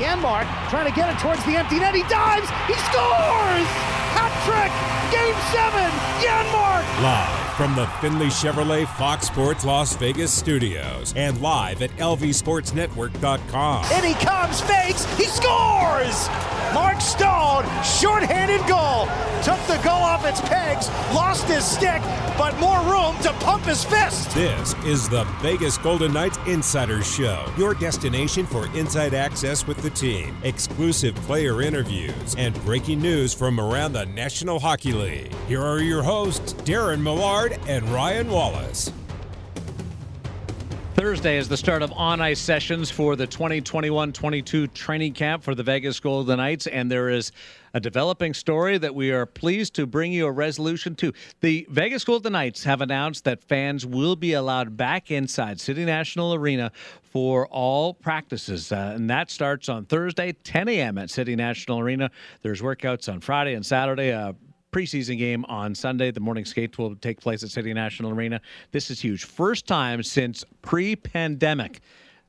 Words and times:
Janmark 0.00 0.48
trying 0.70 0.88
to 0.90 0.96
get 0.96 1.12
it 1.14 1.18
towards 1.20 1.44
the 1.44 1.56
empty 1.56 1.78
net. 1.78 1.94
He 1.94 2.02
dives. 2.04 2.48
He 2.66 2.72
scores. 2.88 3.68
Hat 4.16 4.32
trick. 4.48 4.72
Game 5.12 5.36
seven. 5.52 5.90
Janmark. 6.24 6.84
Live 7.02 7.40
from 7.56 7.74
the 7.74 7.86
Findlay 8.00 8.28
Chevrolet 8.28 8.88
Fox 8.96 9.26
Sports 9.26 9.66
Las 9.66 9.94
Vegas 9.96 10.32
studios 10.32 11.12
and 11.16 11.42
live 11.42 11.82
at 11.82 11.90
lvsportsnetwork.com. 11.98 13.84
In 13.92 14.04
he 14.04 14.14
comes, 14.24 14.62
fakes, 14.62 15.04
he 15.18 15.24
scores! 15.24 16.59
Mark 16.74 17.00
Stone, 17.00 17.64
shorthanded 17.82 18.60
goal. 18.68 19.06
Took 19.42 19.58
the 19.66 19.80
goal 19.82 20.02
off 20.02 20.24
its 20.24 20.40
pegs, 20.42 20.88
lost 21.12 21.48
his 21.48 21.64
stick, 21.64 22.00
but 22.38 22.56
more 22.60 22.78
room 22.82 23.16
to 23.22 23.32
pump 23.44 23.64
his 23.64 23.82
fist. 23.82 24.30
This 24.34 24.74
is 24.84 25.08
the 25.08 25.24
Vegas 25.40 25.78
Golden 25.78 26.12
Knights 26.12 26.38
Insider 26.46 27.02
Show, 27.02 27.44
your 27.58 27.74
destination 27.74 28.46
for 28.46 28.66
inside 28.76 29.14
access 29.14 29.66
with 29.66 29.78
the 29.78 29.90
team, 29.90 30.36
exclusive 30.44 31.16
player 31.16 31.60
interviews, 31.60 32.36
and 32.38 32.54
breaking 32.64 33.00
news 33.00 33.34
from 33.34 33.58
around 33.58 33.92
the 33.92 34.06
National 34.06 34.60
Hockey 34.60 34.92
League. 34.92 35.34
Here 35.48 35.62
are 35.62 35.80
your 35.80 36.04
hosts, 36.04 36.52
Darren 36.52 37.02
Millard 37.02 37.58
and 37.66 37.88
Ryan 37.88 38.30
Wallace. 38.30 38.92
Thursday 40.94 41.38
is 41.38 41.48
the 41.48 41.56
start 41.56 41.82
of 41.82 41.92
on 41.92 42.20
ice 42.20 42.40
sessions 42.40 42.90
for 42.90 43.14
the 43.14 43.26
2021 43.26 44.12
22 44.12 44.66
training 44.68 45.12
camp 45.12 45.42
for 45.44 45.54
the 45.54 45.62
Vegas 45.62 46.00
Golden 46.00 46.38
Knights, 46.38 46.66
and 46.66 46.90
there 46.90 47.08
is 47.08 47.30
a 47.72 47.80
developing 47.80 48.34
story 48.34 48.76
that 48.76 48.94
we 48.94 49.12
are 49.12 49.24
pleased 49.24 49.74
to 49.74 49.86
bring 49.86 50.12
you 50.12 50.26
a 50.26 50.32
resolution 50.32 50.96
to. 50.96 51.12
The 51.40 51.64
Vegas 51.70 52.04
Golden 52.04 52.32
Knights 52.32 52.64
have 52.64 52.80
announced 52.80 53.24
that 53.24 53.42
fans 53.44 53.86
will 53.86 54.16
be 54.16 54.32
allowed 54.32 54.76
back 54.76 55.12
inside 55.12 55.60
City 55.60 55.84
National 55.84 56.34
Arena 56.34 56.72
for 57.02 57.46
all 57.46 57.94
practices, 57.94 58.72
uh, 58.72 58.92
and 58.94 59.08
that 59.08 59.30
starts 59.30 59.68
on 59.68 59.84
Thursday, 59.86 60.32
10 60.32 60.68
a.m. 60.68 60.98
at 60.98 61.08
City 61.08 61.36
National 61.36 61.78
Arena. 61.78 62.10
There's 62.42 62.60
workouts 62.60 63.10
on 63.10 63.20
Friday 63.20 63.54
and 63.54 63.64
Saturday. 63.64 64.12
Uh, 64.12 64.32
preseason 64.72 65.18
game 65.18 65.44
on 65.46 65.74
Sunday. 65.74 66.10
The 66.10 66.20
morning 66.20 66.44
skate 66.44 66.78
will 66.78 66.96
take 66.96 67.20
place 67.20 67.42
at 67.42 67.50
City 67.50 67.72
National 67.74 68.10
Arena. 68.12 68.40
This 68.72 68.90
is 68.90 69.00
huge. 69.00 69.24
First 69.24 69.66
time 69.66 70.02
since 70.02 70.44
pre 70.62 70.96
pandemic 70.96 71.80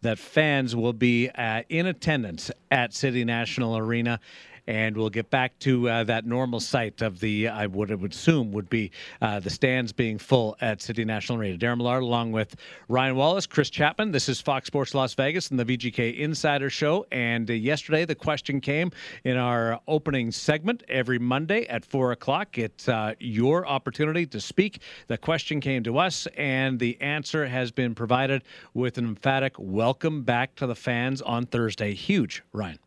that 0.01 0.17
fans 0.17 0.75
will 0.75 0.93
be 0.93 1.29
uh, 1.29 1.63
in 1.69 1.85
attendance 1.85 2.51
at 2.71 2.93
City 2.93 3.23
National 3.23 3.77
Arena 3.77 4.19
and 4.67 4.95
we'll 4.95 5.09
get 5.09 5.29
back 5.29 5.57
to 5.59 5.89
uh, 5.89 6.03
that 6.03 6.25
normal 6.25 6.59
sight 6.59 7.01
of 7.01 7.19
the 7.19 7.47
I 7.47 7.67
would 7.67 7.91
I 7.91 7.95
would 7.95 8.13
assume 8.13 8.51
would 8.51 8.69
be 8.69 8.91
uh, 9.21 9.39
the 9.39 9.49
stands 9.49 9.91
being 9.91 10.17
full 10.17 10.57
at 10.61 10.81
City 10.81 11.05
National 11.05 11.39
Arena. 11.39 11.57
Darren 11.57 11.77
Millard 11.77 12.03
along 12.03 12.31
with 12.31 12.55
Ryan 12.87 13.15
Wallace, 13.15 13.45
Chris 13.45 13.69
Chapman. 13.69 14.11
This 14.11 14.29
is 14.29 14.39
Fox 14.41 14.67
Sports 14.67 14.93
Las 14.93 15.13
Vegas 15.13 15.49
and 15.49 15.59
the 15.59 15.65
VGK 15.65 16.17
Insider 16.19 16.69
Show. 16.69 17.05
And 17.11 17.49
uh, 17.49 17.53
yesterday 17.53 18.05
the 18.05 18.15
question 18.15 18.61
came 18.61 18.91
in 19.23 19.37
our 19.37 19.79
opening 19.87 20.31
segment 20.31 20.83
every 20.87 21.19
Monday 21.19 21.65
at 21.67 21.85
four 21.85 22.11
o'clock. 22.11 22.57
It's 22.57 22.87
uh, 22.87 23.13
your 23.19 23.67
opportunity 23.67 24.25
to 24.27 24.39
speak. 24.39 24.81
The 25.07 25.17
question 25.17 25.59
came 25.59 25.83
to 25.83 25.97
us, 25.97 26.27
and 26.37 26.79
the 26.79 26.99
answer 27.01 27.47
has 27.47 27.71
been 27.71 27.95
provided 27.95 28.43
with 28.73 28.97
an 28.97 29.05
emphatic 29.05 29.53
welcome 29.57 30.23
back 30.23 30.55
to 30.55 30.67
the 30.67 30.75
fans 30.75 31.21
on 31.21 31.45
Thursday. 31.45 31.93
Huge, 31.93 32.43
Ryan. 32.53 32.79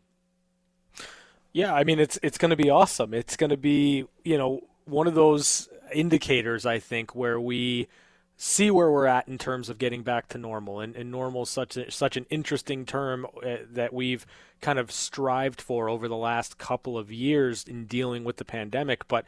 Yeah, 1.55 1.73
I 1.73 1.85
mean 1.85 1.99
it's 2.01 2.19
it's 2.21 2.37
going 2.37 2.49
to 2.49 2.57
be 2.57 2.69
awesome. 2.69 3.13
It's 3.13 3.37
going 3.37 3.49
to 3.49 3.55
be 3.55 4.03
you 4.25 4.37
know 4.37 4.59
one 4.83 5.07
of 5.07 5.15
those 5.15 5.69
indicators 5.93 6.65
I 6.65 6.79
think 6.79 7.15
where 7.15 7.39
we 7.39 7.87
see 8.35 8.69
where 8.69 8.91
we're 8.91 9.05
at 9.05 9.29
in 9.29 9.37
terms 9.37 9.69
of 9.69 9.77
getting 9.77 10.03
back 10.03 10.27
to 10.27 10.37
normal. 10.37 10.81
And, 10.81 10.93
and 10.97 11.09
normal 11.09 11.43
is 11.43 11.49
such 11.49 11.77
a, 11.77 11.89
such 11.89 12.17
an 12.17 12.25
interesting 12.29 12.85
term 12.85 13.25
uh, 13.41 13.55
that 13.71 13.93
we've 13.93 14.25
kind 14.59 14.77
of 14.77 14.91
strived 14.91 15.61
for 15.61 15.87
over 15.87 16.09
the 16.09 16.17
last 16.17 16.57
couple 16.57 16.97
of 16.97 17.09
years 17.09 17.63
in 17.63 17.85
dealing 17.85 18.25
with 18.25 18.35
the 18.35 18.43
pandemic. 18.43 19.07
But 19.07 19.25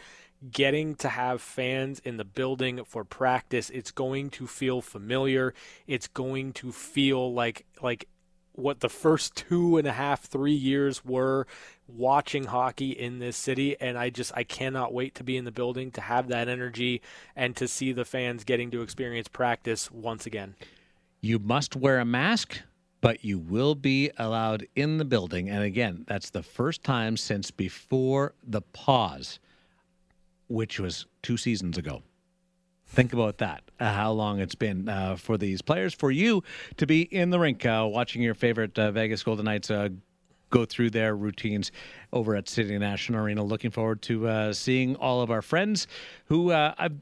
getting 0.52 0.96
to 0.96 1.08
have 1.08 1.42
fans 1.42 2.02
in 2.04 2.18
the 2.18 2.26
building 2.26 2.84
for 2.84 3.06
practice, 3.06 3.70
it's 3.70 3.92
going 3.92 4.32
to 4.32 4.48
feel 4.48 4.82
familiar. 4.82 5.54
It's 5.88 6.10
going 6.10 6.52
to 6.54 6.74
feel 6.74 7.34
like 7.34 7.66
like 7.82 8.10
what 8.58 8.80
the 8.80 8.90
first 8.90 9.36
two 9.36 9.78
and 9.78 9.88
a 9.88 9.94
half, 9.94 10.24
three 10.24 10.52
years 10.52 11.06
were 11.06 11.46
watching 11.88 12.46
hockey 12.46 12.92
in 12.92 13.20
this 13.20 13.38
city. 13.38 13.80
And 13.80 13.98
I 13.98 14.10
just, 14.10 14.32
I 14.36 14.44
cannot 14.44 14.94
wait 14.94 15.16
to 15.16 15.24
be 15.24 15.38
in 15.38 15.46
the 15.46 15.52
building 15.52 15.92
to 15.92 16.02
have 16.02 16.28
that 16.28 16.48
energy 16.48 17.02
and 17.36 17.56
to 17.56 17.68
see 17.68 17.92
the 17.92 18.06
fans 18.06 18.44
getting 18.44 18.72
to 18.72 18.82
experience 18.82 19.28
practice 19.28 19.92
once 19.92 20.26
again. 20.26 20.56
You 21.22 21.40
must 21.40 21.76
wear 21.76 22.00
a 22.00 22.06
mask, 22.06 22.62
but 23.02 23.24
you 23.24 23.40
will 23.40 23.76
be 23.76 24.12
allowed 24.18 24.68
in 24.76 24.98
the 24.98 25.06
building. 25.06 25.50
And 25.50 25.64
again, 25.64 26.06
that's 26.08 26.30
the 26.30 26.44
first 26.44 26.84
time 26.84 27.18
since 27.18 27.52
before 27.52 28.34
the 28.44 28.62
pause, 28.62 29.40
which 30.48 30.80
was 30.80 31.06
two 31.22 31.38
seasons 31.38 31.78
ago. 31.78 32.04
Think 32.90 33.12
about 33.12 33.40
that. 33.40 33.64
Uh, 33.80 33.92
how 33.92 34.12
long 34.12 34.40
it's 34.40 34.56
been 34.56 34.88
uh, 34.88 35.18
for 35.18 35.38
these 35.38 35.62
players, 35.62 35.94
for 35.94 36.10
you 36.10 36.44
to 36.78 36.88
be 36.88 37.02
in 37.02 37.30
the 37.32 37.40
rink 37.40 37.66
uh, 37.66 37.86
watching 37.90 38.22
your 38.22 38.34
favorite 38.34 38.80
uh, 38.80 38.92
Vegas 38.92 39.24
Golden 39.24 39.46
Knights 39.46 39.70
uh, 39.70 39.90
go 40.50 40.66
through 40.66 40.90
their 40.90 41.16
routines 41.16 41.72
over 42.14 42.36
at 42.36 42.48
City 42.50 42.78
National 42.78 43.22
Arena. 43.22 43.44
Looking 43.44 43.72
forward 43.72 44.02
to 44.04 44.28
uh, 44.28 44.54
seeing 44.54 44.96
all 44.96 45.22
of 45.22 45.32
our 45.32 45.42
friends 45.42 45.88
who 46.26 46.52
uh, 46.52 46.74
I've 46.78 46.98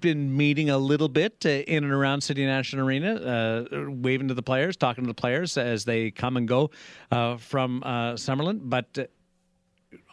been 0.00 0.36
meeting 0.36 0.70
a 0.70 0.78
little 0.78 1.08
bit 1.08 1.44
uh, 1.44 1.48
in 1.48 1.84
and 1.84 1.92
around 1.92 2.22
City 2.22 2.46
National 2.46 2.86
Arena, 2.86 3.14
uh, 3.14 3.90
waving 3.90 4.28
to 4.28 4.34
the 4.34 4.42
players, 4.42 4.76
talking 4.76 5.04
to 5.04 5.08
the 5.08 5.14
players 5.14 5.56
as 5.56 5.84
they 5.84 6.10
come 6.10 6.36
and 6.36 6.46
go 6.46 6.70
from 7.10 7.82
Summerlin. 7.84 8.60
But 8.62 9.10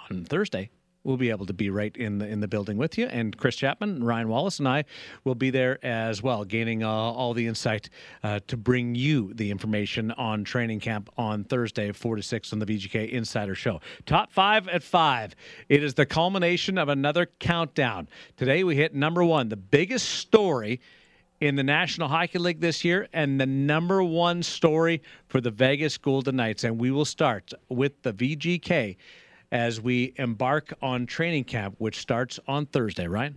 on 0.09 0.25
Thursday, 0.25 0.69
we'll 1.07 1.17
be 1.17 1.29
able 1.29 1.45
to 1.45 1.53
be 1.53 1.69
right 1.69 1.95
in 1.95 2.19
the 2.19 2.27
in 2.27 2.41
the 2.41 2.47
building 2.47 2.77
with 2.77 2.97
you. 2.97 3.07
And 3.07 3.35
Chris 3.35 3.55
Chapman, 3.55 4.03
Ryan 4.03 4.27
Wallace, 4.27 4.59
and 4.59 4.67
I 4.67 4.83
will 5.23 5.35
be 5.35 5.49
there 5.49 5.83
as 5.83 6.21
well, 6.21 6.43
gaining 6.43 6.83
uh, 6.83 6.89
all 6.89 7.33
the 7.33 7.47
insight 7.47 7.89
uh, 8.23 8.41
to 8.47 8.57
bring 8.57 8.93
you 8.93 9.33
the 9.33 9.49
information 9.49 10.11
on 10.11 10.43
training 10.43 10.81
camp 10.81 11.09
on 11.17 11.45
Thursday, 11.45 11.91
four 11.93 12.17
to 12.17 12.21
six 12.21 12.51
on 12.51 12.59
the 12.59 12.65
VGK 12.65 13.09
Insider 13.09 13.55
Show. 13.55 13.79
Top 14.05 14.31
five 14.31 14.67
at 14.67 14.83
five. 14.83 15.33
It 15.69 15.81
is 15.81 15.93
the 15.93 16.05
culmination 16.05 16.77
of 16.77 16.89
another 16.89 17.25
countdown. 17.39 18.09
Today 18.35 18.63
we 18.65 18.75
hit 18.75 18.93
number 18.93 19.23
one, 19.23 19.47
the 19.47 19.55
biggest 19.55 20.09
story 20.09 20.81
in 21.39 21.55
the 21.55 21.63
National 21.63 22.07
Hockey 22.07 22.39
League 22.39 22.59
this 22.59 22.83
year 22.83 23.07
and 23.13 23.39
the 23.39 23.45
number 23.45 24.03
one 24.03 24.41
story 24.41 25.01
for 25.27 25.39
the 25.39 25.51
Vegas 25.51 25.97
Golden 25.97 26.35
Knights. 26.35 26.63
And 26.63 26.79
we 26.79 26.91
will 26.91 27.05
start 27.05 27.53
with 27.69 28.01
the 28.01 28.11
VGK 28.11 28.97
as 29.51 29.79
we 29.79 30.13
embark 30.17 30.73
on 30.81 31.05
training 31.05 31.45
camp, 31.45 31.75
which 31.77 31.99
starts 31.99 32.39
on 32.47 32.65
Thursday, 32.65 33.07
right? 33.07 33.33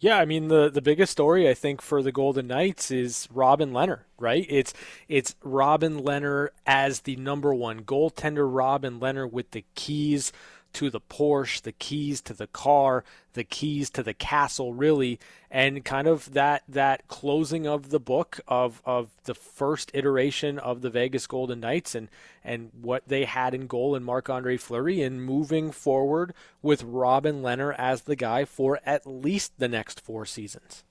Yeah, 0.00 0.16
I 0.16 0.24
mean 0.24 0.48
the 0.48 0.70
the 0.70 0.80
biggest 0.80 1.12
story 1.12 1.46
I 1.46 1.52
think 1.52 1.82
for 1.82 2.02
the 2.02 2.10
Golden 2.10 2.46
Knights 2.46 2.90
is 2.90 3.28
Robin 3.30 3.70
Lehner, 3.70 4.00
right? 4.18 4.46
It's 4.48 4.72
it's 5.08 5.36
Robin 5.42 6.00
Lehner 6.00 6.48
as 6.64 7.00
the 7.00 7.16
number 7.16 7.52
one 7.52 7.82
goaltender, 7.82 8.48
Robin 8.50 8.98
Lehner 8.98 9.30
with 9.30 9.50
the 9.50 9.64
keys 9.74 10.32
to 10.74 10.90
the 10.90 11.00
Porsche, 11.00 11.62
the 11.62 11.72
keys 11.72 12.20
to 12.22 12.34
the 12.34 12.46
car, 12.46 13.04
the 13.34 13.44
keys 13.44 13.90
to 13.90 14.02
the 14.02 14.14
castle, 14.14 14.72
really, 14.74 15.18
and 15.50 15.84
kind 15.84 16.06
of 16.06 16.32
that 16.32 16.62
that 16.68 17.06
closing 17.08 17.66
of 17.66 17.90
the 17.90 18.00
book 18.00 18.40
of 18.48 18.82
of 18.84 19.10
the 19.24 19.34
first 19.34 19.90
iteration 19.94 20.58
of 20.58 20.80
the 20.80 20.90
Vegas 20.90 21.26
Golden 21.26 21.60
Knights 21.60 21.94
and 21.94 22.08
and 22.44 22.70
what 22.80 23.06
they 23.06 23.24
had 23.24 23.54
in 23.54 23.66
goal 23.66 23.94
in 23.94 24.02
Marc 24.02 24.30
Andre 24.30 24.56
Fleury 24.56 25.02
and 25.02 25.24
moving 25.24 25.70
forward 25.70 26.32
with 26.62 26.82
Robin 26.82 27.42
Lehner 27.42 27.74
as 27.76 28.02
the 28.02 28.16
guy 28.16 28.44
for 28.44 28.80
at 28.84 29.06
least 29.06 29.52
the 29.58 29.68
next 29.68 30.00
four 30.00 30.24
seasons. 30.24 30.84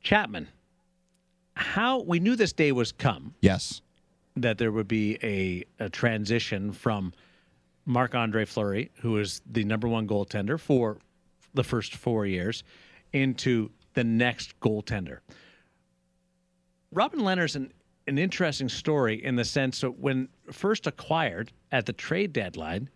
Chapman, 0.00 0.48
how 1.54 2.00
we 2.00 2.20
knew 2.20 2.36
this 2.36 2.52
day 2.52 2.72
was 2.72 2.92
come. 2.92 3.34
Yes. 3.40 3.82
That 4.36 4.58
there 4.58 4.70
would 4.70 4.86
be 4.88 5.18
a, 5.22 5.64
a 5.84 5.90
transition 5.90 6.72
from 6.72 7.12
Marc 7.88 8.14
Andre 8.14 8.44
Fleury, 8.44 8.90
who 9.00 9.16
is 9.16 9.40
the 9.50 9.64
number 9.64 9.88
one 9.88 10.06
goaltender 10.06 10.60
for 10.60 10.98
the 11.54 11.64
first 11.64 11.96
four 11.96 12.26
years, 12.26 12.62
into 13.14 13.70
the 13.94 14.04
next 14.04 14.60
goaltender. 14.60 15.20
Robin 16.92 17.20
Lehner's 17.20 17.56
an, 17.56 17.72
an 18.06 18.18
interesting 18.18 18.68
story 18.68 19.24
in 19.24 19.36
the 19.36 19.44
sense 19.44 19.80
that 19.80 19.98
when 19.98 20.28
first 20.52 20.86
acquired 20.86 21.50
at 21.72 21.86
the 21.86 21.92
trade 21.94 22.34
deadline 22.34 22.90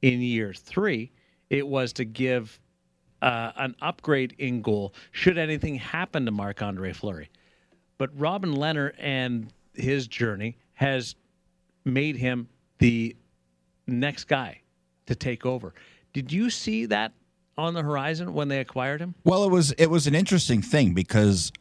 in 0.00 0.22
year 0.22 0.54
three, 0.54 1.12
it 1.50 1.66
was 1.66 1.92
to 1.92 2.06
give 2.06 2.58
uh, 3.20 3.52
an 3.56 3.76
upgrade 3.82 4.34
in 4.38 4.62
goal 4.62 4.94
should 5.12 5.36
anything 5.36 5.74
happen 5.74 6.24
to 6.24 6.30
Marc 6.30 6.62
Andre 6.62 6.94
Fleury. 6.94 7.28
But 7.98 8.08
Robin 8.18 8.54
Lehner 8.54 8.92
and 8.98 9.52
his 9.74 10.08
journey 10.08 10.56
has 10.72 11.14
made 11.84 12.16
him 12.16 12.48
the 12.78 13.14
next 13.90 14.24
guy 14.24 14.62
to 15.06 15.14
take 15.14 15.44
over. 15.44 15.74
Did 16.12 16.32
you 16.32 16.50
see 16.50 16.86
that 16.86 17.12
on 17.56 17.74
the 17.74 17.82
horizon 17.82 18.32
when 18.32 18.48
they 18.48 18.60
acquired 18.60 19.00
him? 19.00 19.14
Well, 19.24 19.44
it 19.44 19.50
was 19.50 19.72
it 19.72 19.86
was 19.86 20.06
an 20.06 20.14
interesting 20.14 20.62
thing 20.62 20.94
because 20.94 21.52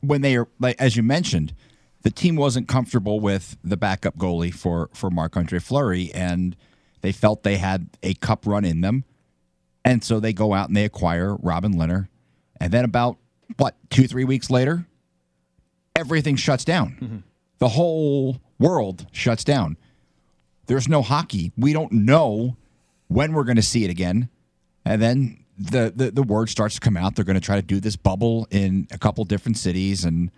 when 0.00 0.22
they 0.22 0.36
are 0.36 0.48
like 0.58 0.80
as 0.80 0.96
you 0.96 1.02
mentioned, 1.02 1.54
the 2.02 2.10
team 2.10 2.36
wasn't 2.36 2.68
comfortable 2.68 3.20
with 3.20 3.56
the 3.62 3.76
backup 3.76 4.16
goalie 4.16 4.54
for 4.54 4.90
for 4.94 5.10
Marc 5.10 5.36
Andre 5.36 5.58
Fleury, 5.58 6.10
and 6.14 6.56
they 7.00 7.12
felt 7.12 7.42
they 7.42 7.58
had 7.58 7.90
a 8.02 8.14
cup 8.14 8.46
run 8.46 8.64
in 8.64 8.80
them, 8.80 9.04
and 9.84 10.02
so 10.02 10.20
they 10.20 10.32
go 10.32 10.54
out 10.54 10.68
and 10.68 10.76
they 10.76 10.84
acquire 10.84 11.36
Robin 11.36 11.74
Lehner, 11.74 12.08
and 12.60 12.72
then 12.72 12.84
about 12.84 13.18
what 13.56 13.76
two 13.90 14.06
three 14.06 14.24
weeks 14.24 14.50
later, 14.50 14.86
everything 15.94 16.36
shuts 16.36 16.64
down. 16.64 16.96
Mm-hmm. 17.00 17.16
The 17.58 17.70
whole 17.70 18.40
world 18.58 19.06
shuts 19.12 19.44
down. 19.44 19.76
There's 20.68 20.88
no 20.88 21.02
hockey. 21.02 21.52
We 21.58 21.72
don't 21.72 21.92
know 21.92 22.56
when 23.08 23.32
we're 23.32 23.44
going 23.44 23.56
to 23.56 23.62
see 23.62 23.84
it 23.84 23.90
again, 23.90 24.28
and 24.84 25.02
then 25.02 25.44
the, 25.58 25.92
the 25.94 26.10
the 26.12 26.22
word 26.22 26.48
starts 26.48 26.76
to 26.76 26.80
come 26.80 26.96
out. 26.96 27.16
They're 27.16 27.24
going 27.24 27.34
to 27.34 27.44
try 27.44 27.56
to 27.56 27.62
do 27.62 27.80
this 27.80 27.96
bubble 27.96 28.46
in 28.50 28.86
a 28.92 28.98
couple 28.98 29.24
different 29.24 29.56
cities 29.58 30.04
and 30.04 30.30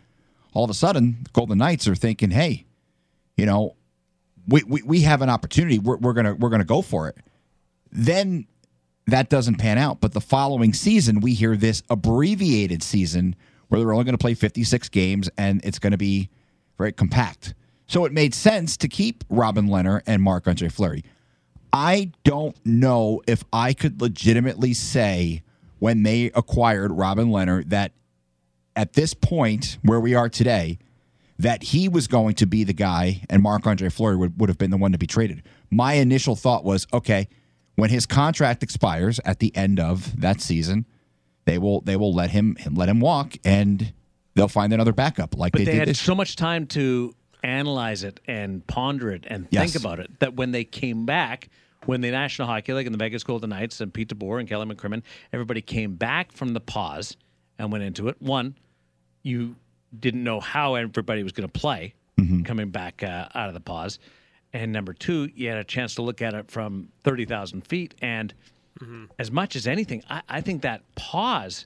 all 0.53 0.65
of 0.65 0.71
a 0.71 0.75
sudden, 0.75 1.19
the 1.23 1.31
Golden 1.31 1.59
Knights 1.59 1.87
are 1.87 1.94
thinking, 1.94 2.31
hey, 2.31 2.67
you 3.37 3.47
know, 3.47 3.77
we, 4.49 4.62
we, 4.67 4.82
we 4.82 5.00
have 5.03 5.23
an 5.23 5.31
opportunity. 5.31 5.79
We're, 5.79 5.97
we're 5.99 6.12
gonna 6.12 6.35
we're 6.35 6.49
gonna 6.50 6.65
go 6.65 6.82
for 6.82 7.09
it. 7.09 7.17
Then 7.93 8.47
that 9.06 9.29
doesn't 9.29 9.56
pan 9.56 9.79
out. 9.79 10.00
But 10.00 10.12
the 10.12 10.21
following 10.21 10.73
season, 10.73 11.21
we 11.21 11.35
hear 11.35 11.56
this 11.56 11.82
abbreviated 11.91 12.82
season 12.82 13.37
where 13.69 13.81
they're 13.81 13.93
only 13.93 14.05
going 14.05 14.17
to 14.17 14.19
play 14.19 14.35
56 14.35 14.88
games 14.88 15.31
and 15.38 15.61
it's 15.65 15.79
going 15.79 15.93
to 15.93 15.99
be 15.99 16.29
very 16.79 16.93
compact. 16.93 17.55
So 17.90 18.04
it 18.04 18.12
made 18.12 18.37
sense 18.37 18.76
to 18.76 18.88
keep 18.88 19.25
Robin 19.28 19.66
Lehner 19.66 20.00
and 20.06 20.22
Marc 20.22 20.46
Andre 20.46 20.69
Fleury. 20.69 21.02
I 21.72 22.12
don't 22.22 22.54
know 22.64 23.20
if 23.26 23.42
I 23.52 23.72
could 23.72 24.00
legitimately 24.00 24.75
say 24.75 25.42
when 25.81 26.04
they 26.04 26.26
acquired 26.37 26.92
Robin 26.92 27.31
Lehner 27.31 27.69
that 27.69 27.90
at 28.76 28.92
this 28.92 29.12
point 29.12 29.78
where 29.82 29.98
we 29.98 30.14
are 30.14 30.28
today 30.28 30.78
that 31.40 31.64
he 31.64 31.88
was 31.88 32.06
going 32.06 32.34
to 32.34 32.46
be 32.46 32.62
the 32.62 32.72
guy 32.72 33.22
and 33.28 33.42
Marc 33.42 33.66
Andre 33.66 33.88
Fleury 33.88 34.14
would, 34.14 34.38
would 34.38 34.48
have 34.48 34.58
been 34.58 34.70
the 34.70 34.76
one 34.76 34.93
to 34.93 34.98
be 34.98 35.08
traded. 35.08 35.43
My 35.69 35.94
initial 35.94 36.36
thought 36.36 36.62
was 36.62 36.86
okay, 36.93 37.26
when 37.75 37.90
his 37.90 38.06
contract 38.06 38.62
expires 38.62 39.19
at 39.25 39.40
the 39.40 39.54
end 39.56 39.81
of 39.81 40.20
that 40.20 40.40
season, 40.40 40.86
they 41.44 41.58
will 41.58 41.81
they 41.81 41.96
will 41.96 42.14
let 42.14 42.31
him 42.31 42.56
let 42.70 42.88
him 42.88 43.00
walk 43.00 43.34
and 43.44 43.93
they'll 44.36 44.46
find 44.46 44.72
another 44.72 44.93
backup 44.93 45.36
like 45.36 45.50
but 45.50 45.64
they, 45.64 45.72
they 45.72 45.76
had 45.76 45.96
so 45.96 46.14
much 46.14 46.36
time 46.36 46.69
to 46.69 47.12
analyze 47.42 48.04
it 48.04 48.20
and 48.26 48.66
ponder 48.66 49.10
it 49.10 49.25
and 49.28 49.46
Yes. 49.50 49.72
think 49.72 49.82
about 49.82 50.00
it 50.00 50.19
that 50.20 50.34
when 50.34 50.50
they 50.52 50.64
came 50.64 51.06
back 51.06 51.48
when 51.87 52.02
the 52.02 52.10
National 52.10 52.46
Hockey 52.46 52.75
League 52.75 52.87
and 52.87 52.92
the 52.94 52.98
Vegas 52.98 53.25
Golden 53.25 53.48
Knights 53.50 53.81
and 53.81 53.92
Pete 53.92 54.08
DeBoer 54.08 54.38
and 54.40 54.46
Kelly 54.48 54.66
McCrimmon, 54.66 55.02
everybody 55.32 55.62
came 55.62 55.94
back 55.96 56.31
from 56.31 56.52
the 56.52 56.60
pause 56.60 57.16
and 57.58 57.72
went 57.72 57.82
into 57.84 58.08
it. 58.08 58.20
One, 58.20 58.54
you 59.22 59.56
didn't 59.98 60.22
know 60.22 60.40
how 60.40 60.75
everybody 60.75 61.22
was 61.22 61.32
going 61.32 61.48
to 61.48 61.58
play 61.60 61.94
coming 62.44 62.69
back 62.69 63.02
uh, 63.02 63.28
out 63.34 63.48
of 63.48 63.54
the 63.54 63.60
pause. 63.60 63.98
And 64.52 64.72
number 64.72 64.93
two, 64.93 65.31
you 65.34 65.48
had 65.48 65.56
a 65.56 65.64
chance 65.64 65.94
to 65.94 66.02
look 66.02 66.20
at 66.20 66.34
it 66.34 66.50
from 66.50 66.88
30,000 67.04 67.66
feet. 67.66 67.94
And 68.02 68.34
as 69.19 69.31
much 69.31 69.56
as 69.56 69.66
anything, 69.66 70.02
I, 70.10 70.20
I 70.28 70.40
think 70.43 70.60
that 70.62 70.82
pause 70.96 71.64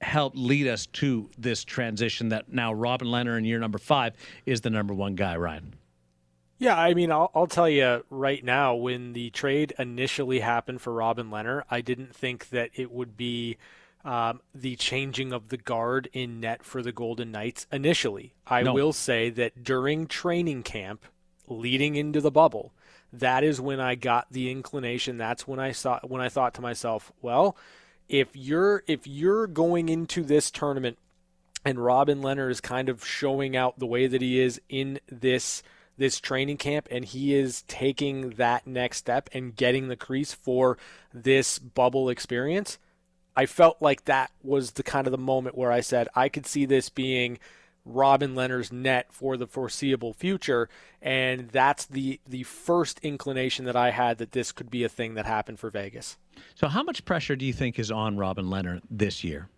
helped 0.00 0.36
lead 0.36 0.66
us 0.66 0.86
to 0.86 1.30
this 1.38 1.64
transition 1.64 2.28
that 2.30 2.52
now 2.52 2.72
Robin 2.72 3.08
Lehner 3.08 3.38
in 3.38 3.44
year 3.44 3.58
number 3.58 3.78
five 3.78 4.14
is 4.46 4.60
the 4.60 4.70
number 4.70 4.92
one 4.94 5.14
guy, 5.14 5.36
Ryan. 5.36 5.74
Yeah, 6.58 6.78
I 6.78 6.94
mean, 6.94 7.10
I'll, 7.10 7.30
I'll 7.34 7.46
tell 7.48 7.68
you 7.68 8.04
right 8.10 8.42
now, 8.44 8.74
when 8.74 9.12
the 9.12 9.30
trade 9.30 9.74
initially 9.78 10.40
happened 10.40 10.80
for 10.80 10.92
Robin 10.92 11.28
Lehner, 11.30 11.62
I 11.70 11.80
didn't 11.80 12.14
think 12.14 12.50
that 12.50 12.70
it 12.74 12.92
would 12.92 13.16
be 13.16 13.56
um, 14.04 14.40
the 14.54 14.76
changing 14.76 15.32
of 15.32 15.48
the 15.48 15.56
guard 15.56 16.08
in 16.12 16.38
net 16.40 16.62
for 16.62 16.80
the 16.82 16.92
Golden 16.92 17.32
Knights 17.32 17.66
initially. 17.72 18.34
I 18.46 18.62
No. 18.62 18.72
will 18.72 18.92
say 18.92 19.30
that 19.30 19.64
during 19.64 20.06
training 20.06 20.62
camp, 20.62 21.04
leading 21.48 21.96
into 21.96 22.20
the 22.20 22.30
bubble, 22.30 22.72
that 23.12 23.42
is 23.42 23.60
when 23.60 23.80
I 23.80 23.94
got 23.94 24.26
the 24.30 24.50
inclination. 24.50 25.16
That's 25.18 25.46
when 25.48 25.58
I 25.58 25.72
saw 25.72 26.00
when 26.02 26.20
I 26.20 26.28
thought 26.28 26.54
to 26.54 26.60
myself, 26.62 27.12
well, 27.22 27.56
if 28.08 28.28
you're 28.34 28.82
if 28.86 29.06
you're 29.06 29.46
going 29.46 29.88
into 29.88 30.22
this 30.22 30.50
tournament 30.50 30.98
and 31.64 31.82
Robin 31.82 32.20
Lehner 32.20 32.50
is 32.50 32.60
kind 32.60 32.88
of 32.88 33.04
showing 33.04 33.56
out 33.56 33.78
the 33.78 33.86
way 33.86 34.06
that 34.06 34.20
he 34.20 34.40
is 34.40 34.60
in 34.68 35.00
this 35.08 35.62
this 35.96 36.18
training 36.20 36.56
camp 36.56 36.88
and 36.90 37.04
he 37.04 37.34
is 37.34 37.62
taking 37.62 38.30
that 38.30 38.66
next 38.66 38.98
step 38.98 39.30
and 39.32 39.56
getting 39.56 39.88
the 39.88 39.96
crease 39.96 40.32
for 40.32 40.76
this 41.12 41.58
bubble 41.58 42.08
experience. 42.08 42.78
I 43.36 43.46
felt 43.46 43.80
like 43.80 44.04
that 44.04 44.30
was 44.42 44.72
the 44.72 44.82
kind 44.82 45.06
of 45.06 45.10
the 45.10 45.18
moment 45.18 45.56
where 45.56 45.72
I 45.72 45.80
said 45.80 46.08
I 46.14 46.28
could 46.28 46.46
see 46.46 46.66
this 46.66 46.88
being 46.88 47.38
Robin 47.84 48.34
Lehner's 48.34 48.72
net 48.72 49.12
for 49.12 49.36
the 49.36 49.46
foreseeable 49.46 50.12
future 50.12 50.68
and 51.02 51.50
that's 51.50 51.84
the 51.84 52.18
the 52.26 52.42
first 52.42 52.98
inclination 53.00 53.66
that 53.66 53.76
I 53.76 53.90
had 53.90 54.18
that 54.18 54.32
this 54.32 54.52
could 54.52 54.70
be 54.70 54.84
a 54.84 54.88
thing 54.88 55.14
that 55.14 55.26
happened 55.26 55.58
for 55.58 55.70
Vegas. 55.70 56.16
So, 56.54 56.68
how 56.68 56.82
much 56.82 57.04
pressure 57.04 57.36
do 57.36 57.44
you 57.44 57.52
think 57.52 57.78
is 57.78 57.90
on 57.90 58.16
Robin 58.16 58.46
Lehner 58.46 58.80
this 58.90 59.22
year? 59.22 59.48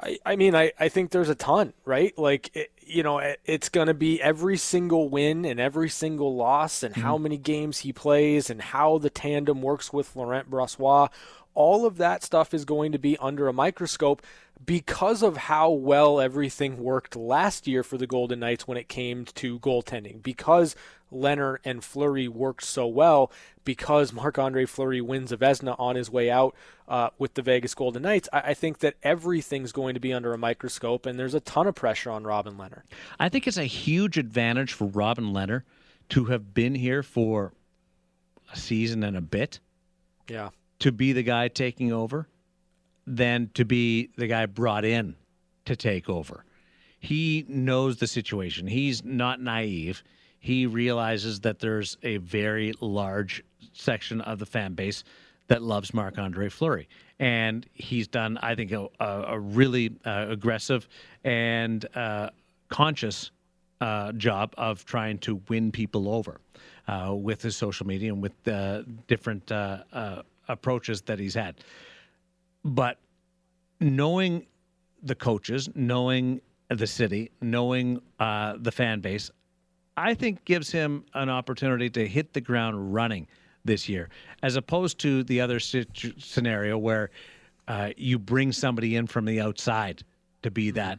I, 0.00 0.18
I 0.26 0.36
mean, 0.36 0.56
I, 0.56 0.72
I 0.78 0.88
think 0.88 1.10
there's 1.10 1.28
a 1.28 1.36
ton, 1.36 1.72
right? 1.84 2.16
Like, 2.18 2.50
it, 2.54 2.72
you 2.80 3.02
know, 3.02 3.18
it, 3.18 3.40
it's 3.44 3.68
going 3.68 3.86
to 3.86 3.94
be 3.94 4.20
every 4.20 4.56
single 4.56 5.08
win 5.08 5.44
and 5.44 5.60
every 5.60 5.88
single 5.88 6.34
loss 6.34 6.82
and 6.82 6.96
how 6.96 7.14
mm-hmm. 7.14 7.22
many 7.22 7.38
games 7.38 7.78
he 7.78 7.92
plays 7.92 8.50
and 8.50 8.60
how 8.60 8.98
the 8.98 9.10
tandem 9.10 9.62
works 9.62 9.92
with 9.92 10.16
Laurent 10.16 10.50
Brossoit. 10.50 11.10
All 11.54 11.86
of 11.86 11.96
that 11.98 12.22
stuff 12.22 12.52
is 12.52 12.64
going 12.64 12.92
to 12.92 12.98
be 12.98 13.16
under 13.18 13.48
a 13.48 13.52
microscope 13.52 14.22
because 14.64 15.22
of 15.22 15.36
how 15.36 15.70
well 15.70 16.20
everything 16.20 16.78
worked 16.78 17.16
last 17.16 17.66
year 17.66 17.82
for 17.82 17.98
the 17.98 18.06
Golden 18.06 18.40
Knights 18.40 18.66
when 18.66 18.78
it 18.78 18.88
came 18.88 19.24
to 19.26 19.58
goaltending. 19.58 20.22
Because 20.22 20.74
Lehner 21.12 21.58
and 21.64 21.84
Fleury 21.84 22.28
worked 22.28 22.64
so 22.64 22.86
well, 22.86 23.30
because 23.64 24.12
Marc 24.12 24.38
Andre 24.38 24.64
Fleury 24.66 25.00
wins 25.00 25.32
a 25.32 25.36
Vezina 25.36 25.78
on 25.78 25.96
his 25.96 26.10
way 26.10 26.30
out 26.30 26.54
uh, 26.88 27.10
with 27.18 27.34
the 27.34 27.42
Vegas 27.42 27.74
Golden 27.74 28.02
Knights, 28.02 28.28
I, 28.32 28.40
I 28.40 28.54
think 28.54 28.78
that 28.80 28.94
everything's 29.02 29.72
going 29.72 29.94
to 29.94 30.00
be 30.00 30.12
under 30.12 30.32
a 30.32 30.38
microscope, 30.38 31.06
and 31.06 31.18
there's 31.18 31.34
a 31.34 31.40
ton 31.40 31.66
of 31.66 31.74
pressure 31.74 32.10
on 32.10 32.24
Robin 32.24 32.54
Lehner. 32.54 32.82
I 33.18 33.28
think 33.28 33.46
it's 33.46 33.56
a 33.56 33.64
huge 33.64 34.18
advantage 34.18 34.72
for 34.72 34.86
Robin 34.86 35.32
Lehner 35.32 35.62
to 36.10 36.26
have 36.26 36.52
been 36.54 36.74
here 36.74 37.02
for 37.02 37.52
a 38.52 38.56
season 38.56 39.02
and 39.02 39.16
a 39.16 39.22
bit 39.22 39.60
Yeah. 40.28 40.50
To 40.84 40.92
be 40.92 41.14
the 41.14 41.22
guy 41.22 41.48
taking 41.48 41.94
over 41.94 42.28
than 43.06 43.50
to 43.54 43.64
be 43.64 44.10
the 44.18 44.26
guy 44.26 44.44
brought 44.44 44.84
in 44.84 45.16
to 45.64 45.74
take 45.74 46.10
over. 46.10 46.44
He 46.98 47.46
knows 47.48 47.96
the 47.96 48.06
situation. 48.06 48.66
He's 48.66 49.02
not 49.02 49.40
naive. 49.40 50.04
He 50.40 50.66
realizes 50.66 51.40
that 51.40 51.60
there's 51.60 51.96
a 52.02 52.18
very 52.18 52.74
large 52.82 53.42
section 53.72 54.20
of 54.20 54.38
the 54.38 54.44
fan 54.44 54.74
base 54.74 55.04
that 55.46 55.62
loves 55.62 55.94
Marc 55.94 56.18
Andre 56.18 56.50
Fleury. 56.50 56.86
And 57.18 57.66
he's 57.72 58.06
done, 58.06 58.36
I 58.42 58.54
think, 58.54 58.70
a, 58.70 58.86
a 59.00 59.40
really 59.40 59.96
uh, 60.04 60.26
aggressive 60.28 60.86
and 61.24 61.82
uh, 61.96 62.28
conscious 62.68 63.30
uh, 63.80 64.12
job 64.12 64.52
of 64.58 64.84
trying 64.84 65.16
to 65.20 65.40
win 65.48 65.72
people 65.72 66.10
over 66.10 66.42
uh, 66.88 67.14
with 67.14 67.40
his 67.40 67.56
social 67.56 67.86
media 67.86 68.12
and 68.12 68.20
with 68.20 68.46
uh, 68.46 68.82
different 69.06 69.50
uh, 69.50 69.78
approaches 70.48 71.02
that 71.02 71.18
he's 71.18 71.34
had. 71.34 71.56
But 72.64 72.98
knowing 73.80 74.46
the 75.02 75.14
coaches, 75.14 75.68
knowing 75.74 76.40
the 76.68 76.86
city, 76.86 77.30
knowing 77.40 78.00
uh, 78.18 78.54
the 78.58 78.72
fan 78.72 79.00
base, 79.00 79.30
I 79.96 80.14
think 80.14 80.44
gives 80.44 80.70
him 80.70 81.04
an 81.14 81.28
opportunity 81.28 81.88
to 81.90 82.06
hit 82.06 82.32
the 82.32 82.40
ground 82.40 82.94
running 82.94 83.26
this 83.64 83.88
year, 83.88 84.08
as 84.42 84.56
opposed 84.56 84.98
to 85.00 85.22
the 85.24 85.40
other 85.40 85.60
situ- 85.60 86.14
scenario 86.18 86.76
where 86.76 87.10
uh, 87.68 87.90
you 87.96 88.18
bring 88.18 88.52
somebody 88.52 88.96
in 88.96 89.06
from 89.06 89.24
the 89.24 89.40
outside 89.40 90.02
to 90.42 90.50
be 90.50 90.70
that 90.72 90.98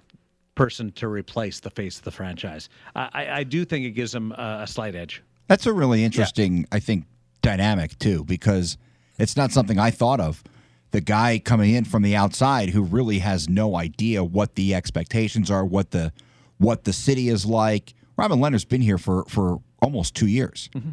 person 0.56 0.92
to 0.94 1.08
replace 1.08 1.60
the 1.60 1.70
face 1.70 1.98
of 1.98 2.04
the 2.04 2.12
franchise. 2.12 2.70
I, 2.96 3.28
I, 3.30 3.44
do 3.44 3.66
think 3.66 3.86
it 3.86 3.92
gives 3.92 4.16
him 4.16 4.32
a, 4.32 4.62
a 4.62 4.68
slight 4.68 4.96
edge. 4.96 5.22
That's 5.48 5.66
a 5.66 5.74
really 5.74 6.04
interesting, 6.04 6.66
I 6.72 6.80
think, 6.80 7.06
dynamic 7.42 8.00
too, 8.00 8.24
because 8.24 8.78
it's 9.20 9.38
not 9.38 9.52
something 9.52 9.80
I 9.80 9.92
thought 9.92 10.20
of. 10.20 10.44
The 10.92 11.02
guy 11.02 11.40
coming 11.44 11.74
in 11.74 11.86
from 11.86 12.04
the 12.04 12.16
outside 12.16 12.70
who 12.70 12.82
really 12.82 13.20
has 13.20 13.50
no 13.50 13.76
idea 13.76 14.24
what 14.24 14.56
the 14.56 14.74
expectations 14.74 15.52
are, 15.52 15.66
what 15.66 15.92
the 15.92 16.14
what 16.58 16.86
the 16.86 16.94
city 16.94 17.28
is 17.28 17.46
like. 17.46 17.94
Robin 18.18 18.40
Lehner's 18.40 18.66
been 18.66 18.82
here 18.82 18.98
for 18.98 19.26
for 19.28 19.62
almost 19.82 20.16
two 20.16 20.28
years. 20.28 20.70
Mm-hmm. 20.74 20.92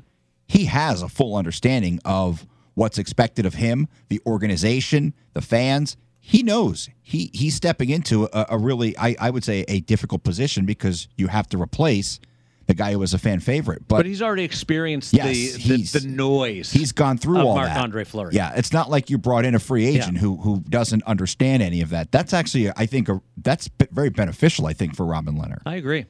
He 0.49 0.65
has 0.67 1.03
a 1.03 1.09
full 1.09 1.37
understanding 1.37 2.01
of 2.05 2.47
what's 2.75 2.99
expected 2.99 3.47
of 3.47 3.55
him, 3.55 3.89
the 4.09 4.21
organization, 4.27 5.15
the 5.35 5.43
fans. 5.43 5.97
He 6.19 6.43
knows 6.43 6.89
he 7.01 7.31
he's 7.33 7.55
stepping 7.55 7.91
into 7.91 8.29
a, 8.33 8.47
a 8.51 8.59
really, 8.59 8.97
I, 8.99 9.17
I 9.21 9.31
would 9.31 9.45
say, 9.45 9.65
a 9.69 9.81
difficult 9.81 10.25
position 10.25 10.67
because 10.67 11.09
you 11.17 11.29
have 11.29 11.49
to 11.49 11.61
replace 11.61 12.21
the 12.67 12.75
guy 12.75 12.93
who 12.93 12.99
was 12.99 13.15
a 13.15 13.19
fan 13.19 13.41
favorite. 13.41 13.87
But, 13.89 13.97
But 13.99 14.07
he's 14.07 14.23
already 14.23 14.45
experienced 14.45 15.13
Yes, 15.13 15.27
the, 15.27 15.59
he's- 15.59 15.93
the 15.93 16.01
the 16.01 16.09
noise. 16.09 16.71
he's 16.73 16.93
gone 16.93 17.19
through 17.19 17.41
of 17.41 17.47
all 17.47 17.55
Marc 17.57 17.69
that. 17.69 17.83
Andre 17.83 18.05
Fleury. 18.05 18.35
Yeah, 18.35 18.53
it's 18.57 18.73
not 18.73 18.91
like 18.91 19.11
you 19.11 19.19
brought 19.19 19.45
in 19.45 19.55
a 19.55 19.59
free 19.59 19.87
agent 19.87 20.15
Yeah. 20.15 20.21
who 20.21 20.37
who 20.39 20.61
doesn't 20.69 21.03
understand 21.05 21.63
any 21.63 21.81
of 21.81 21.91
that. 21.91 22.13
That's 22.13 22.33
actually, 22.33 22.71
I 22.71 22.87
think, 22.87 23.09
a, 23.09 23.21
that's 23.37 23.69
b- 23.69 23.87
very 23.91 24.11
beneficial. 24.11 24.67
I 24.67 24.73
think 24.73 24.95
for 24.97 25.05
Robin 25.07 25.37
Lehner. 25.37 25.59
I 25.67 25.77
agree. 25.77 26.07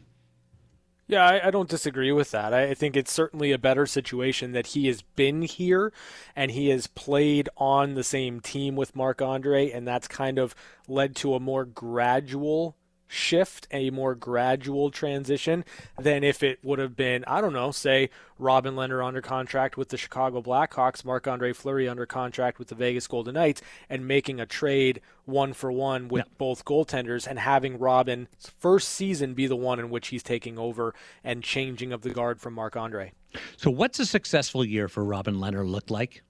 Yeah, 1.09 1.27
I, 1.27 1.49
I 1.49 1.51
don't 1.51 1.69
disagree 1.69 2.13
with 2.13 2.31
that. 2.31 2.55
I, 2.55 2.69
I 2.71 2.75
think 2.75 2.97
it's 2.97 3.13
certainly 3.13 3.53
a 3.53 3.59
better 3.59 3.85
situation 3.85 4.53
that 4.53 4.69
he 4.69 4.87
has 4.87 5.03
been 5.03 5.43
here 5.43 5.93
and 6.35 6.51
he 6.51 6.69
has 6.69 6.87
played 6.87 7.51
on 7.59 7.95
the 7.95 8.05
same 8.05 8.41
team 8.41 8.77
with 8.77 8.97
Marc 8.97 9.21
Andre, 9.21 9.71
and 9.71 9.87
that's 9.87 10.09
kind 10.09 10.39
of 10.39 10.55
led 10.89 11.15
to 11.17 11.35
a 11.35 11.41
more 11.41 11.65
gradual 11.67 12.77
shift, 13.13 13.69
a 13.71 13.91
more 13.91 14.15
gradual 14.15 14.91
transition 14.91 15.65
than 15.99 16.25
if 16.25 16.43
it 16.43 16.59
would 16.63 16.79
have 16.79 16.97
been, 16.97 17.25
I 17.27 17.41
don't 17.41 17.53
know, 17.53 17.71
say 17.71 18.09
Robin 18.39 18.75
Lehner 18.75 19.07
under 19.07 19.21
contract 19.21 19.77
with 19.77 19.91
the 19.91 19.97
Chicago 19.97 20.41
Blackhawks, 20.41 21.05
Marc 21.05 21.27
Andre 21.27 21.53
Fleury 21.53 21.89
under 21.89 22.07
contract 22.07 22.59
with 22.59 22.69
the 22.69 22.75
Vegas 22.75 23.07
Golden 23.07 23.35
Knights, 23.35 23.61
and 23.91 24.09
making 24.09 24.41
a 24.41 24.47
trade 24.47 25.01
one 25.27 25.53
for 25.53 25.71
one 25.71 26.09
with 26.09 26.27
both 26.39 26.65
goaltenders 26.65 27.27
and 27.27 27.39
having 27.39 27.79
Robin's 27.79 28.29
first 28.59 28.89
season 28.89 29.35
be 29.35 29.47
the 29.47 29.57
one 29.57 29.79
in 29.79 29.91
which 29.91 30.09
he's 30.09 30.23
taking 30.23 30.59
over 30.59 30.95
and 31.23 31.43
changing 31.43 31.93
of 31.93 32.03
the 32.03 32.11
guard 32.11 32.41
from 32.41 32.55
Marc 32.55 32.77
Andre. 32.77 33.13
So, 33.57 33.71
what's 33.71 33.99
a 33.99 34.07
successful 34.07 34.65
year 34.65 34.89
for 34.89 35.05
Robin 35.05 35.37
Lehner 35.37 35.69
look 35.69 35.91
like 35.91 36.23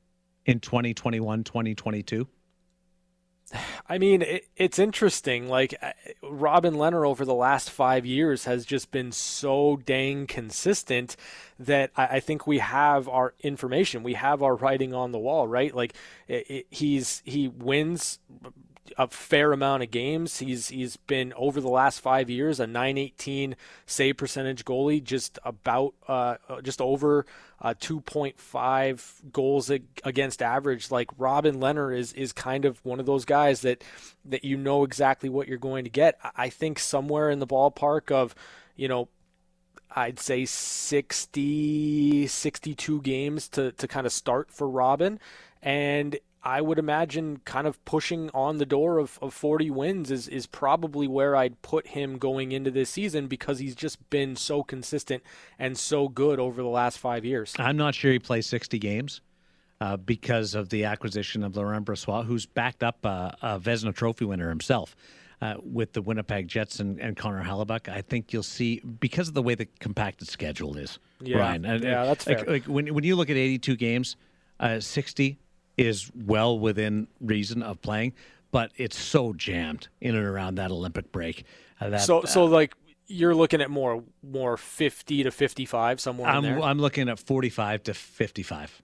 in 0.47 0.61
2021, 0.61 1.45
2022? 1.45 2.29
I 3.89 3.99
mean, 3.99 4.23
it, 4.23 4.47
it's 4.57 4.79
interesting. 4.79 5.49
Like 5.49 5.75
uh, 5.83 5.93
Robin 6.23 6.75
Lehner 6.75 7.07
over 7.07 7.25
the 7.25 7.35
last 7.35 7.71
five 7.71 8.07
years 8.07 8.45
has 8.45 8.65
just 8.65 8.91
been 8.91 9.13
so 9.13 9.81
dang 9.85 10.27
consistent 10.27 11.17
that 11.59 11.91
I, 11.97 12.07
I 12.07 12.21
think 12.21 12.47
we 12.47 12.59
have 12.59 13.09
our 13.09 13.35
information, 13.41 14.03
we 14.03 14.15
have 14.15 14.43
our 14.43 14.55
writing 14.55 14.95
on 14.95 15.13
the 15.13 15.19
wall, 15.19 15.47
right? 15.47 15.75
Like 15.75 15.95
it, 16.29 16.51
it, 16.51 16.67
he's 16.71 17.23
he 17.25 17.49
wins 17.49 18.19
a 18.99 19.07
fair 19.09 19.53
amount 19.53 19.83
of 19.83 19.91
games. 19.91 20.39
He's 20.39 20.69
he's 20.69 20.97
been 20.97 21.33
over 21.35 21.61
the 21.61 21.69
last 21.69 22.01
five 22.01 22.29
years 22.29 22.59
a 22.61 22.67
918 22.67 23.57
save 23.87 24.17
percentage 24.17 24.65
goalie, 24.65 25.03
just 25.03 25.39
about 25.45 25.95
uh, 26.09 26.37
just 26.63 26.81
over 26.81 27.25
uh, 27.61 27.75
2.5 27.81 29.33
goals 29.33 29.71
against 30.05 30.43
average. 30.43 30.91
Like 30.91 31.11
Robin 31.17 31.57
Lehner 31.57 31.97
is 31.97 32.13
is 32.15 32.33
kind 32.33 32.65
of 32.65 32.85
one 32.85 33.01
of 33.01 33.07
those 33.07 33.25
guys 33.25 33.61
that 33.63 33.85
that 34.25 34.45
you 34.45 34.57
know 34.57 34.85
exactly 34.85 35.29
what 35.29 35.49
you're 35.49 35.59
going 35.59 35.85
to 35.85 35.91
get. 35.91 36.19
I- 36.23 36.31
I 36.43 36.49
think 36.49 36.79
somewhere 36.81 37.31
in 37.31 37.39
the 37.39 37.47
ballpark 37.47 38.11
of 38.11 38.35
you 38.75 38.89
know 38.89 39.09
I'd 39.95 40.19
say 40.19 40.45
60, 40.47 42.27
62 42.27 43.01
games 43.03 43.49
to, 43.51 43.73
to 43.73 43.87
kind 43.87 44.07
of 44.07 44.13
start 44.13 44.51
for 44.51 44.69
Robin. 44.69 45.21
And 45.63 46.19
I 46.45 46.61
would 46.61 46.79
imagine 46.79 47.41
kind 47.45 47.67
of 47.67 47.83
pushing 47.85 48.29
on 48.35 48.59
the 48.59 48.67
door 48.67 48.99
of, 48.99 49.19
of 49.23 49.33
40 49.33 49.71
wins 49.71 50.11
is, 50.11 50.27
is 50.27 50.47
probably 50.47 51.07
where 51.07 51.37
I'd 51.37 51.63
put 51.63 51.89
him 51.89 52.19
going 52.19 52.51
into 52.51 52.71
this 52.71 52.91
season 52.91 53.29
because 53.29 53.61
he's 53.61 53.77
just 53.77 54.11
been 54.11 54.35
so 54.35 54.65
consistent 54.65 55.23
and 55.59 55.79
so 55.79 56.09
good 56.09 56.41
over 56.41 56.61
the 56.61 56.69
last 56.69 56.99
five 56.99 57.25
years. 57.25 57.55
I'm 57.59 57.77
not 57.77 57.95
sure 57.95 58.11
he 58.11 58.19
plays 58.19 58.47
60 58.47 58.79
games 58.81 59.21
uh, 59.81 59.97
because 59.97 60.57
of 60.57 60.71
the 60.71 60.85
acquisition 60.85 61.45
of 61.45 61.57
Laurent 61.57 61.87
Brossoit, 61.87 62.27
who's 62.27 62.45
backed 62.45 62.83
up 62.83 62.99
uh, 63.05 63.31
a 63.41 63.61
Vezina 63.61 63.95
Trophy 63.95 64.25
winner 64.25 64.49
himself. 64.49 64.97
Uh, 65.41 65.57
with 65.65 65.93
the 65.93 66.01
Winnipeg 66.01 66.47
Jets 66.47 66.79
and, 66.79 67.01
and 67.01 67.17
Connor 67.17 67.43
Hellebuyck, 67.43 67.89
I 67.89 68.01
think 68.01 68.33
you'll 68.33 68.45
see 68.45 68.79
because 68.79 69.27
of 69.27 69.35
the 69.35 69.43
way 69.43 69.57
the 69.57 69.67
compacted 69.81 70.29
schedule 70.29 70.77
is. 70.77 71.01
Yeah. 71.21 71.39
Ryan. 71.39 71.65
And, 71.65 71.83
Yeah, 71.83 72.05
that's 72.05 72.29
like, 72.29 72.45
fair. 72.45 72.47
Like 72.47 72.65
when 72.67 72.95
when 72.95 73.03
you 73.03 73.17
look 73.17 73.29
at 73.29 73.37
82 73.37 73.75
games, 73.75 74.15
uh, 74.61 74.79
60 74.79 75.41
is 75.77 76.11
well 76.15 76.59
within 76.59 77.09
reason 77.21 77.63
of 77.63 77.81
playing, 77.81 78.13
but 78.51 78.71
it's 78.77 78.97
so 78.99 79.33
jammed 79.33 79.89
in 80.01 80.15
and 80.15 80.25
around 80.27 80.57
that 80.57 80.71
Olympic 80.71 81.11
break. 81.13 81.45
Uh, 81.81 81.91
that, 81.91 82.03
So, 82.03 82.23
so 82.25 82.45
like 82.45 82.75
you're 83.07 83.35
looking 83.35 83.61
at 83.61 83.71
more, 83.71 84.05
more 84.23 84.57
50 84.57 85.25
to 85.25 85.31
55 85.31 86.01
somewhere 86.01 86.29
I'm 86.29 86.43
there. 86.43 86.61
I'm 86.61 86.79
looking 86.79 87.09
at 87.09 87.19
45 87.19 87.83
to 87.85 87.95
55, 87.95 88.83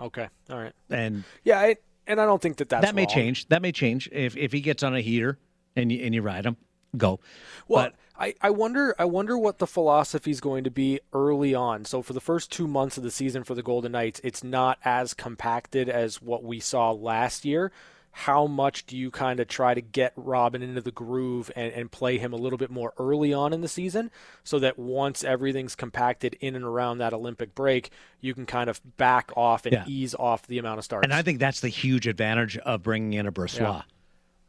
okay. 0.00 0.28
All 0.50 0.58
right. 0.58 0.72
and 0.88 1.24
Yeah. 1.44 1.60
I, 1.60 1.76
and 2.06 2.20
I 2.20 2.24
don't 2.26 2.42
think 2.42 2.56
that 2.56 2.68
that's 2.68 2.84
that 2.86 2.94
may 2.94 3.02
wrong. 3.02 3.14
change. 3.14 3.48
That 3.48 3.62
may 3.62 3.70
change 3.70 4.08
if 4.10 4.36
if 4.36 4.52
he 4.52 4.60
gets 4.60 4.82
on 4.82 4.96
a 4.96 5.00
heater 5.00 5.38
and 5.76 5.92
you 5.92 6.04
and 6.04 6.12
you 6.12 6.22
ride 6.22 6.44
him, 6.44 6.56
go. 6.96 7.20
Well, 7.68 7.84
but 7.84 7.94
I, 8.18 8.34
I 8.42 8.50
wonder 8.50 8.94
I 8.98 9.04
wonder 9.06 9.36
what 9.38 9.58
the 9.58 9.66
philosophy 9.66 10.30
is 10.30 10.40
going 10.40 10.64
to 10.64 10.70
be 10.70 11.00
early 11.12 11.54
on. 11.54 11.84
So 11.84 12.02
for 12.02 12.12
the 12.12 12.20
first 12.20 12.50
two 12.52 12.66
months 12.68 12.96
of 12.96 13.02
the 13.02 13.10
season 13.10 13.44
for 13.44 13.54
the 13.54 13.62
Golden 13.62 13.92
Knights, 13.92 14.20
it's 14.24 14.44
not 14.44 14.78
as 14.84 15.14
compacted 15.14 15.88
as 15.88 16.20
what 16.20 16.42
we 16.44 16.60
saw 16.60 16.90
last 16.92 17.44
year. 17.44 17.72
How 18.12 18.48
much 18.48 18.86
do 18.86 18.96
you 18.96 19.12
kind 19.12 19.38
of 19.38 19.46
try 19.46 19.72
to 19.72 19.80
get 19.80 20.12
Robin 20.16 20.62
into 20.62 20.80
the 20.80 20.90
groove 20.90 21.48
and, 21.54 21.72
and 21.72 21.92
play 21.92 22.18
him 22.18 22.32
a 22.32 22.36
little 22.36 22.58
bit 22.58 22.68
more 22.68 22.92
early 22.98 23.32
on 23.32 23.52
in 23.52 23.60
the 23.60 23.68
season 23.68 24.10
so 24.42 24.58
that 24.58 24.76
once 24.76 25.22
everything's 25.22 25.76
compacted 25.76 26.36
in 26.40 26.56
and 26.56 26.64
around 26.64 26.98
that 26.98 27.12
Olympic 27.14 27.54
break, 27.54 27.90
you 28.20 28.34
can 28.34 28.46
kind 28.46 28.68
of 28.68 28.80
back 28.96 29.30
off 29.36 29.64
and 29.64 29.74
Yeah. 29.74 29.84
ease 29.86 30.16
off 30.16 30.44
the 30.48 30.58
amount 30.58 30.78
of 30.78 30.84
starts? 30.84 31.04
and 31.04 31.14
I 31.14 31.22
think 31.22 31.38
that's 31.38 31.60
the 31.60 31.68
huge 31.68 32.08
advantage 32.08 32.58
of 32.58 32.82
bringing 32.82 33.12
in 33.12 33.28
a 33.28 33.32
Brossoit, 33.32 33.60
Yeah. 33.60 33.82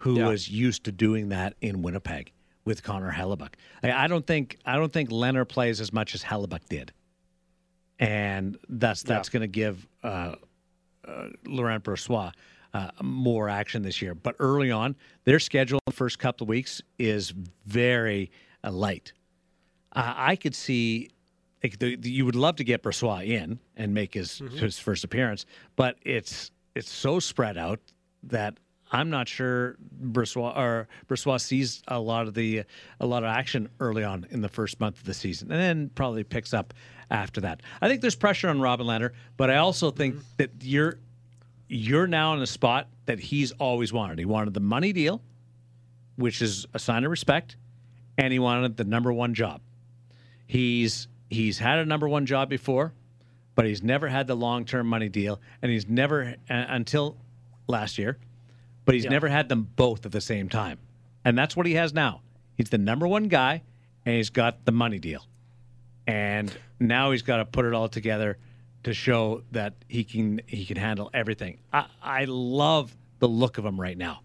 Who 0.01 0.17
Yeah. 0.17 0.27
was 0.29 0.49
used 0.49 0.83
to 0.85 0.91
doing 0.91 1.29
that 1.29 1.53
in 1.61 1.81
Winnipeg 1.81 2.31
with 2.65 2.81
Connor 2.83 3.11
Hellebuyck. 3.11 3.53
I, 3.83 3.91
I 3.91 4.07
don't 4.07 4.25
think 4.25 4.57
I 4.65 4.75
don't 4.75 4.91
think 4.93 5.09
Lehner 5.09 5.47
plays 5.47 5.79
as 5.81 5.91
much 5.93 6.15
as 6.15 6.23
Hellebuyck 6.23 6.67
did, 6.69 6.91
and 7.99 8.57
that's 8.69 9.03
that's 9.03 9.29
going 9.29 9.41
to 9.41 9.47
give 9.47 9.87
uh, 10.03 10.35
uh, 11.07 11.27
Laurent 11.45 11.83
Brossoit 11.83 12.33
uh, 12.73 12.89
more 13.01 13.49
action 13.49 13.83
this 13.83 14.01
year. 14.01 14.15
But 14.15 14.35
early 14.39 14.71
on, 14.71 14.95
their 15.25 15.39
schedule 15.39 15.79
the 15.85 15.91
first 15.91 16.19
couple 16.19 16.45
of 16.45 16.49
weeks 16.49 16.81
is 16.97 17.33
very 17.65 18.31
uh, 18.63 18.71
light. 18.71 19.13
Uh, 19.93 20.13
I 20.15 20.35
could 20.35 20.55
see 20.55 21.09
like, 21.63 21.77
the, 21.79 21.95
the- 21.95 22.09
you 22.09 22.25
would 22.25 22.35
love 22.35 22.55
to 22.57 22.63
get 22.63 22.81
Brossoit 22.81 23.27
in 23.27 23.59
and 23.77 23.93
make 23.93 24.13
his 24.15 24.39
his 24.55 24.79
first 24.79 25.03
appearance, 25.03 25.45
but 25.75 25.97
it's 26.03 26.49
it's 26.75 26.89
so 26.89 27.19
spread 27.19 27.57
out 27.57 27.79
that 28.23 28.57
I'm 28.91 29.09
not 29.09 29.27
sure 29.27 29.77
Brossoit 30.01 30.57
or 30.57 30.87
Brossoit 31.07 31.41
sees 31.41 31.81
a 31.87 31.99
lot 31.99 32.27
of 32.27 32.33
the 32.33 32.63
a 32.99 33.05
lot 33.05 33.23
of 33.23 33.29
action 33.29 33.69
early 33.79 34.03
on 34.03 34.27
in 34.31 34.41
the 34.41 34.49
first 34.49 34.79
month 34.79 34.97
of 34.97 35.05
the 35.05 35.13
season, 35.13 35.51
and 35.51 35.59
then 35.59 35.91
probably 35.95 36.23
picks 36.23 36.53
up 36.53 36.73
after 37.09 37.41
that. 37.41 37.61
I 37.81 37.87
think 37.87 38.01
there's 38.01 38.15
pressure 38.15 38.49
on 38.49 38.59
Robin 38.59 38.85
Lehner, 38.85 39.11
but 39.37 39.49
I 39.49 39.57
also 39.57 39.91
think 39.91 40.15
that 40.37 40.51
you're 40.61 40.99
you're 41.69 42.07
now 42.07 42.33
in 42.33 42.41
a 42.41 42.47
spot 42.47 42.89
that 43.05 43.19
he's 43.19 43.51
always 43.53 43.93
wanted. 43.93 44.19
He 44.19 44.25
wanted 44.25 44.53
the 44.53 44.59
money 44.59 44.91
deal, 44.91 45.21
which 46.17 46.41
is 46.41 46.65
a 46.73 46.79
sign 46.79 47.05
of 47.05 47.11
respect, 47.11 47.55
and 48.17 48.33
he 48.33 48.39
wanted 48.39 48.75
the 48.75 48.83
number 48.83 49.13
one 49.13 49.33
job. 49.33 49.61
He's 50.47 51.07
he's 51.29 51.59
had 51.59 51.79
a 51.79 51.85
number 51.85 52.09
one 52.09 52.25
job 52.25 52.49
before, 52.49 52.93
but 53.55 53.65
he's 53.65 53.81
never 53.81 54.09
had 54.09 54.27
the 54.27 54.35
long 54.35 54.65
term 54.65 54.87
money 54.87 55.07
deal, 55.07 55.39
and 55.61 55.71
he's 55.71 55.87
never 55.87 56.35
uh, 56.49 56.65
until 56.67 57.15
last 57.67 57.97
year, 57.97 58.17
but 58.91 58.95
he's 58.95 59.09
never 59.09 59.29
had 59.29 59.49
them 59.49 59.67
both 59.75 60.05
at 60.05 60.11
the 60.11 60.21
same 60.21 60.49
time, 60.49 60.77
and 61.23 61.37
that's 61.37 61.55
what 61.55 61.65
he 61.65 61.73
has 61.75 61.93
now. 61.93 62.21
He's 62.55 62.69
the 62.69 62.77
number 62.77 63.07
one 63.07 63.27
guy, 63.29 63.61
and 64.05 64.15
he's 64.15 64.29
got 64.29 64.65
the 64.65 64.71
money 64.71 64.99
deal, 64.99 65.25
and 66.07 66.55
now 66.79 67.11
he's 67.11 67.21
got 67.21 67.37
to 67.37 67.45
put 67.45 67.65
it 67.65 67.73
all 67.73 67.87
together 67.87 68.37
to 68.83 68.93
show 68.93 69.43
that 69.51 69.75
he 69.87 70.03
can 70.03 70.41
he 70.47 70.65
can 70.65 70.77
handle 70.77 71.09
everything. 71.13 71.59
I, 71.71 71.85
I 72.01 72.25
love 72.25 72.95
the 73.19 73.27
look 73.27 73.57
of 73.57 73.65
him 73.65 73.79
right 73.79 73.97
now, 73.97 74.21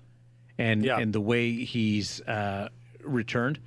and 0.59 0.85
Yeah. 0.85 0.99
and 0.99 1.13
the 1.13 1.21
way 1.21 1.53
he's 1.53 2.21
uh, 2.23 2.69
returned 3.03 3.61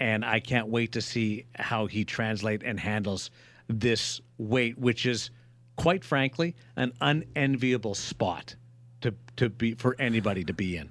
and 0.00 0.24
I 0.24 0.40
can't 0.40 0.68
wait 0.68 0.92
to 0.92 1.00
see 1.00 1.46
how 1.54 1.86
he 1.86 2.04
translates 2.04 2.64
and 2.64 2.78
handles 2.78 3.30
this 3.68 4.20
weight, 4.38 4.76
which 4.76 5.06
is 5.06 5.30
quite 5.76 6.04
frankly 6.04 6.54
an 6.76 6.92
unenviable 7.00 7.94
spot 7.94 8.56
to 9.04 9.14
to 9.36 9.48
be 9.48 9.74
for 9.74 9.94
anybody 9.98 10.44
to 10.44 10.52
be 10.52 10.76
in. 10.76 10.90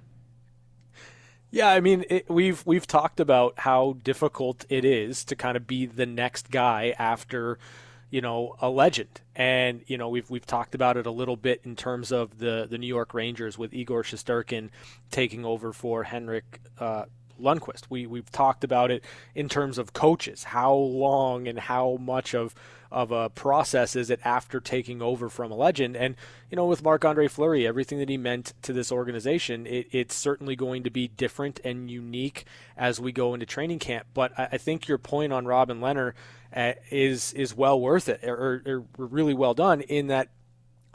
Yeah, 1.52 1.68
I 1.68 1.82
mean, 1.82 2.06
it, 2.10 2.30
we've 2.30 2.66
we've 2.66 2.88
talked 2.88 3.20
about 3.20 3.60
how 3.60 3.98
difficult 4.04 4.66
it 4.70 4.86
is 4.86 5.24
to 5.26 5.36
kind 5.36 5.58
of 5.58 5.68
be 5.68 5.86
the 5.86 6.06
next 6.06 6.50
guy 6.50 6.96
after, 6.98 7.60
you 8.10 8.22
know, 8.22 8.56
a 8.60 8.70
legend, 8.70 9.22
and 9.36 9.82
you 9.88 9.98
know 9.98 10.10
we've 10.10 10.30
we've 10.30 10.48
talked 10.48 10.74
about 10.74 10.98
it 10.98 11.06
a 11.06 11.12
little 11.12 11.36
bit 11.36 11.62
in 11.64 11.76
terms 11.76 12.12
of 12.12 12.40
the 12.40 12.68
the 12.70 12.78
New 12.78 12.88
York 12.88 13.14
Rangers 13.14 13.58
with 13.58 13.74
Igor 13.74 14.04
Shesterkin 14.04 14.70
taking 15.12 15.46
over 15.46 15.74
for 15.74 16.04
Henrik. 16.04 16.62
Uh, 16.80 17.06
Lundqvist. 17.42 17.86
We 17.90 18.06
we've 18.06 18.32
talked 18.32 18.64
about 18.64 18.92
it 18.92 19.04
in 19.36 19.50
terms 19.50 19.78
of 19.78 19.92
coaches. 19.94 20.44
How 20.44 20.74
long 20.74 21.48
and 21.48 21.60
how 21.60 21.98
much 22.00 22.34
of 22.36 22.54
of 22.94 23.12
a 23.12 23.30
process 23.30 23.96
is 23.96 24.10
it 24.10 24.20
after 24.24 24.60
taking 24.60 25.02
over 25.02 25.28
from 25.28 25.52
a 25.52 25.56
legend? 25.56 25.98
And 25.98 26.16
you 26.50 26.56
know, 26.56 26.66
with 26.66 26.84
Marc 26.84 27.04
Andre 27.04 27.28
Fleury, 27.28 27.68
everything 27.68 28.00
that 28.00 28.10
he 28.10 28.18
meant 28.18 28.54
to 28.62 28.72
this 28.72 28.92
organization, 28.92 29.66
it, 29.66 29.88
it's 29.92 30.16
certainly 30.16 30.56
going 30.56 30.84
to 30.84 30.90
be 30.90 31.08
different 31.08 31.60
and 31.64 31.90
unique 31.90 32.46
as 32.78 33.00
we 33.00 33.12
go 33.12 33.34
into 33.34 33.46
training 33.46 33.80
camp. 33.80 34.06
But 34.14 34.38
I, 34.40 34.50
I 34.54 34.58
think 34.58 34.88
your 34.88 35.00
point 35.00 35.34
on 35.34 35.46
Robin 35.46 35.82
Lehner 35.82 36.14
uh, 36.56 36.74
is 36.92 37.34
is 37.34 37.56
well 37.56 37.82
worth 37.82 38.08
it 38.08 38.24
or, 38.24 38.62
or 38.66 38.86
really 38.98 39.34
well 39.34 39.54
done 39.54 39.82
in 39.82 40.08
that 40.08 40.30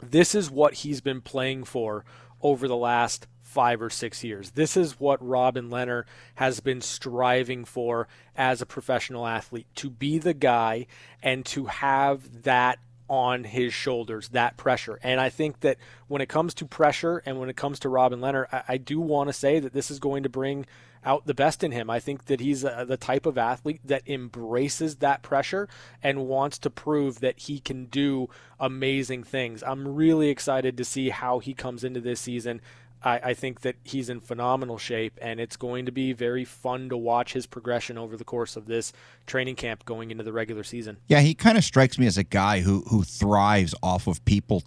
this 0.01 0.33
is 0.33 0.49
what 0.49 0.75
he's 0.75 1.01
been 1.01 1.21
playing 1.21 1.65
for 1.65 2.05
over 2.41 2.67
the 2.67 2.77
last 2.77 3.27
five 3.49 3.81
or 3.81 3.89
six 3.89 4.23
years. 4.23 4.51
This 4.51 4.77
is 4.77 4.99
what 4.99 5.25
Robin 5.27 5.71
Lehner 5.71 6.03
has 6.35 6.59
been 6.59 6.81
striving 6.81 7.65
for 7.65 8.07
as 8.35 8.61
a 8.61 8.65
professional 8.65 9.25
athlete 9.25 9.65
to 9.75 9.89
be 9.89 10.19
the 10.19 10.35
guy 10.35 10.85
and 11.23 11.43
to 11.47 11.65
have 11.65 12.43
that 12.43 12.77
on 13.09 13.45
his 13.45 13.73
shoulders, 13.73 14.29
that 14.29 14.55
pressure. 14.55 14.99
And 15.01 15.19
I 15.19 15.29
think 15.29 15.61
that 15.61 15.77
when 16.07 16.21
it 16.21 16.29
comes 16.29 16.53
to 16.55 16.65
pressure 16.65 17.23
and 17.25 17.39
when 17.39 17.49
it 17.49 17.57
comes 17.57 17.79
to 17.79 17.89
Robin 17.89 18.19
Lehner, 18.19 18.45
I, 18.51 18.63
I 18.67 18.77
do 18.77 18.99
want 18.99 19.29
to 19.29 19.33
say 19.33 19.59
that 19.59 19.73
this 19.73 19.89
is 19.89 19.97
going 19.97 20.21
to 20.23 20.29
bring 20.29 20.67
out 21.03 21.25
the 21.25 21.33
best 21.33 21.63
in 21.63 21.71
him. 21.71 21.89
I 21.89 21.99
think 21.99 22.25
that 22.25 22.39
he's 22.39 22.63
a, 22.63 22.85
the 22.87 22.97
type 22.97 23.25
of 23.25 23.37
athlete 23.37 23.81
that 23.83 24.07
embraces 24.07 24.97
that 24.97 25.23
pressure 25.23 25.67
and 26.03 26.27
wants 26.27 26.59
to 26.59 26.69
prove 26.69 27.19
that 27.21 27.39
he 27.39 27.59
can 27.59 27.85
do 27.85 28.29
amazing 28.59 29.23
things. 29.23 29.63
I'm 29.63 29.95
really 29.95 30.29
excited 30.29 30.77
to 30.77 30.85
see 30.85 31.09
how 31.09 31.39
he 31.39 31.55
comes 31.55 31.83
into 31.83 32.01
this 32.01 32.19
season. 32.19 32.61
I, 33.01 33.19
I, 33.23 33.33
think 33.33 33.61
that 33.61 33.75
he's 33.83 34.09
in 34.09 34.19
phenomenal 34.19 34.77
shape, 34.77 35.17
and 35.21 35.39
it's 35.39 35.55
going 35.55 35.85
to 35.85 35.91
be 35.91 36.11
very 36.11 36.43
fun 36.43 36.89
to 36.89 36.97
watch 36.97 37.33
his 37.33 37.45
progression 37.45 37.97
over 37.97 38.17
the 38.17 38.23
course 38.23 38.55
of 38.55 38.65
this 38.65 38.91
training 39.25 39.55
camp 39.55 39.85
going 39.85 40.11
into 40.11 40.23
the 40.23 40.33
regular 40.33 40.63
season. 40.63 40.97
Yeah, 41.07 41.21
he 41.21 41.33
kind 41.33 41.57
of 41.57 41.63
strikes 41.63 41.97
me 41.97 42.07
as 42.07 42.17
a 42.17 42.23
guy 42.23 42.61
who 42.61 42.81
who 42.89 43.03
thrives 43.03 43.73
off 43.81 44.07
of 44.07 44.23
people. 44.25 44.63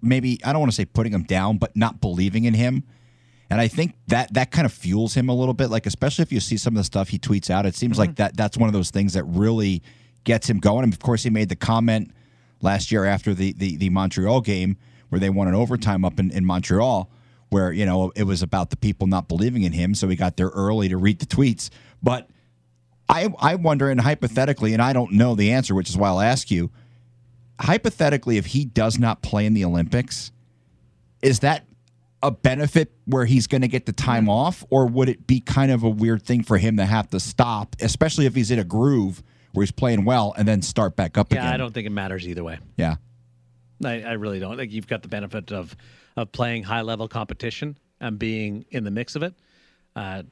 Maybe 0.00 0.38
I 0.44 0.52
don't 0.52 0.60
want 0.60 0.70
to 0.70 0.76
say 0.76 0.84
putting 0.84 1.12
him 1.12 1.24
down, 1.24 1.58
but 1.58 1.76
not 1.76 2.00
believing 2.00 2.44
in 2.44 2.54
him. 2.54 2.84
And 3.50 3.60
I 3.60 3.68
think 3.68 3.94
that 4.08 4.34
that 4.34 4.50
kind 4.50 4.66
of 4.66 4.72
fuels 4.72 5.14
him 5.14 5.28
a 5.28 5.34
little 5.34 5.54
bit. 5.54 5.68
Like 5.70 5.86
especially 5.86 6.22
if 6.22 6.32
you 6.32 6.40
see 6.40 6.56
some 6.56 6.74
of 6.74 6.78
the 6.78 6.84
stuff 6.84 7.08
he 7.08 7.18
tweets 7.18 7.50
out, 7.50 7.66
it 7.66 7.74
seems 7.74 7.92
mm-hmm. 7.92 8.00
like 8.00 8.16
that 8.16 8.36
that's 8.36 8.56
one 8.56 8.68
of 8.68 8.72
those 8.72 8.90
things 8.90 9.14
that 9.14 9.24
really 9.24 9.82
gets 10.24 10.48
him 10.48 10.58
going. 10.58 10.84
And 10.84 10.92
of 10.92 11.00
course, 11.00 11.24
he 11.24 11.30
made 11.30 11.48
the 11.48 11.56
comment 11.56 12.12
last 12.60 12.92
year 12.92 13.04
after 13.04 13.34
the 13.34 13.52
the, 13.52 13.76
the 13.76 13.90
Montreal 13.90 14.42
game 14.42 14.76
where 15.08 15.18
they 15.18 15.30
won 15.30 15.48
an 15.48 15.54
overtime 15.54 16.04
up 16.04 16.20
in, 16.20 16.30
in 16.30 16.44
Montreal 16.44 17.10
where 17.50 17.72
you 17.72 17.86
know 17.86 18.12
it 18.14 18.24
was 18.24 18.42
about 18.42 18.70
the 18.70 18.76
people 18.76 19.06
not 19.06 19.28
believing 19.28 19.62
in 19.62 19.72
him, 19.72 19.94
so 19.94 20.08
he 20.08 20.16
got 20.16 20.36
there 20.36 20.48
early 20.48 20.88
to 20.88 20.96
read 20.96 21.18
the 21.18 21.26
tweets. 21.26 21.70
But 22.02 22.28
I 23.08 23.32
I 23.38 23.54
wonder, 23.56 23.90
and 23.90 24.00
hypothetically, 24.00 24.72
and 24.72 24.82
I 24.82 24.92
don't 24.92 25.12
know 25.12 25.34
the 25.34 25.52
answer, 25.52 25.74
which 25.74 25.88
is 25.88 25.96
why 25.96 26.08
I'll 26.08 26.20
ask 26.20 26.50
you. 26.50 26.70
Hypothetically, 27.60 28.36
if 28.36 28.46
he 28.46 28.64
does 28.64 28.98
not 28.98 29.20
play 29.20 29.44
in 29.44 29.52
the 29.52 29.64
Olympics, 29.64 30.30
is 31.22 31.40
that 31.40 31.64
a 32.22 32.30
benefit 32.30 32.92
where 33.04 33.24
he's 33.24 33.46
going 33.46 33.62
to 33.62 33.68
get 33.68 33.86
the 33.86 33.92
time 33.92 34.28
off, 34.28 34.64
or 34.70 34.86
would 34.86 35.08
it 35.08 35.26
be 35.26 35.40
kind 35.40 35.70
of 35.70 35.82
a 35.82 35.88
weird 35.88 36.22
thing 36.22 36.42
for 36.42 36.58
him 36.58 36.76
to 36.76 36.84
have 36.84 37.08
to 37.10 37.20
stop, 37.20 37.76
especially 37.80 38.26
if 38.26 38.34
he's 38.34 38.50
in 38.50 38.58
a 38.58 38.64
groove 38.64 39.22
where 39.52 39.62
he's 39.62 39.72
playing 39.72 40.04
well 40.04 40.34
and 40.36 40.46
then 40.46 40.62
start 40.62 40.96
back 40.96 41.16
up 41.16 41.32
yeah, 41.32 41.38
again? 41.38 41.48
Yeah, 41.48 41.54
I 41.54 41.56
don't 41.56 41.72
think 41.72 41.86
it 41.86 41.90
matters 41.90 42.26
either 42.26 42.44
way. 42.44 42.58
Yeah. 42.76 42.96
I, 43.84 44.02
I 44.02 44.12
really 44.12 44.38
don't. 44.38 44.56
Like 44.56 44.72
you've 44.72 44.86
got 44.86 45.02
the 45.02 45.08
benefit 45.08 45.52
of 45.52 45.76
of 46.16 46.32
playing 46.32 46.64
high 46.64 46.80
level 46.80 47.06
competition 47.06 47.78
and 48.00 48.18
being 48.18 48.64
in 48.70 48.84
the 48.84 48.90
mix 48.90 49.14
of 49.16 49.22
it, 49.22 49.34
uh, 49.96 50.22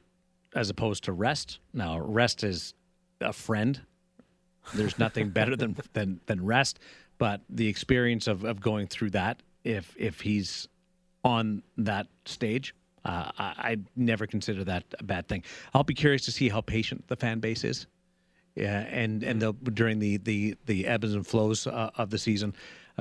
as 0.55 0.69
opposed 0.69 1.05
to 1.05 1.13
rest. 1.13 1.59
Now, 1.73 1.99
rest 1.99 2.43
is 2.43 2.73
a 3.21 3.33
friend. 3.33 3.79
There's 4.73 4.99
nothing 4.99 5.29
better 5.29 5.55
than, 5.55 5.77
than 5.93 6.19
than 6.25 6.43
rest, 6.43 6.79
but 7.17 7.41
the 7.49 7.67
experience 7.67 8.27
of, 8.27 8.43
of 8.43 8.59
going 8.59 8.87
through 8.87 9.11
that, 9.11 9.41
if 9.63 9.95
if 9.97 10.21
he's 10.21 10.67
on 11.23 11.63
that 11.77 12.07
stage, 12.25 12.73
uh, 13.05 13.31
I, 13.37 13.53
I 13.57 13.77
never 13.95 14.27
consider 14.27 14.63
that 14.65 14.83
a 14.99 15.03
bad 15.03 15.27
thing. 15.27 15.43
I'll 15.73 15.83
be 15.83 15.93
curious 15.93 16.25
to 16.25 16.31
see 16.31 16.49
how 16.49 16.61
patient 16.61 17.07
the 17.07 17.15
fan 17.15 17.39
base 17.39 17.63
is. 17.63 17.87
Yeah, 18.55 18.79
and 18.89 19.23
and 19.23 19.41
the, 19.41 19.53
during 19.53 19.99
the 19.99 20.17
the 20.17 20.55
the 20.65 20.87
ebbs 20.87 21.13
and 21.13 21.25
flows 21.25 21.67
uh, 21.67 21.91
of 21.95 22.09
the 22.09 22.17
season, 22.17 22.55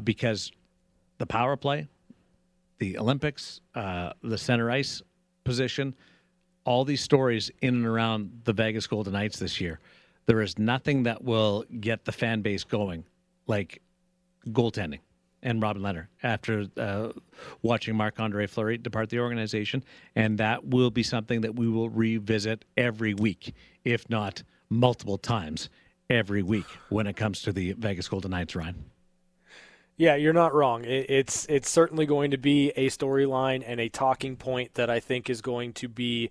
because 0.05 0.53
the 1.19 1.27
power 1.27 1.57
play 1.57 1.89
the 2.79 2.99
Olympics, 2.99 3.61
uh, 3.75 4.13
the 4.23 4.37
center 4.39 4.71
ice 4.71 5.03
position, 5.45 5.95
all 6.65 6.85
these 6.85 7.01
stories 7.01 7.51
in 7.63 7.75
and 7.75 7.87
around 7.87 8.43
the 8.45 8.53
Vegas 8.53 8.87
Golden 8.87 9.13
Knights 9.13 9.39
this 9.39 9.61
year. 9.61 9.81
There 10.27 10.43
is 10.43 10.59
nothing 10.59 11.05
that 11.05 11.23
will 11.23 11.65
get 11.81 12.05
the 12.05 12.13
fan 12.13 12.43
base 12.43 12.65
going 12.65 13.05
like 13.47 13.81
goaltending 14.49 14.99
and 15.43 15.63
Robin 15.63 15.83
Lehner 15.83 16.09
after 16.23 16.67
uh, 16.77 17.13
watching 17.63 17.95
Marc 17.95 18.19
Andre 18.19 18.47
Fleury 18.47 18.79
depart 18.79 19.11
the 19.11 19.21
organization. 19.21 19.85
And 20.17 20.39
that 20.39 20.67
will 20.67 20.91
be 20.91 21.05
something 21.05 21.43
that 21.43 21.55
we 21.55 21.69
will 21.69 21.89
revisit 21.89 22.65
every 22.77 23.15
week, 23.15 23.55
if 23.85 24.09
not 24.11 24.43
multiple 24.69 25.19
times 25.19 25.71
every 26.11 26.43
week 26.43 26.67
when 26.89 27.07
it 27.07 27.17
comes 27.17 27.43
to 27.43 27.53
the 27.53 27.73
Vegas 27.75 28.09
Golden 28.09 28.33
Knights, 28.33 28.57
Ryan. 28.57 28.91
Yeah, 29.97 30.15
you're 30.17 30.35
not 30.35 30.53
wrong. 30.53 30.85
it's 30.85 31.47
it's 31.47 31.71
certainly 31.71 32.05
going 32.05 32.31
to 32.33 32.37
be 32.37 32.71
a 32.71 32.89
storyline 32.89 33.63
and 33.67 33.81
a 33.81 33.89
talking 33.89 34.37
point 34.37 34.75
that 34.75 34.91
I 34.91 35.01
think 35.01 35.31
is 35.31 35.41
going 35.41 35.73
to 35.75 35.89
be 35.89 36.31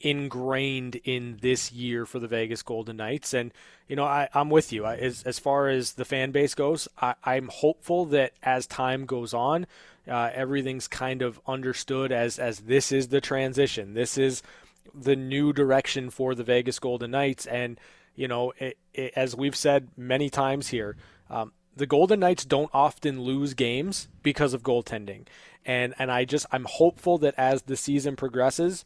ingrained 0.00 0.96
in 1.04 1.38
this 1.40 1.72
year 1.72 2.06
for 2.06 2.18
the 2.18 2.28
Vegas 2.28 2.62
Golden 2.62 2.98
Knights. 2.98 3.34
And 3.34 3.52
you 3.88 3.96
know, 3.96 4.04
I, 4.04 4.28
am 4.34 4.48
with 4.48 4.72
you. 4.72 4.84
I, 4.84 4.96
as 4.96 5.24
as 5.24 5.40
far 5.40 5.68
as 5.68 5.94
the 5.94 6.04
fan 6.04 6.30
base 6.30 6.54
goes, 6.54 6.86
I, 7.00 7.14
am 7.26 7.48
hopeful 7.48 8.04
that 8.06 8.32
as 8.44 8.66
time 8.66 9.06
goes 9.06 9.34
on, 9.34 9.66
uh, 10.08 10.30
everything's 10.32 10.86
kind 10.86 11.20
of 11.20 11.40
understood 11.48 12.12
as 12.12 12.38
as 12.38 12.60
this 12.60 12.92
is 12.92 13.08
the 13.08 13.20
transition. 13.20 13.94
This 13.94 14.16
is 14.16 14.42
the 14.94 15.16
new 15.16 15.52
direction 15.52 16.10
for 16.10 16.36
the 16.36 16.44
Vegas 16.44 16.78
Golden 16.78 17.10
Knights. 17.10 17.46
And 17.46 17.80
you 18.14 18.28
know, 18.28 18.52
it, 18.58 18.78
it, 18.92 19.12
as 19.16 19.34
we've 19.34 19.56
said 19.56 19.88
many 19.96 20.30
times 20.30 20.68
here. 20.68 20.96
Um, 21.28 21.52
the 21.76 21.86
Golden 21.86 22.20
Knights 22.20 22.44
don't 22.44 22.70
often 22.72 23.22
lose 23.22 23.54
games 23.54 24.08
because 24.22 24.54
of 24.54 24.62
goaltending. 24.62 25.26
And 25.64 25.94
and 25.98 26.10
I 26.10 26.24
just 26.24 26.46
I'm 26.52 26.66
hopeful 26.68 27.18
that 27.18 27.34
as 27.36 27.62
the 27.62 27.76
season 27.76 28.16
progresses 28.16 28.84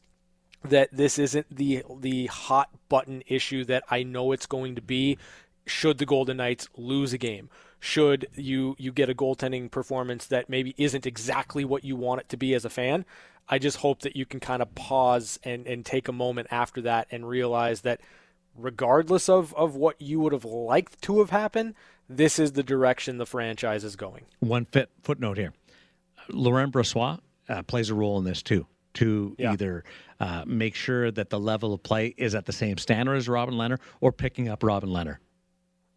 that 0.63 0.89
this 0.93 1.19
isn't 1.19 1.55
the 1.55 1.85
the 2.01 2.27
hot 2.27 2.71
button 2.89 3.23
issue 3.27 3.65
that 3.65 3.85
I 3.91 4.03
know 4.03 4.33
it's 4.33 4.47
going 4.47 4.75
to 4.77 4.83
be 4.83 5.19
should 5.67 5.99
the 5.99 6.07
Golden 6.07 6.39
Knights 6.39 6.69
lose 6.77 7.13
a 7.13 7.19
game. 7.19 7.51
Should 7.81 8.29
you 8.35 8.75
you 8.79 8.93
get 8.93 9.11
a 9.11 9.15
goaltending 9.15 9.71
performance 9.71 10.27
that 10.27 10.49
maybe 10.49 10.75
isn't 10.77 11.07
exactly 11.07 11.65
what 11.65 11.85
you 11.85 11.97
want 11.97 12.23
it 12.23 12.29
to 12.31 12.37
be 12.37 12.55
as 12.55 12.65
a 12.65 12.71
fan, 12.71 13.05
I 13.49 13.59
just 13.59 13.79
hope 13.79 14.01
that 14.01 14.17
you 14.17 14.27
can 14.27 14.41
kind 14.41 14.63
of 14.63 14.75
pause 14.75 15.39
and, 15.43 15.67
and 15.67 15.85
take 15.85 16.09
a 16.09 16.13
moment 16.13 16.49
after 16.51 16.81
that 16.83 17.07
and 17.11 17.29
realize 17.29 17.83
that 17.83 18.01
regardless 18.57 19.29
of, 19.29 19.55
of 19.55 19.77
what 19.77 20.01
you 20.01 20.21
would 20.21 20.33
have 20.33 20.45
liked 20.45 21.01
to 21.03 21.21
have 21.21 21.31
happened, 21.31 21.75
this 22.09 22.39
is 22.39 22.53
the 22.53 22.63
direction 22.63 23.19
the 23.19 23.27
franchise 23.27 23.85
is 23.85 23.97
going. 23.97 24.25
One 24.41 24.65
fit 24.65 24.91
footnote 25.03 25.37
here: 25.39 25.53
Laurent 26.31 26.73
Brossoit 26.73 27.21
uh, 27.49 27.63
plays 27.63 27.91
a 27.91 27.95
role 27.95 28.19
in 28.19 28.25
this 28.25 28.43
too. 28.43 28.67
To 28.95 29.37
yeah. 29.39 29.53
either 29.53 29.85
uh, 30.19 30.43
make 30.45 30.75
sure 30.75 31.13
that 31.13 31.31
the 31.31 31.39
level 31.39 31.73
of 31.73 31.83
play 31.85 32.15
is 32.17 32.35
at 32.35 32.47
the 32.47 32.53
same 32.53 32.79
standard 32.79 33.15
as 33.15 33.29
Robin 33.29 33.55
Lehner 33.55 33.79
or 34.01 34.11
picking 34.11 34.49
up 34.49 34.65
Robin 34.65 34.89
Lehner 34.89 35.19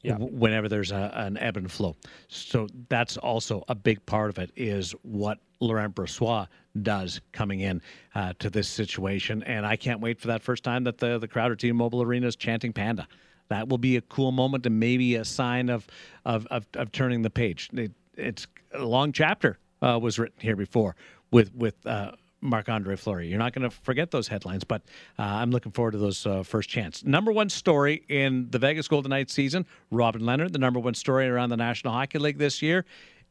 Yeah. 0.04 0.18
whenever 0.18 0.70
there's 0.70 0.92
a, 0.92 1.12
an 1.16 1.38
ebb 1.38 1.58
and 1.58 1.72
flow. 1.72 1.96
So 2.28 2.68
that's 2.90 3.18
also 3.18 3.64
a 3.68 3.74
big 3.74 4.06
part 4.06 4.30
of 4.30 4.38
it 4.38 4.52
is 4.56 4.92
what 5.02 5.40
Laurent 5.62 5.96
Brossoit 5.96 6.48
does 6.84 7.22
coming 7.32 7.62
in 7.62 7.82
uh, 8.14 8.34
to 8.38 8.52
this 8.52 8.68
situation. 8.68 9.42
And 9.44 9.66
I 9.66 9.78
can't 9.78 10.00
wait 10.02 10.20
for 10.20 10.28
that 10.28 10.44
first 10.44 10.64
time 10.64 10.84
that 10.84 11.00
the, 11.00 11.18
the 11.18 11.28
crowd 11.28 11.52
at 11.52 11.58
T-Mobile 11.58 12.04
Arena 12.04 12.28
is 12.28 12.36
chanting 12.36 12.72
Panda 12.72 13.08
that 13.52 13.70
will 13.70 13.78
be 13.78 13.98
a 13.98 14.02
cool 14.02 14.32
moment 14.32 14.66
and 14.66 14.80
maybe 14.80 15.16
a 15.16 15.26
sign 15.26 15.70
of 15.70 15.86
of 16.26 16.48
of, 16.48 16.66
of 16.74 16.92
turning 16.92 17.22
the 17.22 17.30
page. 17.30 17.70
It, 17.74 17.92
it's 18.16 18.48
a 18.74 18.84
long 18.84 19.12
chapter 19.12 19.60
uh, 19.82 20.00
was 20.02 20.18
written 20.20 20.40
here 20.40 20.56
before 20.56 20.96
with 21.32 21.54
with. 21.56 21.76
Uh, 21.86 22.12
Marc 22.44 22.70
Andre 22.70 22.96
Fleury. 22.96 23.28
You're 23.28 23.38
not 23.38 23.54
going 23.54 23.70
to 23.70 23.76
forget 23.84 24.10
those 24.10 24.28
headlines, 24.28 24.64
but 24.64 24.82
uh, 25.20 25.22
I'm 25.22 25.52
looking 25.52 25.72
forward 25.72 25.92
to 25.92 26.00
those 26.00 26.26
uh, 26.26 26.42
first 26.44 26.70
chance. 26.70 27.06
Number 27.06 27.32
one 27.32 27.50
story 27.50 28.04
in 28.10 28.50
the 28.50 28.58
Vegas 28.58 28.88
Golden 28.88 29.12
Knights 29.12 29.34
season, 29.34 29.66
Robin 29.92 30.24
Lehner, 30.24 30.52
The 30.52 30.58
number 30.58 30.80
one 30.80 30.96
story 30.96 31.28
around 31.28 31.50
the 31.50 31.58
National 31.58 31.94
Hockey 31.94 32.18
League 32.18 32.40
this 32.40 32.62
year 32.62 32.86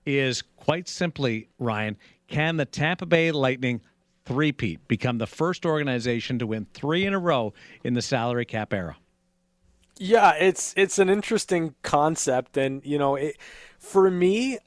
is 0.06 0.42
quite 0.56 0.88
simply, 0.88 1.48
Ryan, 1.58 1.96
can 2.28 2.56
the 2.56 2.64
Tampa 2.64 3.06
Bay 3.06 3.32
Lightning 3.32 3.80
three-peat 4.24 4.86
become 4.86 5.18
the 5.18 5.26
first 5.26 5.66
organization 5.66 6.38
to 6.38 6.46
win 6.46 6.66
three 6.72 7.04
in 7.04 7.12
a 7.12 7.18
row 7.18 7.52
in 7.82 7.94
the 7.94 8.02
salary 8.02 8.44
cap 8.44 8.72
era? 8.72 8.96
Yeah, 10.02 10.32
it's 10.32 10.72
it's 10.78 10.98
an 10.98 11.10
interesting 11.10 11.74
concept, 11.82 12.56
and 12.56 12.82
you 12.86 12.96
know, 12.96 13.16
it, 13.16 13.36
for 13.78 14.10
me, 14.10 14.58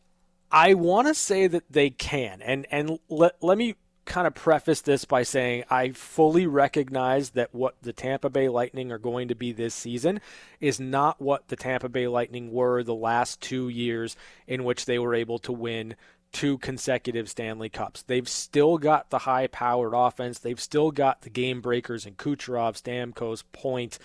I 0.51 0.75
want 0.75 1.07
to 1.07 1.15
say 1.15 1.47
that 1.47 1.63
they 1.71 1.89
can, 1.89 2.39
and 2.43 2.67
and 2.69 2.99
let 3.09 3.41
let 3.41 3.57
me 3.57 3.73
kind 4.05 4.27
of 4.27 4.35
preface 4.35 4.81
this 4.81 5.05
by 5.05 5.23
saying 5.23 5.63
I 5.71 5.89
fully 5.89 6.45
recognize 6.45 7.31
that 7.31 7.55
what 7.55 7.81
the 7.81 7.93
Tampa 7.93 8.29
Bay 8.29 8.47
Lightning 8.47 8.91
are 8.91 8.99
going 8.99 9.29
to 9.29 9.35
be 9.35 9.51
this 9.51 9.73
season 9.73 10.21
is 10.59 10.79
not 10.79 11.19
what 11.19 11.47
the 11.47 11.55
Tampa 11.55 11.89
Bay 11.89 12.07
Lightning 12.07 12.51
were 12.51 12.83
the 12.83 12.93
last 12.93 13.41
two 13.41 13.69
years 13.69 14.15
in 14.45 14.63
which 14.63 14.85
they 14.85 14.99
were 14.99 15.15
able 15.15 15.39
to 15.39 15.51
win 15.51 15.95
two 16.31 16.57
consecutive 16.59 17.29
Stanley 17.29 17.69
Cups. 17.69 18.03
They've 18.03 18.27
still 18.27 18.77
got 18.77 19.09
the 19.09 19.19
high 19.19 19.47
powered 19.47 19.93
offense. 19.95 20.39
They've 20.39 20.59
still 20.59 20.91
got 20.91 21.21
the 21.21 21.29
game 21.29 21.61
breakers 21.61 22.05
and 22.05 22.17
Kucherov, 22.17 22.81
Stamkos, 22.81 23.43
Point 23.51 23.99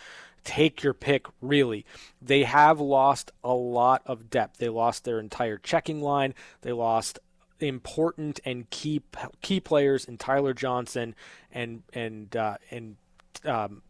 take 0.49 0.83
your 0.83 0.95
pick, 0.95 1.27
really. 1.43 1.85
They 2.23 2.45
have 2.45 2.81
lost 2.81 3.33
a 3.45 3.53
lot 3.53 4.01
of 4.07 4.31
depth. 4.31 4.57
They 4.57 4.71
lost 4.71 5.05
their 5.05 5.21
entire 5.21 5.59
checking 5.59 6.01
line. 6.01 6.33
They 6.63 6.73
lost 6.73 7.19
important 7.61 8.41
and 8.47 8.71
key 8.71 9.03
key 9.43 9.61
players 9.61 10.07
in 10.07 10.17
Tyler 10.17 10.55
Johnson 10.55 11.15
and 11.53 11.83
and 11.93 12.35
uh, 12.35 12.57
and 12.71 12.97
um, 13.45 13.83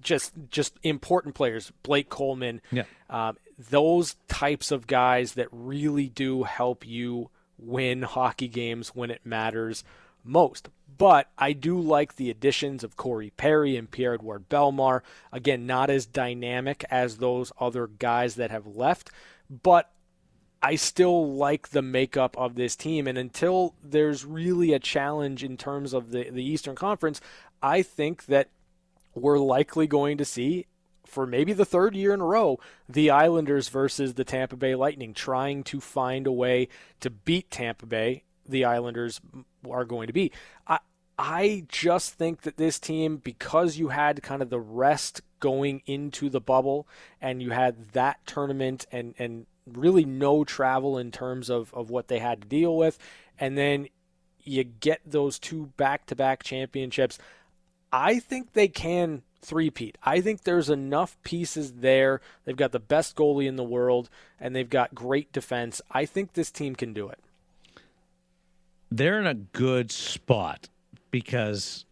just 0.00 0.32
just 0.48 0.78
important 0.84 1.34
players, 1.34 1.72
Blake 1.82 2.08
Coleman. 2.08 2.60
Yeah. 2.70 2.84
Um, 3.10 3.36
those 3.58 4.14
types 4.28 4.70
of 4.70 4.86
guys 4.86 5.34
that 5.34 5.48
really 5.50 6.08
do 6.08 6.44
help 6.44 6.86
you 6.86 7.30
win 7.58 8.02
hockey 8.02 8.48
games 8.48 8.90
when 8.90 9.10
it 9.10 9.22
matters 9.24 9.82
most. 10.24 10.68
But 10.98 11.30
I 11.38 11.52
do 11.52 11.80
like 11.80 12.16
the 12.16 12.30
additions 12.30 12.84
of 12.84 12.96
Corey 12.96 13.32
Perry 13.36 13.76
and 13.76 13.90
Pierre 13.90 14.14
Edouard 14.14 14.48
Bellemare. 14.48 15.00
Again, 15.32 15.66
not 15.66 15.90
as 15.90 16.06
dynamic 16.06 16.84
as 16.90 17.16
those 17.16 17.50
other 17.58 17.86
guys 17.86 18.34
that 18.36 18.50
have 18.50 18.66
left, 18.66 19.10
but 19.50 19.90
I 20.62 20.76
still 20.76 21.34
like 21.34 21.70
the 21.70 21.82
makeup 21.82 22.36
of 22.38 22.54
this 22.54 22.76
team. 22.76 23.08
And 23.08 23.18
until 23.18 23.74
there's 23.82 24.24
really 24.24 24.72
a 24.72 24.78
challenge 24.78 25.42
in 25.42 25.56
terms 25.56 25.92
of 25.92 26.12
the, 26.12 26.30
the 26.30 26.44
Eastern 26.44 26.76
Conference, 26.76 27.20
I 27.60 27.82
think 27.82 28.26
that 28.26 28.50
we're 29.14 29.38
likely 29.38 29.86
going 29.86 30.18
to 30.18 30.24
see, 30.24 30.66
for 31.04 31.26
maybe 31.26 31.52
the 31.52 31.64
third 31.64 31.96
year 31.96 32.14
in 32.14 32.20
a 32.20 32.26
row, 32.26 32.60
the 32.88 33.10
Islanders 33.10 33.68
versus 33.68 34.14
the 34.14 34.24
Tampa 34.24 34.56
Bay 34.56 34.74
Lightning 34.76 35.14
trying 35.14 35.64
to 35.64 35.80
find 35.80 36.26
a 36.26 36.32
way 36.32 36.68
to 37.00 37.10
beat 37.10 37.50
Tampa 37.50 37.86
Bay. 37.86 38.22
The 38.48 38.64
Islanders 38.64 39.20
are 39.68 39.84
going 39.84 40.06
to 40.08 40.12
be. 40.12 40.32
I, 40.66 40.78
I 41.18 41.64
just 41.68 42.14
think 42.14 42.42
that 42.42 42.56
this 42.56 42.80
team, 42.80 43.18
because 43.18 43.76
you 43.76 43.88
had 43.88 44.22
kind 44.22 44.42
of 44.42 44.50
the 44.50 44.60
rest 44.60 45.20
going 45.40 45.82
into 45.86 46.28
the 46.28 46.40
bubble 46.40 46.86
and 47.20 47.42
you 47.42 47.50
had 47.50 47.90
that 47.92 48.24
tournament 48.26 48.86
and, 48.90 49.14
and 49.18 49.46
really 49.66 50.04
no 50.04 50.44
travel 50.44 50.98
in 50.98 51.10
terms 51.10 51.50
of, 51.50 51.72
of 51.74 51.90
what 51.90 52.08
they 52.08 52.18
had 52.18 52.42
to 52.42 52.48
deal 52.48 52.76
with. 52.76 52.98
And 53.38 53.56
then 53.56 53.88
you 54.42 54.64
get 54.64 55.00
those 55.06 55.38
two 55.38 55.66
back 55.76 56.06
to 56.06 56.16
back 56.16 56.42
championships. 56.42 57.18
I 57.92 58.18
think 58.18 58.52
they 58.52 58.68
can 58.68 59.22
three-peat. 59.42 59.98
I 60.02 60.20
think 60.20 60.42
there's 60.42 60.70
enough 60.70 61.16
pieces 61.24 61.74
there. 61.74 62.20
They've 62.44 62.56
got 62.56 62.72
the 62.72 62.80
best 62.80 63.16
goalie 63.16 63.46
in 63.46 63.56
the 63.56 63.64
world, 63.64 64.08
and 64.40 64.54
they've 64.54 64.70
got 64.70 64.94
great 64.94 65.32
defense. 65.32 65.82
I 65.90 66.06
think 66.06 66.32
this 66.32 66.50
team 66.50 66.74
can 66.74 66.92
do 66.92 67.08
it. 67.08 67.18
They're 68.96 69.18
in 69.20 69.26
a 69.26 69.34
good 69.34 69.90
spot 69.90 70.68
because 71.10 71.84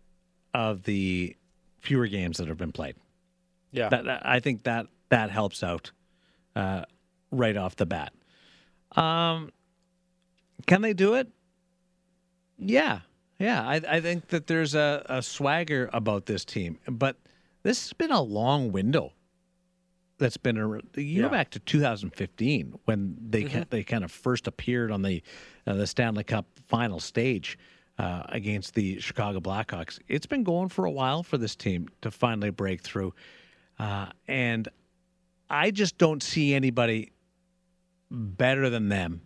of 0.54 0.82
the 0.84 1.36
fewer 1.80 2.06
games 2.06 2.38
that 2.38 2.48
have 2.48 2.58
been 2.58 2.72
played. 2.72 2.96
Yeah, 3.72 3.88
that, 3.88 4.04
that, 4.04 4.26
I 4.26 4.40
think 4.40 4.64
that 4.64 4.86
that 5.08 5.30
helps 5.30 5.62
out. 5.62 5.92
Uh, 6.56 6.84
right 7.30 7.56
off 7.56 7.76
the 7.76 7.86
bat. 7.86 8.12
Um, 8.92 9.50
can 10.66 10.82
they 10.82 10.92
do 10.92 11.14
it? 11.14 11.28
Yeah, 12.58 13.00
yeah. 13.38 13.66
I, 13.66 13.80
I 13.88 14.00
think 14.00 14.28
that 14.28 14.46
there's 14.46 14.74
a, 14.74 15.04
a 15.08 15.22
swagger 15.22 15.88
about 15.92 16.26
this 16.26 16.44
team, 16.44 16.78
but 16.88 17.16
this 17.62 17.84
has 17.84 17.92
been 17.92 18.10
a 18.10 18.20
long 18.20 18.72
window. 18.72 19.12
That's 20.20 20.36
been 20.36 20.58
a 20.58 20.68
you 20.68 20.82
yeah. 20.96 21.22
go 21.22 21.28
back 21.30 21.50
to 21.50 21.58
2015 21.58 22.78
when 22.84 23.16
they 23.18 23.44
mm-hmm. 23.44 23.62
they 23.70 23.82
kind 23.82 24.04
of 24.04 24.12
first 24.12 24.46
appeared 24.46 24.92
on 24.92 25.02
the 25.02 25.22
uh, 25.66 25.74
the 25.74 25.86
Stanley 25.86 26.24
Cup 26.24 26.46
final 26.68 27.00
stage 27.00 27.58
uh, 27.98 28.24
against 28.28 28.74
the 28.74 29.00
Chicago 29.00 29.40
Blackhawks. 29.40 29.98
It's 30.08 30.26
been 30.26 30.44
going 30.44 30.68
for 30.68 30.84
a 30.84 30.90
while 30.90 31.22
for 31.22 31.38
this 31.38 31.56
team 31.56 31.88
to 32.02 32.10
finally 32.10 32.50
break 32.50 32.82
through, 32.82 33.14
uh, 33.78 34.08
and 34.28 34.68
I 35.48 35.70
just 35.70 35.96
don't 35.96 36.22
see 36.22 36.54
anybody 36.54 37.12
better 38.10 38.68
than 38.68 38.90
them 38.90 39.22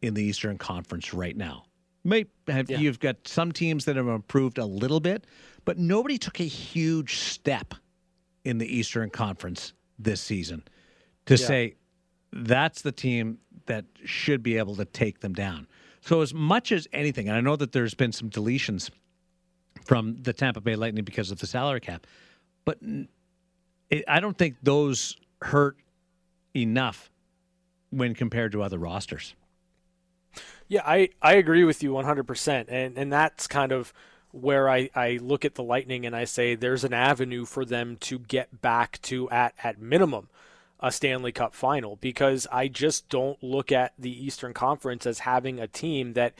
in 0.00 0.14
the 0.14 0.22
Eastern 0.22 0.56
Conference 0.56 1.12
right 1.12 1.36
now. 1.36 1.64
Have, 2.46 2.70
yeah. 2.70 2.78
You've 2.78 3.00
got 3.00 3.16
some 3.26 3.52
teams 3.52 3.84
that 3.86 3.96
have 3.96 4.06
improved 4.06 4.58
a 4.58 4.64
little 4.64 5.00
bit, 5.00 5.26
but 5.64 5.78
nobody 5.78 6.16
took 6.16 6.40
a 6.40 6.44
huge 6.44 7.16
step 7.16 7.74
in 8.44 8.58
the 8.58 8.66
Eastern 8.66 9.10
Conference 9.10 9.74
this 9.98 10.20
season 10.20 10.62
to 11.26 11.34
yeah. 11.34 11.46
say 11.46 11.74
that's 12.32 12.82
the 12.82 12.92
team 12.92 13.38
that 13.66 13.84
should 14.04 14.42
be 14.42 14.56
able 14.58 14.76
to 14.76 14.84
take 14.84 15.20
them 15.20 15.32
down. 15.32 15.66
So, 16.00 16.20
as 16.20 16.32
much 16.32 16.72
as 16.72 16.86
anything, 16.92 17.28
and 17.28 17.36
I 17.36 17.40
know 17.40 17.56
that 17.56 17.72
there's 17.72 17.94
been 17.94 18.12
some 18.12 18.30
deletions 18.30 18.90
from 19.84 20.16
the 20.22 20.32
Tampa 20.32 20.60
Bay 20.60 20.76
Lightning 20.76 21.04
because 21.04 21.30
of 21.30 21.38
the 21.38 21.46
salary 21.46 21.80
cap, 21.80 22.06
but 22.64 22.78
it, 23.90 24.04
I 24.06 24.20
don't 24.20 24.36
think 24.36 24.56
those 24.62 25.16
hurt 25.42 25.76
enough 26.54 27.10
when 27.90 28.14
compared 28.14 28.52
to 28.52 28.62
other 28.62 28.78
rosters. 28.78 29.34
Yeah, 30.68 30.82
I, 30.84 31.08
I 31.22 31.34
agree 31.34 31.64
with 31.64 31.82
you 31.82 31.92
100%. 31.92 32.66
And, 32.68 32.98
and 32.98 33.12
that's 33.12 33.46
kind 33.46 33.72
of 33.72 33.92
where 34.32 34.68
I, 34.68 34.90
I 34.94 35.18
look 35.22 35.44
at 35.44 35.54
the 35.54 35.62
Lightning 35.62 36.04
and 36.04 36.14
I 36.14 36.24
say 36.24 36.54
there's 36.54 36.84
an 36.84 36.92
avenue 36.92 37.44
for 37.44 37.64
them 37.64 37.96
to 38.00 38.18
get 38.18 38.60
back 38.60 39.00
to, 39.02 39.30
at, 39.30 39.54
at 39.62 39.80
minimum, 39.80 40.28
a 40.80 40.92
Stanley 40.92 41.32
Cup 41.32 41.54
final 41.54 41.96
because 41.96 42.46
I 42.52 42.68
just 42.68 43.08
don't 43.08 43.42
look 43.42 43.72
at 43.72 43.92
the 43.98 44.24
Eastern 44.24 44.54
Conference 44.54 45.06
as 45.06 45.20
having 45.20 45.58
a 45.58 45.66
team 45.66 46.12
that, 46.12 46.34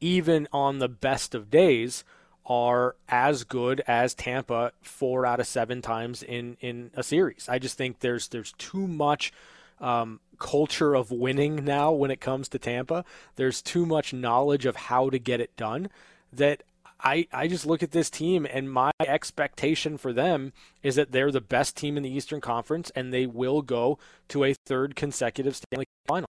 even 0.00 0.48
on 0.52 0.78
the 0.78 0.88
best 0.88 1.34
of 1.34 1.50
days, 1.50 2.04
are 2.46 2.96
as 3.08 3.44
good 3.44 3.82
as 3.86 4.14
Tampa 4.14 4.72
four 4.80 5.26
out 5.26 5.40
of 5.40 5.46
seven 5.46 5.82
times 5.82 6.22
in, 6.22 6.56
in 6.60 6.90
a 6.94 7.02
series. 7.02 7.48
I 7.48 7.58
just 7.58 7.76
think 7.76 8.00
there's 8.00 8.28
there's 8.28 8.52
too 8.58 8.86
much 8.86 9.32
um, 9.80 10.20
culture 10.38 10.94
of 10.94 11.10
winning 11.10 11.64
now 11.64 11.92
when 11.92 12.10
it 12.10 12.20
comes 12.20 12.48
to 12.48 12.58
Tampa. 12.58 13.04
There's 13.36 13.62
too 13.62 13.86
much 13.86 14.12
knowledge 14.12 14.66
of 14.66 14.76
how 14.76 15.10
to 15.10 15.18
get 15.18 15.40
it 15.40 15.56
done 15.56 15.90
that 16.32 16.62
I, 17.02 17.26
I 17.32 17.48
just 17.48 17.66
look 17.66 17.82
at 17.82 17.92
this 17.92 18.10
team 18.10 18.46
and 18.50 18.70
my 18.70 18.90
expectation 19.00 19.96
for 19.96 20.12
them 20.12 20.52
is 20.82 20.96
that 20.96 21.12
they're 21.12 21.30
the 21.30 21.40
best 21.40 21.76
team 21.76 21.96
in 21.96 22.02
the 22.02 22.10
Eastern 22.10 22.40
Conference 22.40 22.90
and 22.94 23.12
they 23.12 23.26
will 23.26 23.62
go 23.62 23.98
to 24.28 24.44
a 24.44 24.54
third 24.66 24.96
consecutive 24.96 25.56
Stanley 25.56 25.86
Cup 25.86 26.08
final. 26.08 26.28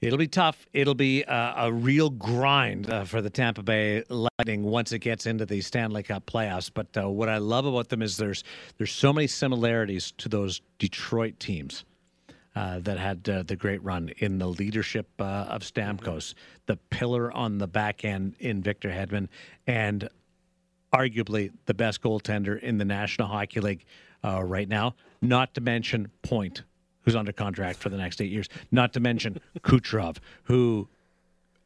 It'll 0.00 0.18
be 0.18 0.28
tough. 0.28 0.66
It'll 0.74 0.94
be 0.94 1.22
a, 1.22 1.54
a 1.56 1.72
real 1.72 2.10
grind 2.10 2.90
uh, 2.90 3.04
for 3.04 3.22
the 3.22 3.30
Tampa 3.30 3.62
Bay 3.62 4.04
Lightning 4.08 4.64
once 4.64 4.92
it 4.92 4.98
gets 4.98 5.24
into 5.24 5.46
the 5.46 5.62
Stanley 5.62 6.02
Cup 6.02 6.26
playoffs. 6.26 6.70
But 6.72 6.88
uh, 6.96 7.08
what 7.08 7.30
I 7.30 7.38
love 7.38 7.64
about 7.64 7.88
them 7.88 8.02
is 8.02 8.18
there's 8.18 8.44
there's 8.76 8.92
so 8.92 9.12
many 9.12 9.26
similarities 9.26 10.12
to 10.18 10.28
those 10.28 10.60
Detroit 10.78 11.40
teams 11.40 11.84
uh, 12.54 12.78
that 12.80 12.98
had 12.98 13.28
uh, 13.28 13.42
the 13.42 13.56
great 13.56 13.82
run 13.82 14.10
in 14.18 14.38
the 14.38 14.46
leadership 14.46 15.08
uh, 15.18 15.46
of 15.48 15.62
Stamkos, 15.62 16.34
the 16.66 16.76
pillar 16.90 17.32
on 17.32 17.58
the 17.58 17.66
back 17.66 18.04
end 18.04 18.34
in 18.38 18.62
Victor 18.62 18.90
Hedman, 18.90 19.28
and 19.66 20.08
arguably 20.92 21.50
the 21.66 21.74
best 21.74 22.00
goaltender 22.00 22.60
in 22.60 22.78
the 22.78 22.84
National 22.84 23.26
Hockey 23.26 23.60
League 23.60 23.84
uh, 24.24 24.42
right 24.42 24.68
now. 24.68 24.94
Not 25.20 25.54
to 25.54 25.60
mention 25.60 26.10
Point, 26.22 26.62
who's 27.02 27.16
under 27.16 27.32
contract 27.32 27.80
for 27.80 27.88
the 27.88 27.96
next 27.96 28.20
eight 28.20 28.30
years. 28.30 28.48
Not 28.70 28.92
to 28.92 29.00
mention 29.00 29.40
Kucherov, 29.60 30.18
who 30.44 30.88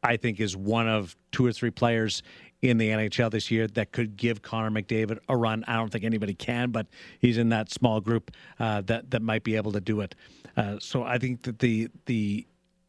I 0.01 0.17
think 0.17 0.39
is 0.39 0.55
one 0.55 0.87
of 0.87 1.15
two 1.31 1.45
or 1.45 1.51
three 1.51 1.71
players 1.71 2.23
in 2.61 2.77
the 2.77 2.89
NHL 2.89 3.31
this 3.31 3.49
year 3.49 3.67
that 3.67 3.91
could 3.91 4.17
give 4.17 4.41
Connor 4.41 4.69
McDavid 4.69 5.19
a 5.29 5.37
run. 5.37 5.63
I 5.67 5.75
don't 5.75 5.89
think 5.91 6.03
anybody 6.03 6.33
can, 6.33 6.71
but 6.71 6.87
he's 7.19 7.37
in 7.37 7.49
that 7.49 7.71
small 7.71 8.01
group 8.01 8.31
uh, 8.59 8.81
that 8.81 9.11
that 9.11 9.21
might 9.21 9.43
be 9.43 9.55
able 9.55 9.71
to 9.71 9.81
do 9.81 10.01
it. 10.01 10.15
Uh, 10.57 10.77
so 10.79 11.03
I 11.03 11.17
think 11.17 11.43
that 11.43 11.59
the 11.59 11.89
the 12.05 12.45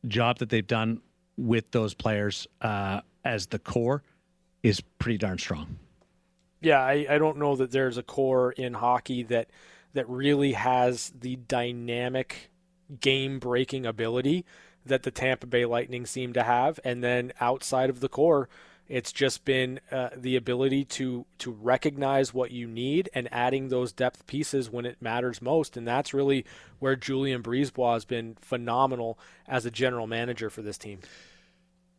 job 0.09 0.39
that 0.39 0.49
they've 0.49 0.67
done 0.67 1.01
with 1.37 1.71
those 1.71 1.95
players 1.95 2.47
uh, 2.61 3.01
as 3.25 3.47
the 3.47 3.59
core 3.59 4.03
is 4.63 4.81
pretty 4.99 5.19
darn 5.19 5.39
strong. 5.39 5.79
Yeah, 6.61 6.81
I, 6.81 7.07
I 7.09 7.19
don't 7.19 7.39
know 7.39 7.57
that 7.57 7.71
there's 7.71 7.97
a 7.97 8.03
core 8.03 8.53
in 8.53 8.75
hockey 8.75 9.23
that 9.25 9.51
that 9.93 10.09
really 10.09 10.53
has 10.53 11.13
the 11.19 11.37
dynamic 11.37 12.51
game 13.01 13.39
breaking 13.39 13.87
ability 13.87 14.45
that 14.85 15.03
the 15.03 15.11
Tampa 15.11 15.47
Bay 15.47 15.65
Lightning 15.65 16.07
seem 16.07 16.33
to 16.33 16.43
have. 16.43 16.81
And 16.85 17.03
then 17.03 17.33
outside 17.41 17.91
of 17.91 18.01
the 18.01 18.09
core, 18.09 18.49
it's 18.91 19.13
just 19.13 19.45
been 19.45 19.79
uh, 19.93 20.11
the 20.17 20.35
ability 20.35 20.85
to 20.85 21.25
to 21.39 21.53
recognize 21.53 22.35
what 22.35 22.51
you 22.51 22.67
need 22.67 23.09
and 23.15 23.29
adding 23.33 23.69
those 23.69 23.93
depth 23.93 24.27
pieces 24.27 24.69
when 24.69 24.85
it 24.85 24.97
matters 25.01 25.41
most, 25.41 25.77
and 25.77 25.87
that's 25.87 26.13
really 26.13 26.45
where 26.81 26.97
Julien 26.97 27.43
BriseBois 27.43 27.95
has 27.95 28.05
been 28.05 28.37
phenomenal 28.41 29.19
as 29.47 29.65
a 29.65 29.71
general 29.71 30.09
manager 30.09 30.51
for 30.51 30.61
this 30.61 30.77
team. 30.77 30.99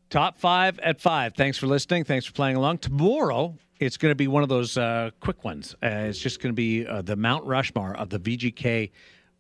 Top 0.10 0.38
five 0.38 0.78
at 0.80 1.00
five. 1.00 1.34
Thanks 1.34 1.58
for 1.58 1.68
listening. 1.68 2.04
Thanks 2.04 2.26
for 2.26 2.34
playing 2.34 2.58
along. 2.58 2.80
Tomorrow, 2.80 3.56
it's 3.80 3.96
going 3.96 4.12
to 4.12 4.16
be 4.16 4.28
one 4.28 4.44
of 4.44 4.50
those 4.50 4.78
uh, 4.78 5.12
quick 5.22 5.46
ones. 5.46 5.74
Uh, 5.82 5.88
it's 6.10 6.20
just 6.20 6.42
going 6.42 6.52
to 6.52 6.56
be 6.56 6.86
uh, 6.86 7.02
the 7.02 7.16
Mount 7.16 7.46
Rushmore 7.46 7.96
of 7.96 8.10
the 8.10 8.20
VGK 8.20 8.92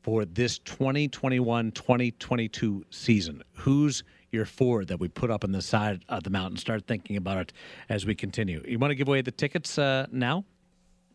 for 0.01 0.23
this 0.23 0.57
2021 0.59 1.73
2022 1.73 2.85
season. 2.89 3.43
Who's 3.51 4.03
your 4.31 4.45
four 4.45 4.85
that 4.85 4.99
we 4.99 5.07
put 5.07 5.29
up 5.29 5.43
on 5.43 5.51
the 5.51 5.61
side 5.61 6.03
of 6.09 6.23
the 6.23 6.29
mountain. 6.29 6.57
Start 6.57 6.85
thinking 6.87 7.17
about 7.17 7.37
it 7.37 7.53
as 7.89 8.05
we 8.05 8.15
continue. 8.15 8.63
You 8.65 8.79
want 8.79 8.91
to 8.91 8.95
give 8.95 9.07
away 9.07 9.21
the 9.21 9.31
tickets 9.31 9.77
uh, 9.77 10.07
now, 10.11 10.45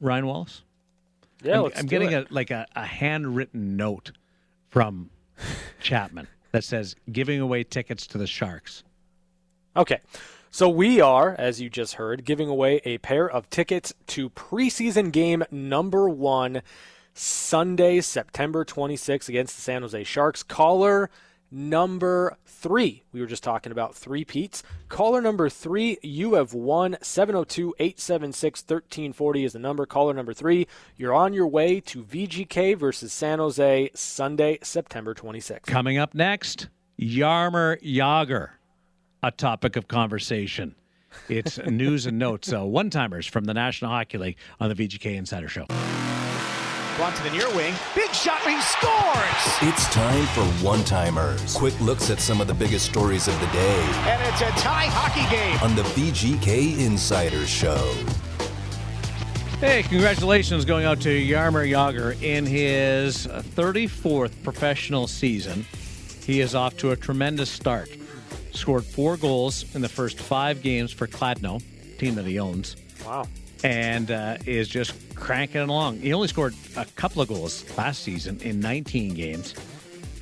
Ryan 0.01 0.27
Wallace? 0.27 0.63
Yeah, 1.43 1.63
I'm, 1.63 1.73
I'm 1.77 1.87
getting 1.87 2.13
it. 2.13 2.31
a 2.31 2.35
like 2.35 2.51
a, 2.51 2.67
a 2.75 2.85
handwritten 2.85 3.77
note 3.77 4.13
from 4.69 5.11
Chapman 5.81 6.29
that 6.53 6.65
says 6.65 6.97
giving 7.11 7.41
away 7.41 7.65
tickets 7.65 8.07
to 8.09 8.19
the 8.19 8.27
Sharks. 8.27 8.83
Okay. 9.77 10.01
So 10.51 10.71
we 10.71 11.03
are, 11.03 11.35
as 11.39 11.61
you 11.61 11.69
just 11.69 11.95
heard, 11.95 12.25
giving 12.25 12.49
away 12.49 12.81
a 12.87 12.97
pair 12.99 13.29
of 13.29 13.51
tickets 13.51 13.93
to 14.07 14.31
preseason 14.31 15.13
game 15.13 15.45
number 15.51 16.09
one, 16.09 16.63
Sunday, 17.13 18.01
September 18.01 18.65
26th 18.65 19.29
against 19.29 19.57
the 19.57 19.61
San 19.61 19.83
Jose 19.83 20.05
Sharks. 20.05 20.43
Caller 20.43 21.11
number 21.51 22.37
three. 22.45 23.03
We 23.13 23.21
were 23.21 23.27
just 23.27 23.43
talking 23.45 23.73
about 23.73 23.95
three 23.95 24.25
Pete's. 24.25 24.63
Caller 24.89 25.21
number 25.21 25.49
three, 25.49 25.99
you 26.03 26.35
have 26.35 26.53
won. 26.55 26.97
702 27.03 27.75
876 27.79 28.61
1340 28.63 29.45
is 29.45 29.53
the 29.53 29.59
number. 29.59 29.87
Caller 29.87 30.15
number 30.15 30.35
three, 30.35 30.67
you're 30.97 31.15
on 31.15 31.33
your 31.33 31.47
way 31.47 31.81
to 31.81 32.03
VGK 32.03 32.77
versus 32.77 33.13
San 33.13 33.39
Jose, 33.39 33.91
Sunday, 33.95 34.59
September 34.63 35.15
26th. 35.15 35.63
Coming 35.63 35.99
up 35.99 36.15
next, 36.15 36.69
Jaromir 37.01 37.81
Jagr, 37.83 38.51
a 39.23 39.31
topic 39.31 39.77
of 39.77 39.89
conversation. 39.89 40.75
It's 41.29 41.59
news 41.67 42.07
and 42.07 42.19
notes, 42.19 42.53
uh, 42.53 42.65
one 42.65 42.91
timers 42.91 43.27
from 43.27 43.45
the 43.45 43.55
National 43.55 43.91
Hockey 43.91 44.19
League 44.19 44.37
on 44.61 44.69
the 44.69 44.75
VGK 44.75 45.17
Insider 45.17 45.49
Show. 45.49 45.67
Blunt 46.97 47.15
to 47.17 47.23
the 47.25 47.31
near 47.31 47.49
wing. 47.55 47.75
Big 47.95 48.11
shot. 48.13 48.41
He 48.41 48.59
scores. 48.61 49.47
It's 49.63 49.87
time 49.93 50.25
for 50.29 50.45
one 50.65 50.83
timers. 50.85 51.55
Quick 51.55 51.79
looks 51.81 52.09
at 52.09 52.21
some 52.21 52.41
of 52.41 52.47
the 52.47 52.55
biggest 52.55 52.87
stories 52.87 53.29
of 53.29 53.39
the 53.41 53.47
day 53.49 53.83
And 54.07 54.23
it's 54.23 54.41
a 54.41 54.51
tie 54.63 54.87
hockey 54.87 55.29
game. 55.35 55.59
on 55.63 55.77
the 55.77 55.83
VGK 55.83 56.79
Insider 56.79 57.47
Show. 57.47 57.93
Hey, 59.61 59.83
congratulations 59.83 60.65
going 60.65 60.85
out 60.87 61.01
to 61.03 61.09
Jaromir 61.09 61.69
Jagr 61.71 62.21
in 62.23 62.47
his 62.47 63.27
34th 63.27 64.43
professional 64.43 65.07
season. 65.07 65.67
He 66.25 66.41
is 66.41 66.55
off 66.55 66.77
to 66.79 66.91
a 66.93 66.97
tremendous 66.97 67.51
start. 67.51 67.91
Scored 68.53 68.85
four 68.85 69.17
goals 69.19 69.75
in 69.75 69.83
the 69.83 69.89
first 69.89 70.19
five 70.19 70.63
games 70.63 70.93
for 70.93 71.07
Kladno, 71.07 71.63
team 71.99 72.15
that 72.15 72.25
he 72.27 72.39
owns, 72.39 72.77
Wow. 73.05 73.29
And 73.67 74.13
uh, 74.13 74.37
is 74.47 74.69
just 74.69 74.95
cranking 75.17 75.63
along. 75.63 75.99
He 75.99 76.13
only 76.13 76.29
scored 76.29 76.55
a 76.77 76.85
couple 76.85 77.21
of 77.21 77.27
goals 77.27 77.65
last 77.77 78.05
season 78.05 78.39
in 78.43 78.61
19 78.61 79.15
games, 79.15 79.57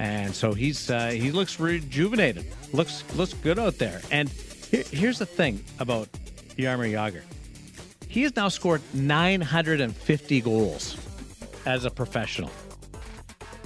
and 0.01 0.35
so 0.35 0.55
he's 0.55 0.89
uh, 0.89 1.11
he 1.11 1.31
looks 1.31 1.61
rejuvenated. 1.61 2.47
looks 2.73 3.05
looks 3.15 3.35
good 3.35 3.59
out 3.59 3.77
there. 3.77 4.01
And 4.11 4.31
here, 4.71 4.85
here's 4.91 5.19
the 5.19 5.27
thing 5.27 5.63
about 5.79 6.09
Jaromir 6.57 6.91
Jagr. 6.91 7.21
He 8.09 8.23
has 8.23 8.35
now 8.35 8.49
scored 8.49 8.81
950 8.95 10.41
goals 10.41 10.97
as 11.67 11.85
a 11.85 11.91
professional. 11.91 12.51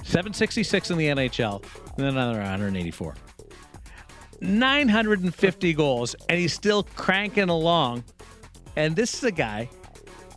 766 0.03 0.91
in 0.91 0.97
the 0.97 1.05
NHL, 1.07 1.63
and 1.95 2.05
then 2.05 2.17
another 2.17 2.39
184. 2.39 3.15
950 4.41 5.73
goals, 5.73 6.15
and 6.27 6.37
he's 6.37 6.51
still 6.51 6.83
cranking 6.83 7.47
along. 7.47 8.03
And 8.75 8.95
this 8.95 9.13
is 9.13 9.23
a 9.23 9.31
guy 9.31 9.69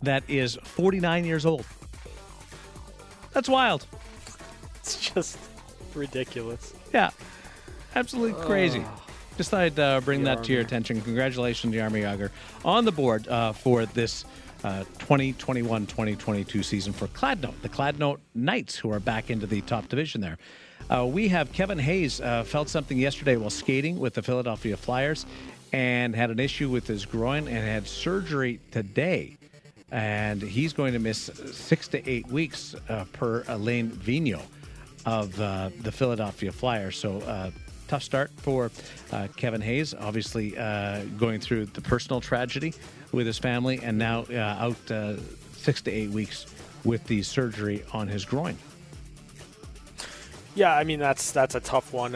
that 0.01 0.23
is 0.27 0.57
49 0.63 1.25
years 1.25 1.45
old. 1.45 1.65
That's 3.31 3.49
wild. 3.49 3.87
It's 4.75 4.99
just 5.13 5.37
ridiculous. 5.95 6.73
Yeah, 6.93 7.11
absolutely 7.95 8.41
crazy. 8.43 8.83
Just 9.37 9.49
thought 9.49 9.61
I'd 9.61 9.79
uh, 9.79 10.01
bring 10.01 10.23
that 10.25 10.43
to 10.43 10.53
your 10.53 10.61
attention. 10.61 11.01
Congratulations, 11.01 11.73
Jaromir 11.73 12.03
Jagr, 12.03 12.29
on 12.63 12.85
the 12.85 12.91
board 12.91 13.27
uh, 13.27 13.53
for 13.53 13.85
this 13.87 14.25
uh, 14.63 14.83
2021-2022 14.99 16.63
season 16.63 16.93
for 16.93 17.07
Kladno, 17.07 17.53
the 17.61 17.69
Kladno 17.69 18.17
Knights, 18.35 18.75
who 18.75 18.91
are 18.91 18.99
back 18.99 19.29
into 19.29 19.47
the 19.47 19.61
top 19.61 19.89
division 19.89 20.21
there. 20.21 20.37
Uh, 20.89 21.05
we 21.05 21.27
have 21.29 21.51
Kevin 21.51 21.79
Hayes 21.79 22.21
uh, 22.21 22.43
felt 22.43 22.69
something 22.69 22.97
yesterday 22.97 23.35
while 23.37 23.49
skating 23.49 23.99
with 23.99 24.13
the 24.13 24.21
Philadelphia 24.21 24.77
Flyers 24.77 25.25
and 25.73 26.15
had 26.15 26.29
an 26.29 26.39
issue 26.39 26.69
with 26.69 26.85
his 26.87 27.03
groin 27.03 27.47
and 27.47 27.57
had 27.57 27.87
surgery 27.87 28.59
today. 28.71 29.35
And 29.91 30.41
he's 30.41 30.71
going 30.71 30.93
to 30.93 30.99
miss 30.99 31.29
six 31.51 31.87
to 31.89 32.09
eight 32.09 32.27
weeks 32.27 32.75
uh, 32.89 33.05
per 33.11 33.43
Alain 33.47 33.89
Vigneault 33.91 34.45
of 35.05 35.39
uh, 35.41 35.69
the 35.81 35.91
Philadelphia 35.91 36.51
Flyers. 36.51 36.97
So 36.97 37.19
uh, 37.21 37.51
tough 37.87 38.03
start 38.03 38.31
for 38.37 38.71
uh, 39.11 39.27
Kevin 39.35 39.61
Hayes. 39.61 39.93
Obviously, 39.93 40.57
uh, 40.57 41.03
going 41.17 41.39
through 41.39 41.65
the 41.65 41.81
personal 41.81 42.21
tragedy 42.21 42.73
with 43.11 43.27
his 43.27 43.37
family, 43.37 43.79
and 43.83 43.97
now 43.97 44.25
uh, 44.31 44.37
out 44.37 45.21
six 45.57 45.81
to 45.83 45.91
eight 45.91 46.09
weeks 46.09 46.47
with 46.83 47.03
the 47.05 47.21
surgery 47.21 47.83
on 47.93 48.07
his 48.07 48.25
groin. 48.25 48.57
Yeah, 50.55 50.75
I 50.75 50.83
mean 50.83 50.99
that's 50.99 51.31
that's 51.31 51.55
a 51.55 51.59
tough 51.59 51.93
one 51.93 52.13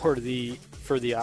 for 0.00 0.14
the 0.14 0.58
for 0.82 0.98
the 0.98 1.16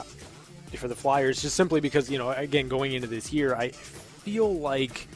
for 0.76 0.88
the 0.88 0.96
Flyers, 0.96 1.42
just 1.42 1.56
simply 1.56 1.82
because 1.82 2.10
you 2.10 2.18
know 2.18 2.32
again 2.32 2.68
going 2.68 2.94
into 2.94 3.08
this 3.08 3.32
year, 3.34 3.56
I 3.56 3.70
feel 3.70 4.54
like 4.60 5.08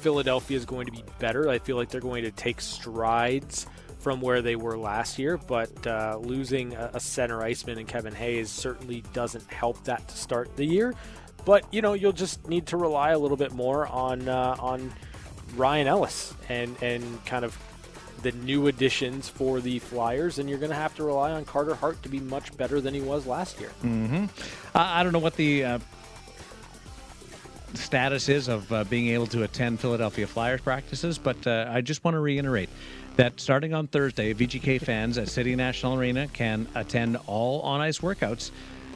Philadelphia 0.00 0.56
is 0.56 0.64
going 0.64 0.86
to 0.86 0.92
be 0.92 1.04
better. 1.18 1.48
I 1.48 1.58
feel 1.58 1.76
like 1.76 1.88
they're 1.90 2.00
going 2.00 2.24
to 2.24 2.30
take 2.30 2.60
strides 2.60 3.66
from 3.98 4.20
where 4.20 4.40
they 4.40 4.54
were 4.54 4.78
last 4.78 5.18
year, 5.18 5.36
but 5.36 5.86
uh, 5.86 6.18
losing 6.20 6.74
a, 6.74 6.92
a 6.94 7.00
center 7.00 7.42
iceman 7.42 7.78
and 7.78 7.88
Kevin 7.88 8.14
Hayes 8.14 8.50
certainly 8.50 9.02
doesn't 9.12 9.50
help 9.50 9.82
that 9.84 10.06
to 10.06 10.16
start 10.16 10.54
the 10.56 10.64
year. 10.64 10.94
But 11.44 11.64
you 11.72 11.82
know 11.82 11.94
you'll 11.94 12.12
just 12.12 12.48
need 12.48 12.66
to 12.68 12.76
rely 12.76 13.10
a 13.10 13.18
little 13.18 13.36
bit 13.36 13.52
more 13.52 13.86
on 13.86 14.28
uh, 14.28 14.56
on 14.58 14.92
Ryan 15.56 15.86
Ellis 15.86 16.34
and 16.48 16.76
and 16.82 17.24
kind 17.24 17.44
of 17.44 17.56
the 18.22 18.32
new 18.32 18.66
additions 18.68 19.28
for 19.28 19.60
the 19.60 19.78
Flyers, 19.78 20.38
and 20.38 20.48
you're 20.48 20.58
going 20.58 20.70
to 20.70 20.76
have 20.76 20.94
to 20.96 21.04
rely 21.04 21.32
on 21.32 21.44
Carter 21.44 21.74
Hart 21.74 22.02
to 22.02 22.08
be 22.08 22.20
much 22.20 22.56
better 22.56 22.80
than 22.80 22.94
he 22.94 23.00
was 23.00 23.26
last 23.26 23.60
year. 23.60 23.70
I 24.74 25.00
I 25.00 25.02
don't 25.02 25.12
know 25.12 25.18
what 25.18 25.36
the 25.36 25.64
uh, 25.64 25.78
status 27.74 28.28
is 28.28 28.48
of 28.48 28.70
uh, 28.72 28.84
being 28.84 29.08
able 29.08 29.26
to 29.28 29.42
attend 29.42 29.80
Philadelphia 29.80 30.26
Flyers 30.26 30.60
practices, 30.60 31.18
but 31.18 31.46
uh, 31.46 31.68
I 31.70 31.80
just 31.80 32.04
want 32.04 32.14
to 32.14 32.20
reiterate 32.20 32.68
that 33.16 33.40
starting 33.40 33.74
on 33.74 33.86
Thursday, 33.86 34.34
VGK 34.34 34.80
fans 34.80 35.18
at 35.18 35.28
City 35.28 35.56
National 35.56 35.94
Arena 35.94 36.28
can 36.28 36.68
attend 36.74 37.16
all 37.26 37.60
on 37.62 37.80
ice 37.80 37.98
workouts. 38.00 38.50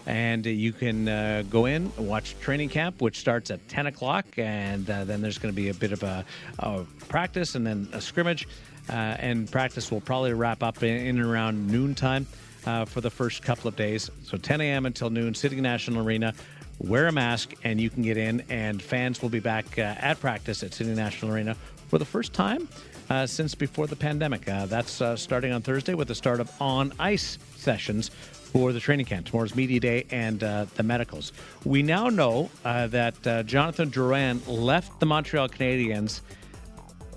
And 0.06 0.46
you 0.46 0.72
can 0.72 1.08
uh, 1.08 1.44
go 1.50 1.66
in 1.66 1.92
watch 1.96 2.34
training 2.40 2.70
camp, 2.70 3.00
which 3.02 3.18
starts 3.18 3.50
at 3.50 3.66
10 3.68 3.86
o'clock. 3.86 4.24
And 4.38 4.88
uh, 4.88 5.04
then 5.04 5.20
there's 5.20 5.38
going 5.38 5.52
to 5.52 5.56
be 5.56 5.68
a 5.68 5.74
bit 5.74 5.92
of 5.92 6.02
a, 6.02 6.24
a 6.58 6.84
practice 7.08 7.54
and 7.54 7.66
then 7.66 7.88
a 7.92 8.00
scrimmage. 8.00 8.48
Uh, 8.90 9.16
and 9.20 9.50
practice 9.50 9.92
will 9.92 10.00
probably 10.00 10.32
wrap 10.32 10.62
up 10.64 10.82
in, 10.82 10.96
in 11.06 11.18
and 11.18 11.26
around 11.26 11.68
noontime 11.68 12.26
uh, 12.66 12.84
for 12.84 13.00
the 13.00 13.10
first 13.10 13.42
couple 13.42 13.68
of 13.68 13.76
days. 13.76 14.10
So 14.24 14.36
10 14.36 14.60
a.m. 14.60 14.86
until 14.86 15.10
noon, 15.10 15.34
City 15.34 15.60
National 15.60 16.04
Arena. 16.04 16.34
Wear 16.80 17.08
a 17.08 17.12
mask, 17.12 17.52
and 17.62 17.80
you 17.80 17.90
can 17.90 18.02
get 18.02 18.16
in. 18.16 18.42
And 18.48 18.82
fans 18.82 19.22
will 19.22 19.28
be 19.28 19.38
back 19.38 19.78
uh, 19.78 19.82
at 19.98 20.18
practice 20.18 20.62
at 20.62 20.74
City 20.74 20.94
National 20.94 21.32
Arena 21.32 21.54
for 21.88 21.98
the 21.98 22.04
first 22.04 22.32
time 22.32 22.68
uh, 23.10 23.26
since 23.26 23.54
before 23.54 23.86
the 23.86 23.96
pandemic. 23.96 24.48
Uh, 24.48 24.66
that's 24.66 25.00
uh, 25.00 25.14
starting 25.14 25.52
on 25.52 25.62
Thursday 25.62 25.94
with 25.94 26.08
the 26.08 26.14
start 26.14 26.40
of 26.40 26.50
on 26.60 26.92
ice 26.98 27.38
sessions 27.56 28.08
for 28.08 28.72
the 28.72 28.80
training 28.80 29.06
camp. 29.06 29.26
Tomorrow's 29.26 29.54
media 29.54 29.78
day 29.78 30.06
and 30.10 30.40
the 30.40 30.82
medicals. 30.82 31.32
We 31.64 31.82
now 31.82 32.08
know 32.08 32.50
that 32.64 33.46
Jonathan 33.46 33.90
Drouin 33.90 34.40
left 34.48 34.98
the 34.98 35.06
Montreal 35.06 35.48
Canadiens 35.48 36.20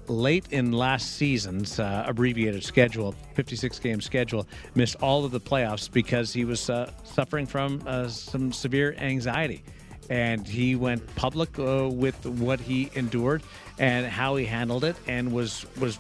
late 0.10 0.46
in 0.52 0.72
last 0.72 1.16
season's 1.18 1.80
uh, 1.80 2.04
abbreviated 2.08 2.64
schedule, 2.64 3.14
56 3.34 3.80
game 3.80 4.02
schedule, 4.02 4.48
missed 4.76 4.96
all 5.02 5.26
of 5.26 5.32
the 5.32 5.40
playoffs 5.40 5.92
because 5.92 6.34
he 6.34 6.46
was 6.46 6.70
uh, 6.70 6.92
suffering 7.04 7.46
from 7.46 7.82
uh, 7.86 8.08
some 8.08 8.52
severe 8.52 8.96
anxiety. 8.98 9.64
And 10.10 10.46
he 10.48 10.76
went 10.76 11.16
public 11.16 11.58
uh, 11.58 11.90
with 11.90 12.26
what 12.26 12.60
he 12.60 12.92
endured 12.96 13.42
and 13.80 14.06
how 14.06 14.36
he 14.36 14.46
handled 14.46 14.84
it, 14.84 14.98
and 15.08 15.32
was 15.32 15.66
was 15.80 15.98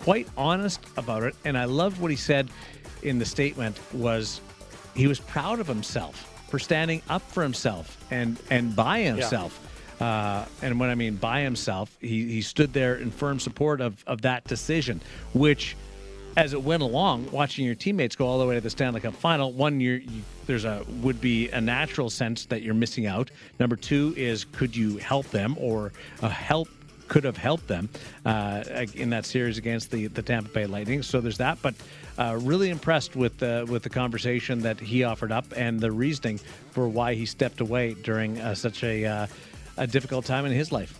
quite 0.00 0.26
honest 0.36 0.80
about 0.96 1.22
it. 1.22 1.34
And 1.44 1.58
I 1.58 1.64
loved 1.64 2.00
what 2.00 2.10
he 2.10 2.16
said 2.16 2.48
in 3.02 3.18
the 3.18 3.26
statement 3.26 3.78
was 3.92 4.40
he 4.94 5.06
was 5.06 5.20
proud 5.20 5.60
of 5.60 5.66
himself 5.66 6.32
for 6.48 6.58
standing 6.58 7.02
up 7.08 7.22
for 7.22 7.42
himself 7.42 8.02
and 8.10 8.38
and 8.50 8.74
by 8.74 9.00
himself. 9.00 9.65
Uh, 10.00 10.44
and 10.62 10.78
when 10.78 10.90
I 10.90 10.94
mean 10.94 11.16
by 11.16 11.40
himself, 11.40 11.96
he, 12.00 12.26
he 12.26 12.42
stood 12.42 12.72
there 12.72 12.96
in 12.96 13.10
firm 13.10 13.40
support 13.40 13.80
of, 13.80 14.02
of 14.06 14.22
that 14.22 14.44
decision, 14.44 15.00
which, 15.32 15.76
as 16.36 16.52
it 16.52 16.62
went 16.62 16.82
along, 16.82 17.30
watching 17.30 17.64
your 17.64 17.74
teammates 17.74 18.14
go 18.14 18.26
all 18.26 18.38
the 18.38 18.46
way 18.46 18.56
to 18.56 18.60
the 18.60 18.70
Stanley 18.70 19.00
Cup 19.00 19.14
final, 19.14 19.52
one, 19.52 19.80
you, 19.80 20.02
there's 20.46 20.64
a 20.64 20.84
would 21.00 21.20
be 21.20 21.48
a 21.50 21.60
natural 21.60 22.10
sense 22.10 22.46
that 22.46 22.62
you're 22.62 22.74
missing 22.74 23.06
out. 23.06 23.30
Number 23.58 23.76
two 23.76 24.12
is 24.16 24.44
could 24.44 24.76
you 24.76 24.98
help 24.98 25.26
them 25.30 25.56
or 25.58 25.92
uh, 26.22 26.28
help 26.28 26.68
could 27.08 27.24
have 27.24 27.36
helped 27.36 27.68
them 27.68 27.88
uh, 28.24 28.64
in 28.94 29.10
that 29.10 29.24
series 29.24 29.58
against 29.58 29.90
the, 29.90 30.08
the 30.08 30.22
Tampa 30.22 30.50
Bay 30.50 30.66
Lightning. 30.66 31.02
So 31.02 31.20
there's 31.20 31.38
that. 31.38 31.58
But 31.62 31.74
uh, 32.18 32.38
really 32.42 32.70
impressed 32.70 33.14
with 33.14 33.38
the 33.38 33.66
with 33.68 33.82
the 33.82 33.90
conversation 33.90 34.60
that 34.60 34.80
he 34.80 35.04
offered 35.04 35.32
up 35.32 35.44
and 35.54 35.80
the 35.80 35.92
reasoning 35.92 36.38
for 36.70 36.88
why 36.88 37.14
he 37.14 37.26
stepped 37.26 37.60
away 37.60 37.94
during 37.94 38.40
uh, 38.40 38.54
such 38.54 38.82
a 38.82 39.04
uh, 39.04 39.26
a 39.76 39.86
difficult 39.86 40.24
time 40.24 40.46
in 40.46 40.52
his 40.52 40.72
life. 40.72 40.98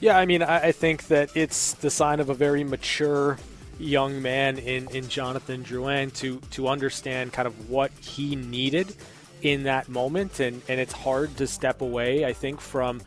Yeah, 0.00 0.16
I 0.16 0.26
mean, 0.26 0.42
I, 0.42 0.68
I 0.68 0.72
think 0.72 1.08
that 1.08 1.36
it's 1.36 1.74
the 1.74 1.90
sign 1.90 2.20
of 2.20 2.30
a 2.30 2.34
very 2.34 2.62
mature 2.64 3.38
young 3.78 4.22
man 4.22 4.58
in, 4.58 4.88
in 4.90 5.08
Jonathan 5.08 5.64
Drouin 5.64 6.12
to 6.14 6.40
to 6.50 6.68
understand 6.68 7.32
kind 7.32 7.46
of 7.46 7.70
what 7.70 7.92
he 8.00 8.36
needed 8.36 8.94
in 9.42 9.64
that 9.64 9.88
moment, 9.88 10.40
and, 10.40 10.62
and 10.68 10.80
it's 10.80 10.92
hard 10.92 11.36
to 11.36 11.46
step 11.46 11.80
away. 11.80 12.24
I 12.24 12.32
think 12.32 12.60
from 12.60 13.00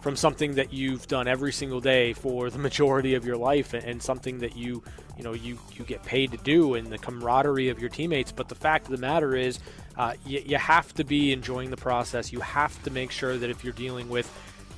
from 0.00 0.16
something 0.16 0.54
that 0.54 0.72
you've 0.72 1.08
done 1.08 1.26
every 1.26 1.52
single 1.52 1.80
day 1.80 2.12
for 2.12 2.50
the 2.50 2.58
majority 2.68 3.14
of 3.14 3.24
your 3.24 3.36
life, 3.36 3.74
and, 3.74 3.84
and 3.84 4.02
something 4.02 4.38
that 4.38 4.56
you 4.56 4.82
you 5.16 5.24
know 5.24 5.32
you 5.32 5.58
you 5.72 5.84
get 5.84 6.02
paid 6.02 6.32
to 6.32 6.38
do, 6.38 6.74
and 6.74 6.88
the 6.88 6.98
camaraderie 6.98 7.68
of 7.68 7.78
your 7.78 7.88
teammates. 7.88 8.32
But 8.32 8.48
the 8.48 8.54
fact 8.54 8.86
of 8.86 8.92
the 8.92 8.98
matter 8.98 9.34
is, 9.34 9.58
uh, 9.96 10.14
you, 10.24 10.42
you 10.44 10.56
have 10.56 10.92
to 10.94 11.04
be 11.04 11.32
enjoying 11.32 11.70
the 11.70 11.76
process. 11.76 12.32
You 12.32 12.40
have 12.40 12.82
to 12.84 12.90
make 12.90 13.10
sure 13.10 13.36
that 13.36 13.50
if 13.50 13.64
you're 13.64 13.72
dealing 13.72 14.08
with 14.08 14.30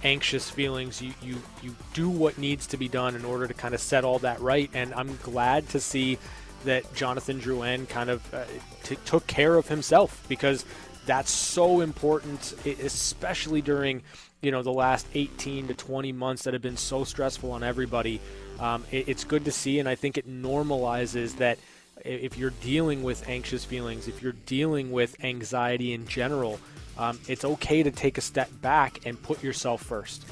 anxious 0.05 0.49
feelings. 0.49 1.03
You, 1.03 1.13
you 1.23 1.37
you 1.63 1.75
do 1.95 2.09
what 2.09 2.39
needs 2.39 2.67
to 2.69 2.77
be 2.77 2.89
done 2.89 3.15
in 3.15 3.25
order 3.25 3.47
to 3.47 3.55
kind 3.55 3.75
of 3.75 3.81
set 3.81 4.05
all 4.05 4.19
that 4.21 4.41
right. 4.41 4.71
And 4.75 4.95
I'm 4.95 5.17
glad 5.23 5.69
to 5.71 5.81
see 5.81 6.19
that 6.65 6.93
Jonathan 6.95 7.41
Drouin 7.41 7.89
kind 7.89 8.11
of 8.11 8.35
uh, 8.35 8.45
t- 8.83 8.99
took 9.05 9.27
care 9.27 9.57
of 9.57 9.69
himself 9.69 10.25
because 10.29 10.65
that's 11.07 11.31
so 11.31 11.81
important, 11.81 12.55
especially 12.67 13.63
during 13.63 14.03
you 14.41 14.51
know 14.51 14.63
the 14.63 14.73
last 14.73 15.07
18 15.15 15.69
to 15.69 15.75
20 15.75 16.13
months 16.13 16.45
that 16.45 16.55
have 16.55 16.63
been 16.63 16.77
so 16.77 17.05
stressful 17.05 17.53
on 17.53 17.63
everybody. 17.63 18.21
Um, 18.59 18.85
it, 18.91 19.09
it's 19.09 19.25
good 19.25 19.45
to 19.45 19.53
see, 19.53 19.79
and 19.79 19.89
I 19.89 19.95
think 19.95 20.19
it 20.19 20.29
normalizes 20.29 21.37
that 21.39 21.59
if 22.05 22.39
you're 22.39 22.55
dealing 22.63 23.03
with 23.03 23.29
anxious 23.29 23.65
feelings, 23.65 24.07
if 24.07 24.23
you're 24.23 24.37
dealing 24.47 24.93
with 24.93 25.17
anxiety 25.25 25.93
in 25.93 26.07
general 26.07 26.61
um, 26.99 27.19
it's 27.29 27.45
okay 27.45 27.83
to 27.83 27.91
take 27.91 28.19
a 28.19 28.21
step 28.21 28.51
back 28.61 29.07
and 29.07 29.21
put 29.23 29.43
yourself 29.43 29.83
first. 29.83 30.27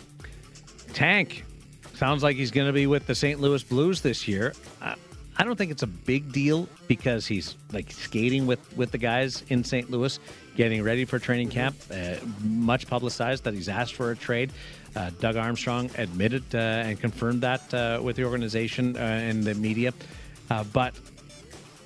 Tank 0.92 1.45
sounds 1.95 2.23
like 2.23 2.37
he's 2.37 2.51
going 2.51 2.66
to 2.66 2.73
be 2.73 2.87
with 2.87 3.07
the 3.07 3.14
St. 3.14 3.40
Louis 3.40 3.62
Blues 3.62 4.01
this 4.01 4.27
year. 4.27 4.53
Uh, 4.83 4.97
I 5.38 5.44
don't 5.44 5.57
think 5.57 5.70
it's 5.70 5.83
a 5.83 5.88
big 5.88 6.33
deal 6.33 6.68
because 6.88 7.27
he's 7.27 7.57
like 7.72 7.90
skating 7.92 8.46
with 8.46 8.61
with 8.77 8.90
the 8.90 8.99
guys 8.99 9.44
in 9.49 9.64
St. 9.64 9.90
Louis, 9.90 10.18
getting 10.57 10.83
ready 10.83 11.05
for 11.05 11.18
training 11.18 11.51
camp. 11.51 11.77
Uh, 11.90 12.14
much 12.42 12.87
publicized 12.87 13.44
that 13.44 13.53
he's 13.53 13.68
asked 13.68 13.94
for 13.94 14.11
a 14.11 14.16
trade. 14.16 14.51
Uh, 14.94 15.11
Doug 15.20 15.37
Armstrong 15.37 15.90
admitted 15.99 16.42
uh, 16.55 16.59
and 16.59 16.99
confirmed 16.99 17.42
that 17.42 17.75
uh, 17.75 18.01
with 18.03 18.16
the 18.16 18.25
organization 18.25 18.96
uh, 18.96 19.01
and 19.01 19.44
the 19.44 19.55
media. 19.55 19.92
Uh, 20.49 20.64
but 20.72 20.94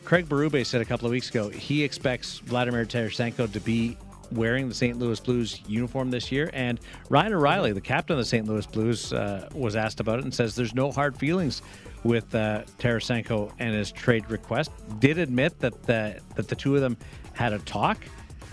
Craig 0.05 0.29
Berube 0.29 0.65
said 0.65 0.81
a 0.81 0.85
couple 0.85 1.07
of 1.07 1.13
weeks 1.13 1.29
ago 1.29 1.49
he 1.49 1.83
expects 1.83 2.39
Vladimir 2.39 2.85
Tarasenko 2.85 3.51
to 3.53 3.61
be 3.61 3.97
wearing 4.33 4.69
the 4.69 4.75
St. 4.75 4.99
Louis 4.99 5.19
Blues 5.21 5.61
uniform 5.67 6.11
this 6.11 6.31
year. 6.31 6.51
And 6.53 6.81
Ryan 7.09 7.35
O'Reilly, 7.35 7.73
the 7.73 7.81
captain 7.81 8.15
of 8.15 8.19
the 8.19 8.25
St. 8.25 8.47
Louis 8.47 8.67
Blues, 8.67 9.13
uh, 9.13 9.49
was 9.55 9.77
asked 9.77 10.01
about 10.01 10.19
it 10.19 10.25
and 10.25 10.35
says 10.35 10.55
there's 10.55 10.75
no 10.75 10.91
hard 10.91 11.17
feelings 11.17 11.63
with 12.05 12.35
uh, 12.35 12.63
Tarasenko 12.79 13.53
and 13.59 13.75
his 13.75 13.93
trade 13.93 14.31
request. 14.31 14.71
Did 14.99 15.19
admit 15.19 15.59
that 15.61 15.83
the, 15.83 16.21
that 16.35 16.49
the 16.49 16.55
two 16.55 16.75
of 16.75 16.81
them 16.81 16.97
had 17.33 17.53
a 17.53 17.59
talk, 17.61 17.99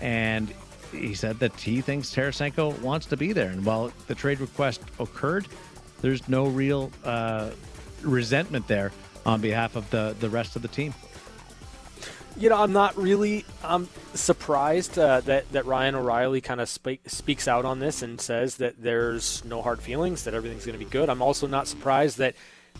and 0.00 0.52
he 0.92 1.14
said 1.14 1.38
that 1.40 1.58
he 1.58 1.80
thinks 1.80 2.14
Tarasenko 2.14 2.78
wants 2.80 3.06
to 3.06 3.16
be 3.16 3.32
there. 3.32 3.50
And 3.50 3.64
while 3.64 3.92
the 4.06 4.14
trade 4.14 4.40
request 4.40 4.82
occurred, 4.98 5.48
there's 6.00 6.28
no 6.28 6.46
real 6.46 6.90
uh, 7.04 7.50
resentment 8.02 8.66
there 8.68 8.92
on 9.26 9.40
behalf 9.40 9.76
of 9.76 9.88
the, 9.90 10.14
the 10.20 10.30
rest 10.30 10.56
of 10.56 10.62
the 10.62 10.68
team 10.68 10.94
you 12.38 12.48
know, 12.48 12.56
I'm 12.56 12.72
not 12.72 12.96
really 12.96 13.44
um, 13.64 13.88
surprised 14.14 14.98
uh, 14.98 15.20
that 15.22 15.50
that 15.52 15.66
Ryan 15.66 15.96
O'Reilly 15.96 16.40
kind 16.40 16.60
of 16.60 16.68
spe- 16.68 17.06
speaks 17.06 17.48
out 17.48 17.64
on 17.64 17.80
this 17.80 18.02
and 18.02 18.20
says 18.20 18.56
that 18.56 18.80
there's 18.80 19.44
no 19.44 19.60
hard 19.62 19.80
feelings, 19.80 20.24
that 20.24 20.34
everything's 20.34 20.64
going 20.64 20.78
to 20.78 20.84
be 20.84 20.90
good. 20.90 21.08
I'm 21.08 21.22
also 21.22 21.46
not 21.46 21.66
surprised 21.66 22.18
that 22.18 22.34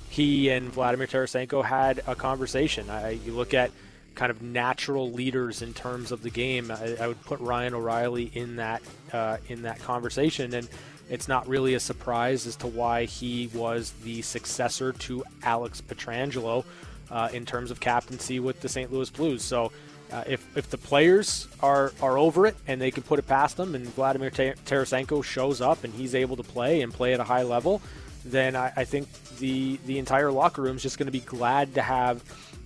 he 0.09 0.49
and 0.51 0.71
Vladimir 0.71 1.07
Tarasenko 1.07 1.65
had 1.65 2.03
a 2.07 2.15
conversation. 2.15 2.89
I, 2.89 3.11
you 3.11 3.33
look 3.33 3.53
at 3.53 3.71
kind 4.15 4.31
of 4.31 4.43
natural 4.43 5.11
leaders 5.13 5.63
in 5.63 5.75
terms 5.75 6.13
of 6.13 6.23
the 6.23 6.31
game. 6.31 6.71
I, 6.71 6.97
I 7.01 7.07
would 7.09 7.23
put 7.23 7.41
Ryan 7.41 7.75
O'Reilly 7.75 8.31
in 8.35 8.57
that 8.57 8.83
uh, 9.13 9.39
in 9.49 9.63
that 9.63 9.81
conversation, 9.81 10.55
and 10.55 10.69
it's 11.11 11.27
not 11.27 11.49
really 11.49 11.75
a 11.75 11.81
surprise 11.81 12.47
as 12.47 12.57
to 12.57 12.67
why 12.67 13.05
he 13.05 13.49
was 13.55 13.93
the 14.05 14.23
successor 14.23 14.93
to 14.93 15.25
Alex 15.43 15.81
Pietrangelo 15.81 16.65
uh, 17.11 17.29
in 17.33 17.45
terms 17.45 17.71
of 17.71 17.81
captaincy 17.81 18.41
with 18.41 18.61
the 18.61 18.69
St. 18.69 18.93
Louis 18.93 19.11
Blues. 19.11 19.43
So 19.43 19.73
uh, 20.13 20.25
if, 20.27 20.57
if 20.57 20.71
the 20.71 20.79
players 20.79 21.49
are, 21.61 21.93
are 22.01 22.17
over 22.17 22.47
it 22.47 22.57
and 22.67 22.81
they 22.81 22.91
can 22.91 23.03
put 23.03 23.19
it 23.19 23.27
past 23.27 23.57
them 23.57 23.75
and 23.75 23.85
Vladimir 23.87 24.31
Tarasenko 24.31 25.23
shows 25.23 25.61
up 25.61 25.85
and 25.85 25.93
he's 25.93 26.15
able 26.15 26.37
to 26.37 26.43
play 26.43 26.81
and 26.81 26.93
play 26.93 27.13
at 27.15 27.21
a 27.21 27.25
high 27.25 27.43
level, 27.43 27.83
then 28.25 28.57
I, 28.57 28.73
I 28.77 28.85
think 28.85 29.09
the, 29.39 29.79
the 29.87 29.99
entire 29.99 30.31
locker 30.31 30.63
room 30.63 30.77
is 30.77 30.83
just 30.83 30.99
going 30.99 31.07
to 31.07 31.13
be 31.13 31.21
glad 31.21 31.75
to 31.75 31.83
have 31.83 32.23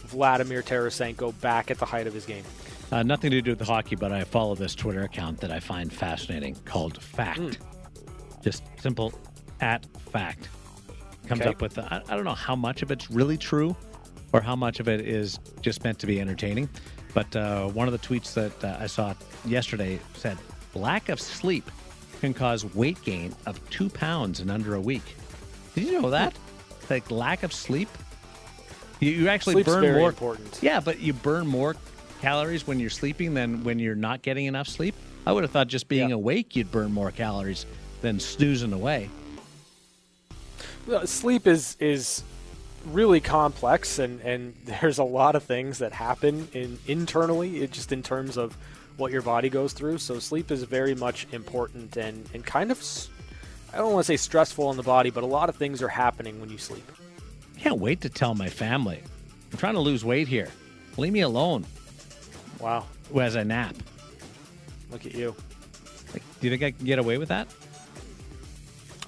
Vladimir 0.07 0.63
Tarasenko 0.63 1.39
back 1.41 1.71
at 1.71 1.79
the 1.79 1.87
height 1.87 2.07
of 2.07 2.15
his 2.15 2.27
game. 2.27 2.45
Uh, 2.91 3.03
nothing 3.03 3.31
to 3.31 3.41
do 3.41 3.53
with 3.53 3.59
the 3.59 3.65
hockey, 3.65 3.97
but 3.97 4.13
I 4.13 4.23
follow 4.25 4.55
this 4.55 4.75
Twitter 4.75 5.03
account 5.03 5.41
that 5.41 5.51
I 5.51 5.61
find 5.61 5.93
fascinating 5.93 6.57
called 6.65 7.03
Fact. 7.03 7.41
Mm. 7.41 7.57
Just 8.43 8.63
simple 8.81 9.13
at 9.61 9.87
Fact. 10.13 10.49
Comes 11.27 11.41
okay. 11.41 11.51
up 11.51 11.63
with, 11.63 11.79
I, 11.79 12.03
I 12.09 12.15
don't 12.15 12.25
know 12.25 12.35
how 12.35 12.55
much 12.55 12.83
of 12.83 12.91
it's 12.91 13.11
really 13.11 13.39
true 13.39 13.75
or 14.33 14.41
how 14.41 14.57
much 14.57 14.81
of 14.81 14.89
it 14.89 15.01
is 15.01 15.39
just 15.61 15.85
meant 15.85 15.99
to 16.01 16.07
be 16.07 16.21
entertaining. 16.21 16.69
But 17.15 17.35
uh, 17.37 17.69
one 17.69 17.89
of 17.89 17.93
the 17.93 17.99
tweets 17.99 18.35
that 18.35 18.65
uh, 18.65 18.79
I 18.81 18.87
saw 18.87 19.15
yesterday 19.45 19.99
said 20.15 20.39
lack 20.75 21.09
of 21.09 21.21
sleep 21.21 21.71
can 22.21 22.33
cause 22.33 22.65
weight 22.75 23.03
gain 23.03 23.35
of 23.47 23.69
two 23.71 23.89
pounds 23.89 24.41
in 24.41 24.51
under 24.51 24.75
a 24.75 24.81
week. 24.81 25.17
Did 25.75 25.85
you 25.85 26.01
know 26.01 26.11
that? 26.11 26.35
Like 26.89 27.11
lack 27.11 27.43
of 27.43 27.53
sleep, 27.53 27.89
you, 29.03 29.11
you 29.11 29.29
actually 29.29 29.55
Sleep's 29.55 29.69
burn 29.69 29.95
more. 29.95 30.11
Important. 30.11 30.61
Yeah, 30.63 30.79
but 30.79 31.01
you 31.01 31.13
burn 31.13 31.47
more 31.47 31.75
calories 32.21 32.69
when 32.69 32.79
you're 32.79 32.89
sleeping 32.89 33.35
than 33.35 33.65
when 33.65 33.81
you're 33.81 33.97
not 33.97 34.23
getting 34.23 34.47
enough 34.47 34.69
sleep. 34.69 34.95
I 35.27 35.33
would 35.33 35.43
have 35.43 35.51
thought 35.51 35.67
just 35.67 35.89
being 35.89 36.11
yeah. 36.11 36.15
awake 36.15 36.55
you'd 36.55 36.71
burn 36.71 36.93
more 36.93 37.11
calories 37.11 37.67
than 38.01 38.21
snoozing 38.21 38.73
away. 38.73 39.11
Well, 40.87 41.05
sleep 41.09 41.49
is 41.49 41.77
is 41.81 42.23
really 42.87 43.21
complex 43.21 43.99
and, 43.99 44.21
and 44.21 44.55
there's 44.65 44.99
a 44.99 45.05
lot 45.05 45.35
of 45.35 45.43
things 45.43 45.79
that 45.79 45.93
happen 45.93 46.49
in 46.53 46.79
internally 46.87 47.67
just 47.69 47.93
in 47.93 48.03
terms 48.03 48.37
of 48.37 48.57
what 48.97 49.13
your 49.13 49.23
body 49.23 49.49
goes 49.49 49.73
through. 49.73 49.99
So 49.99 50.19
sleep 50.19 50.51
is 50.51 50.63
very 50.65 50.95
much 50.95 51.27
important 51.33 51.97
and, 51.97 52.29
and 52.35 52.45
kind 52.45 52.71
of 52.71 52.83
i 53.73 53.79
don't 53.79 53.93
want 53.93 54.05
to 54.05 54.13
say 54.13 54.19
stressful 54.19 54.67
on 54.67 54.77
the 54.77 54.83
body 54.83 55.09
but 55.09 55.23
a 55.23 55.27
lot 55.27 55.49
of 55.49 55.57
things 55.57 55.81
are 55.83 55.89
happening 55.89 56.41
when 56.41 56.51
you 56.51 56.59
sleep. 56.59 56.91
Can't 57.59 57.79
wait 57.79 58.01
to 58.03 58.09
tell 58.09 58.35
my 58.35 58.49
family. 58.49 59.01
I'm 59.53 59.59
trying 59.59 59.75
to 59.75 59.81
lose 59.81 60.05
weight 60.05 60.29
here. 60.29 60.49
Leave 60.97 61.13
me 61.13 61.21
alone. 61.21 61.65
Wow. 62.59 62.87
As 63.19 63.37
i 63.37 63.43
nap? 63.43 63.77
Look 64.91 65.07
at 65.07 65.15
you. 65.15 65.35
Like, 66.13 66.23
do 66.41 66.47
you 66.47 66.51
think 66.51 66.63
i 66.63 66.71
can 66.77 66.87
get 66.87 66.99
away 66.99 67.19
with 67.19 67.29
that? 67.29 67.49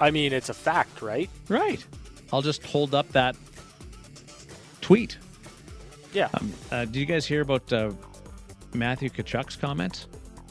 I 0.00 0.10
mean 0.10 0.32
it's 0.32 0.48
a 0.48 0.54
fact 0.54 1.02
right? 1.02 1.28
Right. 1.48 1.84
I'll 2.32 2.42
just 2.42 2.64
hold 2.64 2.94
up 2.94 3.08
that 3.10 3.36
tweet. 4.84 5.16
Yeah. 6.12 6.28
Um, 6.34 6.52
uh, 6.70 6.84
did 6.84 6.96
you 6.96 7.06
guys 7.06 7.24
hear 7.24 7.40
about 7.40 7.72
uh, 7.72 7.92
Matthew 8.74 9.08
Tkachuk's 9.08 9.56
comments 9.56 10.06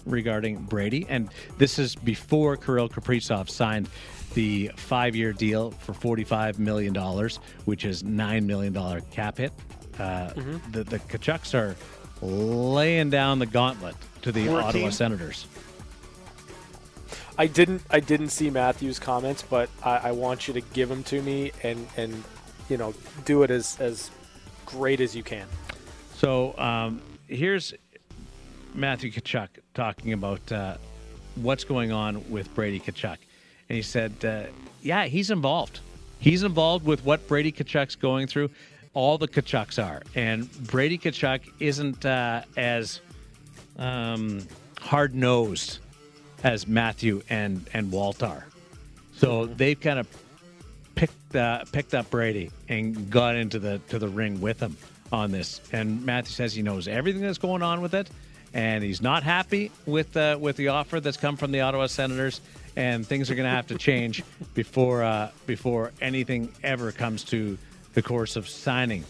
regarding 0.08 0.58
Brady? 0.58 1.06
And 1.08 1.30
this 1.60 1.78
is 1.78 1.96
before 1.96 2.58
Kirill 2.58 2.90
Kaprizov 2.90 3.48
signed 3.48 3.88
the 4.34 4.72
five-year 4.76 5.34
deal 5.34 5.70
for 5.70 5.94
$45 5.94 6.58
million, 6.58 6.96
which 7.66 7.86
is 7.86 8.02
$9 8.02 8.44
million 8.46 9.02
cap 9.12 9.38
hit. 9.38 9.54
Uh, 10.00 10.32
mm-hmm. 10.32 10.72
the, 10.72 10.84
the 10.84 10.98
Tkachuks 10.98 11.54
are 11.54 11.76
laying 12.24 13.12
down 13.12 13.38
the 13.38 13.46
gauntlet 13.46 13.96
to 14.24 14.32
the 14.32 14.48
14. 14.48 14.68
Ottawa 14.68 14.90
Senators. 14.90 15.46
I 17.38 17.46
didn't 17.46 17.84
I 17.92 18.00
didn't 18.00 18.30
see 18.30 18.50
Matthew's 18.50 19.00
comments, 19.00 19.44
but 19.44 19.70
I, 19.84 19.98
I, 19.98 20.12
want 20.12 20.48
you 20.48 20.54
to 20.54 20.62
give 20.62 20.88
them 20.88 21.04
to 21.06 21.20
me 21.20 21.52
and 21.64 21.88
and 21.98 22.24
you 22.70 22.78
know 22.78 22.94
do 23.26 23.42
it 23.42 23.50
as 23.50 23.76
as 23.80 24.12
great 24.66 25.02
as 25.02 25.16
you 25.16 25.24
can. 25.24 25.48
So 26.16 26.58
um, 26.58 27.02
here's 27.28 27.74
Matthew 28.74 29.12
Tkachuk 29.12 29.50
talking 29.74 30.14
about 30.14 30.52
uh, 30.52 30.78
what's 31.36 31.64
going 31.64 31.92
on 31.92 32.30
with 32.32 32.54
Brady 32.56 32.80
Tkachuk. 32.80 33.18
And 33.70 33.76
he 33.76 33.82
said, 33.82 34.14
uh, 34.24 34.44
yeah, 34.82 35.06
he's 35.06 35.32
involved. 35.32 35.80
He's 36.20 36.44
involved 36.44 36.86
with 36.86 37.04
what 37.04 37.28
Brady 37.28 37.52
Tkachuk's 37.52 37.96
going 37.96 38.28
through. 38.28 38.50
All 38.94 39.18
the 39.18 39.28
Tkachuks 39.28 39.84
are. 39.84 40.04
And 40.16 40.52
Brady 40.68 40.98
Tkachuk 40.98 41.42
isn't 41.60 42.06
uh, 42.06 42.44
as 42.56 43.02
um, 43.78 44.48
hard 44.80 45.16
nosed 45.16 45.80
as 46.44 46.68
Matthew 46.68 47.24
and, 47.30 47.68
and 47.74 47.92
Walt 47.92 48.22
are. 48.22 48.46
So 49.16 49.46
they've 49.46 49.80
kind 49.80 50.00
of 50.00 50.08
picked 50.96 51.36
uh, 51.36 51.64
picked 51.72 51.94
up 51.94 52.10
Brady 52.10 52.52
and 52.70 53.10
got 53.10 53.36
into 53.36 53.60
the 53.60 53.80
to 53.90 54.00
the 54.00 54.08
ring 54.08 54.42
with 54.42 54.60
him 54.60 54.78
on 55.12 55.32
this. 55.32 55.62
And 55.72 56.06
Matthew 56.06 56.32
says 56.32 56.54
he 56.54 56.62
knows 56.62 56.88
everything 56.88 57.22
that's 57.22 57.38
going 57.38 57.62
on 57.62 57.82
with 57.82 57.94
it, 57.94 58.10
and 58.54 58.84
he's 58.84 59.02
not 59.02 59.24
happy 59.24 59.72
with 59.86 60.16
uh, 60.18 60.38
with 60.40 60.58
the 60.58 60.70
offer 60.70 61.00
that's 61.00 61.18
come 61.18 61.38
from 61.38 61.52
the 61.52 61.62
Ottawa 61.62 61.88
Senators. 61.88 62.42
And 62.76 63.06
things 63.06 63.30
are 63.30 63.36
going 63.36 63.48
to 63.48 63.56
have 63.56 63.68
to 63.68 63.78
change 63.78 64.24
before 64.54 65.04
uh, 65.04 65.30
before 65.46 65.92
anything 66.02 66.52
ever 66.64 66.92
comes 66.92 67.24
to 67.26 67.58
the 67.94 68.02
course 68.02 68.36
of 68.36 68.50
signing 68.50 69.04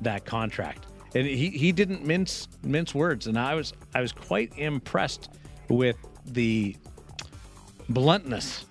that 0.00 0.24
contract. 0.24 0.86
And 1.14 1.26
he, 1.26 1.50
he 1.50 1.72
didn't 1.72 2.04
mince 2.04 2.48
mince 2.62 2.94
words, 2.94 3.26
and 3.26 3.38
I 3.38 3.54
was 3.54 3.72
I 3.94 4.00
was 4.00 4.12
quite 4.12 4.56
impressed 4.56 5.28
with 5.68 5.96
the 6.26 6.76
bluntness 7.88 8.64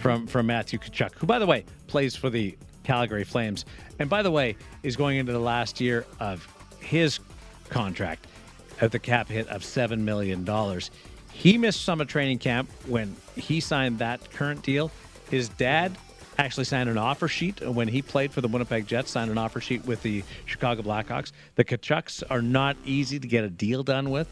from 0.00 0.26
from 0.26 0.46
Matthew 0.46 0.78
Tkachuk, 0.78 1.14
who 1.16 1.26
by 1.26 1.38
the 1.38 1.46
way 1.46 1.64
plays 1.86 2.14
for 2.16 2.30
the 2.30 2.56
Calgary 2.84 3.24
Flames, 3.24 3.64
and 3.98 4.08
by 4.08 4.22
the 4.22 4.30
way 4.30 4.56
is 4.82 4.96
going 4.96 5.18
into 5.18 5.32
the 5.32 5.38
last 5.40 5.80
year 5.80 6.06
of 6.18 6.46
his 6.80 7.20
contract 7.68 8.26
at 8.80 8.92
the 8.92 8.98
cap 8.98 9.28
hit 9.28 9.46
of 9.48 9.64
seven 9.64 10.04
million 10.04 10.44
dollars. 10.44 10.90
He 11.32 11.56
missed 11.58 11.84
some 11.84 12.00
of 12.00 12.08
training 12.08 12.38
camp 12.38 12.70
when 12.86 13.14
he 13.36 13.60
signed 13.60 13.98
that 14.00 14.30
current 14.32 14.62
deal. 14.62 14.90
His 15.30 15.48
dad 15.48 15.96
actually 16.38 16.64
signed 16.64 16.88
an 16.88 16.98
offer 16.98 17.28
sheet 17.28 17.60
when 17.60 17.86
he 17.86 18.00
played 18.02 18.32
for 18.32 18.40
the 18.40 18.48
Winnipeg 18.48 18.86
Jets, 18.86 19.10
signed 19.10 19.30
an 19.30 19.38
offer 19.38 19.60
sheet 19.60 19.84
with 19.84 20.02
the 20.02 20.24
Chicago 20.46 20.82
Blackhawks. 20.82 21.32
The 21.54 21.64
Tkachuks 21.64 22.22
are 22.30 22.42
not 22.42 22.76
easy 22.84 23.18
to 23.20 23.28
get 23.28 23.44
a 23.44 23.50
deal 23.50 23.82
done 23.82 24.10
with, 24.10 24.28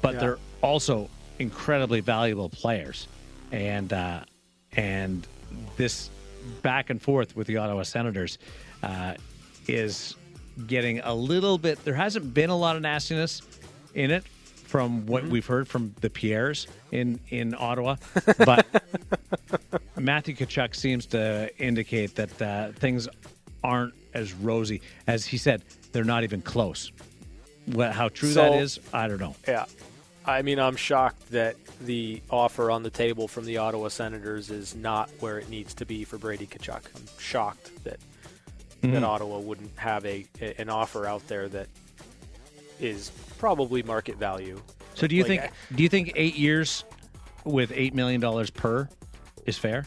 but 0.00 0.14
Yeah. 0.14 0.20
they're 0.20 0.38
also 0.62 1.08
incredibly 1.38 2.00
valuable 2.00 2.48
players. 2.48 3.06
And 3.52 3.92
uh, 3.92 4.24
and 4.76 5.26
this 5.76 6.10
back 6.62 6.90
and 6.90 7.00
forth 7.00 7.36
with 7.36 7.46
the 7.46 7.56
Ottawa 7.56 7.82
Senators 7.82 8.38
uh, 8.82 9.14
is 9.66 10.14
getting 10.66 11.00
a 11.00 11.14
little 11.14 11.58
bit. 11.58 11.82
There 11.84 11.94
hasn't 11.94 12.34
been 12.34 12.50
a 12.50 12.56
lot 12.56 12.76
of 12.76 12.82
nastiness 12.82 13.42
in 13.94 14.10
it 14.10 14.24
from 14.64 15.06
what 15.06 15.24
we've 15.24 15.46
heard 15.46 15.68
from 15.68 15.94
the 16.00 16.10
Pierres 16.10 16.66
in 16.90 17.20
in 17.30 17.54
Ottawa, 17.58 17.96
but 18.44 18.66
Matthew 19.96 20.34
Tkachuk 20.34 20.74
seems 20.74 21.06
to 21.06 21.48
indicate 21.58 22.14
that 22.16 22.42
uh, 22.42 22.72
things 22.72 23.08
aren't 23.62 23.94
as 24.12 24.32
rosy 24.34 24.80
as 25.06 25.24
he 25.26 25.36
said. 25.36 25.62
They're 25.92 26.04
not 26.04 26.24
even 26.24 26.42
close. 26.42 26.90
What, 27.66 27.92
how 27.92 28.08
true 28.08 28.28
that 28.34 28.52
So- 28.52 28.58
is, 28.58 28.80
I 28.92 29.08
don't 29.08 29.20
know. 29.20 29.34
Yeah. 29.46 29.64
I 30.26 30.42
mean, 30.42 30.58
I'm 30.58 30.76
shocked 30.76 31.30
that 31.32 31.56
the 31.82 32.22
offer 32.30 32.70
on 32.70 32.82
the 32.82 32.90
table 32.90 33.28
from 33.28 33.44
the 33.44 33.58
Ottawa 33.58 33.88
Senators 33.88 34.50
is 34.50 34.74
not 34.74 35.10
where 35.20 35.38
it 35.38 35.50
needs 35.50 35.74
to 35.74 35.86
be 35.86 36.04
for 36.04 36.16
Brady 36.16 36.46
Tkachuk. 36.46 36.82
I'm 36.96 37.06
shocked 37.18 37.84
that 37.84 38.00
that 38.80 38.88
mm-hmm. 38.88 39.04
Ottawa 39.04 39.38
wouldn't 39.38 39.78
have 39.78 40.04
a, 40.04 40.26
a- 40.40 40.60
an 40.60 40.68
offer 40.68 41.06
out 41.06 41.26
there 41.26 41.48
that 41.48 41.68
is 42.80 43.10
probably 43.38 43.82
market 43.82 44.16
value. 44.16 44.60
So 44.94 45.06
do 45.06 45.16
you 45.16 45.22
Like, 45.22 45.40
think 45.40 45.52
do 45.74 45.82
you 45.82 45.88
think 45.88 46.12
eight 46.16 46.36
years 46.36 46.84
with 47.44 47.72
eight 47.74 47.94
million 47.94 48.20
dollars 48.20 48.50
per 48.50 48.88
is 49.46 49.58
fair? 49.58 49.86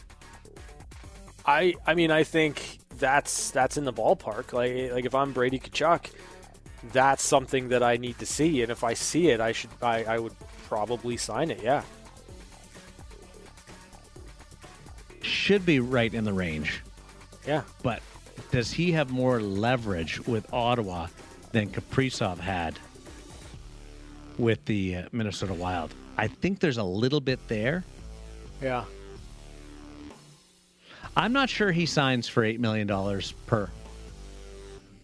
I 1.46 1.74
I 1.86 1.94
mean, 1.94 2.10
I 2.10 2.24
think 2.24 2.78
that's 2.98 3.50
that's 3.50 3.76
in 3.76 3.84
the 3.84 3.92
ballpark. 3.92 4.52
Like 4.52 4.92
like 4.92 5.04
if 5.04 5.14
I'm 5.14 5.32
Brady 5.32 5.58
Tkachuk, 5.58 6.10
that's 6.92 7.22
something 7.22 7.68
that 7.68 7.82
I 7.82 7.96
need 7.96 8.18
to 8.18 8.26
see, 8.26 8.62
and 8.62 8.70
if 8.70 8.84
I 8.84 8.94
see 8.94 9.28
it, 9.30 9.40
I 9.40 9.52
should 9.52 9.70
I, 9.82 10.04
I 10.04 10.18
would 10.18 10.34
probably 10.68 11.16
sign 11.16 11.50
it. 11.50 11.62
Yeah. 11.62 11.82
Should 15.22 15.66
be 15.66 15.80
right 15.80 16.12
in 16.12 16.24
the 16.24 16.32
range. 16.32 16.82
Yeah. 17.46 17.62
But 17.82 18.02
does 18.50 18.70
he 18.72 18.92
have 18.92 19.10
more 19.10 19.40
leverage 19.40 20.20
with 20.26 20.52
Ottawa 20.52 21.08
than 21.52 21.70
Kaprizov 21.70 22.38
had 22.38 22.78
with 24.38 24.64
the 24.66 24.96
uh, 24.96 25.08
Minnesota 25.12 25.54
Wild? 25.54 25.94
I 26.16 26.28
think 26.28 26.60
there's 26.60 26.78
a 26.78 26.82
little 26.84 27.20
bit 27.20 27.40
there. 27.48 27.84
Yeah. 28.62 28.84
I'm 31.16 31.32
not 31.32 31.48
sure 31.48 31.72
he 31.72 31.86
signs 31.86 32.28
for 32.28 32.42
$8 32.42 32.58
million 32.58 32.86
per 33.46 33.70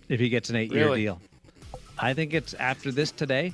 if 0.08 0.20
he 0.20 0.28
gets 0.28 0.50
an 0.50 0.56
eight 0.56 0.70
year 0.70 0.84
Really? 0.84 1.02
deal. 1.02 1.20
I 1.98 2.14
think 2.14 2.34
it's 2.34 2.54
after 2.54 2.90
this 2.92 3.10
today, 3.12 3.52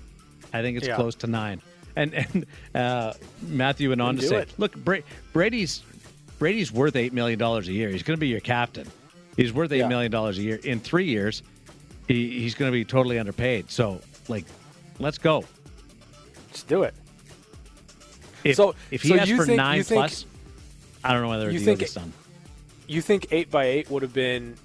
I 0.53 0.63
think 0.63 0.77
it's 0.79 0.87
Yeah. 0.87 0.97
close 0.97 1.15
to 1.17 1.27
nine. 1.27 1.61
And 1.97 2.15
and 2.15 2.47
uh, 2.75 3.15
Matthew 3.43 3.89
went 3.91 4.01
on 4.01 4.17
to 4.17 4.23
say, 4.27 4.37
it. 4.43 4.53
look, 4.59 4.75
Bra- 4.77 5.01
Brady's 5.33 5.83
Brady's 6.39 6.73
worth 6.73 6.95
$8 6.95 7.13
million 7.13 7.41
a 7.43 7.61
year. 7.63 7.91
He's 7.91 8.03
going 8.03 8.17
to 8.17 8.21
be 8.21 8.29
your 8.29 8.41
captain. 8.41 8.87
He's 9.37 9.53
worth 9.53 9.73
8 9.73 9.79
Yeah. 9.79 9.89
million 9.89 10.11
dollars 10.11 10.39
a 10.39 10.43
year. 10.43 10.59
In 10.65 10.81
three 10.81 11.05
years, 11.05 11.43
he, 12.09 12.41
he's 12.41 12.55
going 12.55 12.71
to 12.71 12.73
be 12.73 12.85
totally 12.85 13.19
underpaid. 13.19 13.71
So, 13.71 14.01
like, 14.29 14.45
let's 14.99 15.19
go. 15.19 15.45
Let's 16.49 16.63
do 16.63 16.85
it. 16.85 16.95
If, 18.45 18.57
So- 18.57 18.75
if 18.91 19.03
he 19.03 19.09
so 19.11 19.17
asks 19.17 19.31
for 19.33 19.45
think- 19.45 19.57
nine 19.59 19.77
you 19.79 19.83
think- 19.85 19.99
plus, 20.01 20.25
I 21.05 21.13
don't 21.13 21.23
know 21.23 21.29
whether 21.29 21.51
you 21.51 21.61
think 21.61 21.93
done. 21.93 22.13
You 22.87 23.01
think 23.03 23.27
eight 23.31 23.51
by 23.51 23.67
eight 23.67 23.91
would 23.91 24.03
have 24.03 24.13
been 24.15 24.57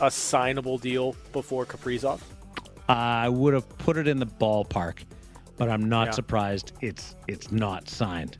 a 0.00 0.06
signable 0.06 0.80
deal 0.80 1.14
before 1.32 1.64
Kaprizov? 1.66 2.20
I 2.88 3.28
would 3.28 3.54
have 3.54 3.68
put 3.78 3.96
it 3.96 4.06
in 4.08 4.18
the 4.18 4.26
ballpark, 4.26 4.98
but 5.56 5.68
I'm 5.70 5.88
not 5.88 6.08
Yeah. 6.08 6.12
surprised 6.12 6.72
it's 6.80 7.14
it's 7.28 7.50
not 7.52 7.88
signed. 7.88 8.36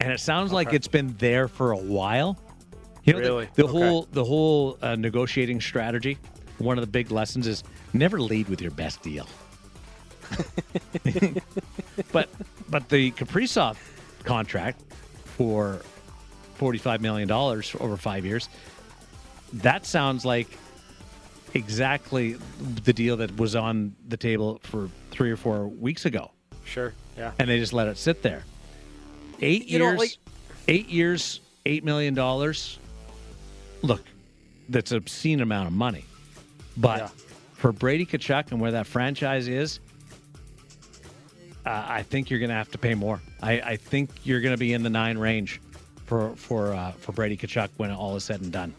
And 0.00 0.12
it 0.12 0.20
sounds 0.20 0.52
like 0.52 0.72
it's 0.72 0.88
been 0.88 1.14
there 1.18 1.48
for 1.48 1.72
a 1.72 1.76
while. 1.76 2.38
You 3.04 3.14
know, 3.14 3.18
the- 3.20 3.24
Really? 3.28 3.48
the, 3.54 3.64
Okay. 3.64 3.72
whole 3.72 4.08
the 4.12 4.24
whole 4.24 4.78
uh, 4.82 4.94
negotiating 4.96 5.60
strategy. 5.60 6.18
One 6.58 6.76
of 6.78 6.82
the 6.82 6.90
big 6.90 7.10
lessons 7.10 7.46
is 7.46 7.64
never 7.92 8.20
lead 8.20 8.48
with 8.48 8.60
your 8.60 8.70
best 8.70 9.02
deal. 9.02 9.26
but 12.12 12.28
but 12.68 12.88
the 12.88 13.10
Kaprizov 13.12 13.76
contract 14.24 14.82
for 15.24 15.80
forty 16.54 16.78
five 16.78 17.00
million 17.00 17.26
dollars 17.28 17.74
over 17.80 17.96
five 17.96 18.24
years. 18.24 18.48
That 19.54 19.86
sounds 19.86 20.24
like 20.24 20.48
exactly 21.54 22.36
the 22.84 22.92
deal 22.92 23.16
that 23.18 23.36
was 23.36 23.56
on 23.56 23.94
the 24.08 24.16
table 24.16 24.60
for 24.62 24.88
three 25.10 25.30
or 25.30 25.36
four 25.36 25.66
weeks 25.68 26.04
ago, 26.04 26.30
Sure. 26.64 26.92
Yeah. 27.16 27.32
and 27.38 27.48
they 27.48 27.58
just 27.58 27.72
let 27.72 27.88
it 27.88 27.96
sit 27.96 28.22
there. 28.22 28.44
Eight 29.40 29.66
You 29.66 29.78
years, 29.78 29.98
like- 29.98 30.16
eight 30.68 30.88
years, 30.88 31.40
eight 31.66 31.84
million 31.84 32.14
dollars. 32.14 32.78
Look, 33.82 34.02
that's 34.68 34.90
an 34.92 34.98
obscene 34.98 35.40
amount 35.40 35.66
of 35.68 35.72
money, 35.72 36.04
but 36.76 36.98
Yeah. 37.00 37.08
for 37.54 37.72
Brady 37.72 38.06
Tkachuk 38.06 38.52
and 38.52 38.60
where 38.60 38.72
that 38.72 38.86
franchise 38.86 39.48
is, 39.48 39.80
uh, 41.66 41.84
I 41.88 42.02
think 42.02 42.30
you're 42.30 42.38
going 42.38 42.50
to 42.50 42.54
have 42.56 42.70
to 42.72 42.78
pay 42.78 42.94
more. 42.94 43.20
I, 43.42 43.60
I 43.60 43.76
think 43.76 44.10
you're 44.24 44.40
going 44.40 44.54
to 44.54 44.58
be 44.58 44.72
in 44.72 44.82
the 44.82 44.90
nine 44.90 45.18
range 45.18 45.60
for 46.06 46.34
for 46.36 46.72
uh, 46.74 46.92
for 46.92 47.12
Brady 47.12 47.36
Tkachuk 47.36 47.68
when 47.76 47.90
all 47.90 48.16
is 48.16 48.24
said 48.24 48.40
and 48.40 48.52
done. 48.52 48.74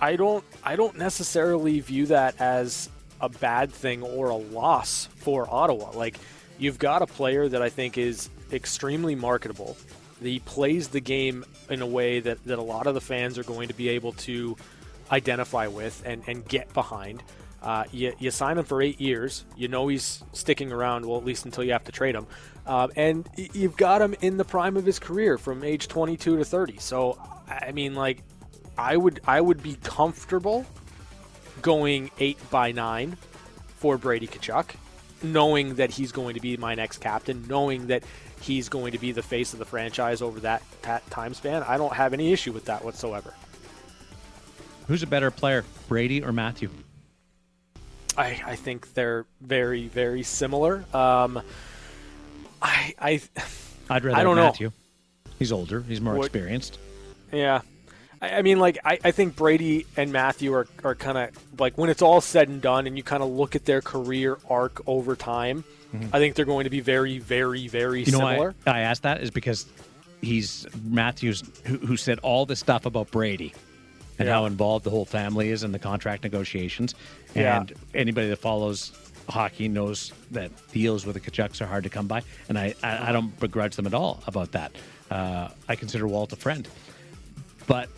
I 0.00 0.16
don't 0.16 0.44
I 0.64 0.76
don't 0.76 0.96
necessarily 0.96 1.80
view 1.80 2.06
that 2.06 2.40
as 2.40 2.88
a 3.20 3.28
bad 3.28 3.70
thing 3.70 4.02
or 4.02 4.30
a 4.30 4.36
loss 4.36 5.06
for 5.16 5.46
Ottawa. 5.52 5.90
Like 5.90 6.18
you've 6.58 6.78
got 6.78 7.02
a 7.02 7.06
player 7.06 7.48
that 7.48 7.62
I 7.62 7.68
think 7.68 7.98
is 7.98 8.30
extremely 8.52 9.14
marketable. 9.14 9.76
He 10.22 10.38
plays 10.38 10.88
the 10.88 11.00
game 11.00 11.44
in 11.68 11.80
a 11.82 11.86
way 11.86 12.20
that, 12.20 12.44
that 12.44 12.58
a 12.58 12.62
lot 12.62 12.86
of 12.86 12.94
the 12.94 13.00
fans 13.00 13.38
are 13.38 13.44
going 13.44 13.68
to 13.68 13.74
be 13.74 13.88
able 13.90 14.12
to 14.12 14.56
identify 15.10 15.66
with 15.66 16.02
and, 16.04 16.22
and 16.26 16.46
get 16.46 16.72
behind. 16.74 17.22
Uh, 17.62 17.84
you, 17.90 18.12
you 18.18 18.30
sign 18.30 18.58
him 18.58 18.64
for 18.64 18.80
eight 18.82 19.00
years. 19.00 19.44
You 19.56 19.68
know 19.68 19.88
he's 19.88 20.22
sticking 20.32 20.72
around, 20.72 21.06
well, 21.06 21.18
at 21.18 21.24
least 21.24 21.44
until 21.44 21.64
you 21.64 21.72
have 21.72 21.84
to 21.84 21.92
trade 21.92 22.14
him. 22.14 22.26
Uh, 22.66 22.88
and 22.96 23.28
you've 23.36 23.76
got 23.76 24.02
him 24.02 24.14
in 24.20 24.36
the 24.36 24.44
prime 24.44 24.76
of 24.76 24.84
his 24.84 24.98
career 24.98 25.38
from 25.38 25.64
age 25.64 25.88
22 25.88 26.36
to 26.36 26.44
30. 26.44 26.78
So, 26.78 27.18
I 27.48 27.72
mean, 27.72 27.94
like, 27.94 28.22
I 28.78 28.96
would 28.96 29.20
I 29.26 29.40
would 29.40 29.62
be 29.62 29.76
comfortable 29.82 30.64
going 31.62 32.10
eight 32.18 32.38
by 32.50 32.72
nine 32.72 33.16
for 33.76 33.98
Brady 33.98 34.26
Tkachuk, 34.26 34.70
knowing 35.22 35.74
that 35.76 35.90
he's 35.90 36.12
going 36.12 36.34
to 36.34 36.40
be 36.40 36.56
my 36.56 36.74
next 36.74 36.98
captain, 36.98 37.44
knowing 37.48 37.88
that 37.88 38.02
he's 38.40 38.68
going 38.68 38.92
to 38.92 38.98
be 38.98 39.12
the 39.12 39.22
face 39.22 39.52
of 39.52 39.58
the 39.58 39.64
franchise 39.64 40.22
over 40.22 40.40
that, 40.40 40.62
that 40.82 41.08
time 41.10 41.34
span. 41.34 41.62
I 41.62 41.76
don't 41.76 41.92
have 41.92 42.12
any 42.14 42.32
issue 42.32 42.52
with 42.52 42.64
that 42.66 42.84
whatsoever. 42.84 43.34
Who's 44.88 45.02
a 45.02 45.06
better 45.06 45.30
player, 45.30 45.64
Brady 45.88 46.22
or 46.22 46.32
Matthew? 46.32 46.70
I, 48.16 48.40
I 48.44 48.56
think 48.56 48.92
they're 48.94 49.24
very 49.40 49.86
very 49.88 50.22
similar. 50.22 50.84
Um, 50.92 51.40
I 52.60 52.94
I 52.98 53.20
I'd 53.88 54.04
rather 54.04 54.18
I 54.18 54.22
don't 54.22 54.36
have 54.36 54.58
know. 54.60 54.72
He's 55.38 55.52
older. 55.52 55.80
He's 55.82 56.00
more 56.00 56.14
What- 56.16 56.26
experienced. 56.26 56.78
Yeah. 57.32 57.60
I, 58.20 58.30
I 58.38 58.42
mean, 58.42 58.58
like, 58.58 58.78
I, 58.84 58.98
I 59.04 59.10
think 59.10 59.36
Brady 59.36 59.86
and 59.96 60.12
Matthew 60.12 60.52
are, 60.54 60.66
are 60.84 60.94
kind 60.94 61.18
of 61.18 61.60
like 61.60 61.76
when 61.78 61.90
it's 61.90 62.02
all 62.02 62.20
said 62.20 62.48
and 62.48 62.60
done 62.60 62.86
and 62.86 62.96
you 62.96 63.02
kind 63.02 63.22
of 63.22 63.30
look 63.30 63.56
at 63.56 63.64
their 63.64 63.80
career 63.80 64.38
arc 64.48 64.86
over 64.86 65.16
time, 65.16 65.64
I 66.12 66.18
think 66.18 66.36
they're 66.36 66.44
going 66.44 66.64
to 66.64 66.70
be 66.70 66.80
very, 66.80 67.18
very, 67.18 67.66
very 67.66 68.02
Mm-hmm. 68.02 68.12
You 68.14 68.18
know 68.20 68.28
similar. 68.30 68.54
why 68.64 68.72
I 68.72 68.80
asked 68.80 69.02
that 69.02 69.22
is 69.22 69.30
because 69.30 69.66
he's 70.22 70.66
Matthews 70.84 71.42
who, 71.64 71.78
who 71.78 71.96
said 71.96 72.18
all 72.20 72.46
this 72.46 72.60
stuff 72.60 72.86
about 72.86 73.10
Brady 73.10 73.52
and 74.18 74.28
Yeah. 74.28 74.34
how 74.34 74.44
involved 74.44 74.84
the 74.84 74.90
whole 74.90 75.04
family 75.06 75.50
is 75.50 75.64
in 75.64 75.72
the 75.72 75.78
contract 75.80 76.22
negotiations. 76.22 76.94
Yeah. 77.34 77.60
And 77.60 77.72
anybody 77.94 78.28
that 78.28 78.36
follows 78.36 78.92
hockey 79.28 79.66
knows 79.68 80.12
that 80.32 80.50
deals 80.72 81.06
with 81.06 81.14
the 81.14 81.20
Tkachuks 81.20 81.60
are 81.60 81.66
hard 81.66 81.84
to 81.84 81.90
come 81.90 82.06
by, 82.06 82.22
and 82.48 82.58
I, 82.58 82.74
I, 82.82 83.08
I 83.08 83.12
don't 83.12 83.38
begrudge 83.40 83.76
them 83.76 83.86
at 83.86 83.94
all 83.94 84.22
about 84.26 84.52
that. 84.52 84.72
Uh, 85.10 85.48
I 85.68 85.74
consider 85.76 86.06
Walt 86.06 86.32
a 86.32 86.36
friend, 86.36 86.68
but 87.66 87.88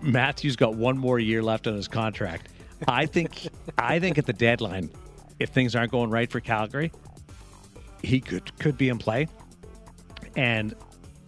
Matthews 0.00 0.56
got 0.56 0.74
one 0.74 0.96
more 0.96 1.18
year 1.18 1.42
left 1.42 1.66
on 1.66 1.74
his 1.74 1.88
contract. 1.88 2.48
I 2.86 3.06
think 3.06 3.48
I 3.76 3.98
think 3.98 4.18
at 4.18 4.26
the 4.26 4.32
deadline, 4.32 4.90
if 5.38 5.50
things 5.50 5.74
aren't 5.74 5.90
going 5.90 6.10
right 6.10 6.30
for 6.30 6.40
Calgary, 6.40 6.92
he 8.02 8.20
could 8.20 8.56
could 8.58 8.78
be 8.78 8.88
in 8.88 8.98
play. 8.98 9.28
And 10.36 10.74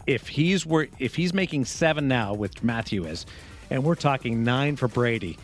if 0.06 0.28
he's 0.28 0.64
wor- 0.64 0.88
if 0.98 1.16
he's 1.16 1.34
making 1.34 1.64
seven 1.64 2.06
now, 2.08 2.34
which 2.34 2.62
Matthew 2.62 3.04
is, 3.04 3.26
and 3.70 3.82
we're 3.82 3.96
talking 3.96 4.44
nine 4.44 4.76
for 4.76 4.88
Brady, 4.88 5.38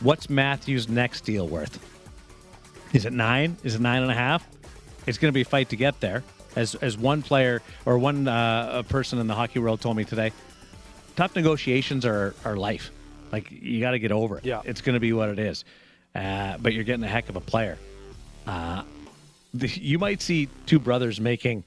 what's 0.00 0.30
Matthew's 0.30 0.88
next 0.88 1.22
deal 1.22 1.46
worth? 1.46 1.78
Is 2.92 3.04
it 3.04 3.12
nine? 3.12 3.56
Is 3.62 3.74
it 3.74 3.80
nine 3.80 4.02
and 4.02 4.10
a 4.10 4.14
half? 4.14 4.48
It's 5.06 5.18
going 5.18 5.30
to 5.30 5.34
be 5.34 5.42
a 5.42 5.44
fight 5.44 5.68
to 5.70 5.76
get 5.76 6.00
there. 6.00 6.22
As 6.56 6.74
as 6.76 6.96
one 6.98 7.22
player 7.22 7.62
or 7.84 7.98
one 7.98 8.26
uh, 8.26 8.82
person 8.88 9.18
in 9.18 9.26
the 9.26 9.34
hockey 9.34 9.58
world 9.58 9.80
told 9.80 9.96
me 9.96 10.04
today, 10.04 10.32
tough 11.20 11.36
negotiations 11.36 12.06
are 12.06 12.34
are 12.46 12.56
life. 12.56 12.90
Like 13.30 13.50
you 13.50 13.78
got 13.80 13.90
to 13.90 13.98
get 13.98 14.10
over 14.10 14.38
it. 14.38 14.46
Yeah. 14.46 14.62
it's 14.64 14.80
going 14.80 14.94
to 14.94 15.00
be 15.00 15.12
what 15.12 15.28
it 15.28 15.38
is. 15.38 15.66
Uh, 16.14 16.56
but 16.56 16.72
you're 16.72 16.82
getting 16.84 17.04
a 17.04 17.08
heck 17.08 17.28
of 17.28 17.36
a 17.36 17.42
player. 17.42 17.76
Uh, 18.46 18.84
the, 19.52 19.68
you 19.68 19.98
might 19.98 20.22
see 20.22 20.48
two 20.64 20.78
brothers 20.78 21.20
making 21.20 21.64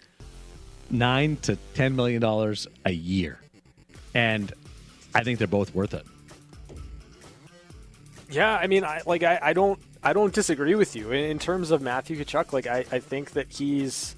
nine 0.90 1.38
to 1.44 1.56
ten 1.76 1.96
million 1.96 2.20
dollars 2.20 2.68
a 2.84 2.92
year, 2.92 3.40
and 4.16 4.52
I 5.14 5.24
think 5.24 5.38
they're 5.38 5.48
both 5.48 5.76
worth 5.76 5.94
it. 5.94 6.06
Yeah, 8.32 8.56
I 8.56 8.66
mean, 8.66 8.84
I 8.84 9.02
like 9.06 9.22
I, 9.22 9.38
I 9.40 9.54
don't 9.54 9.80
I 10.02 10.14
don't 10.14 10.34
disagree 10.34 10.74
with 10.74 10.96
you 10.96 11.12
in, 11.12 11.26
in 11.26 11.38
terms 11.38 11.70
of 11.70 11.80
Matthew 11.80 12.18
Tkachuk. 12.18 12.54
Like 12.54 12.66
I, 12.66 12.86
I 12.92 12.98
think 12.98 13.32
that 13.34 13.52
he's 13.52 14.16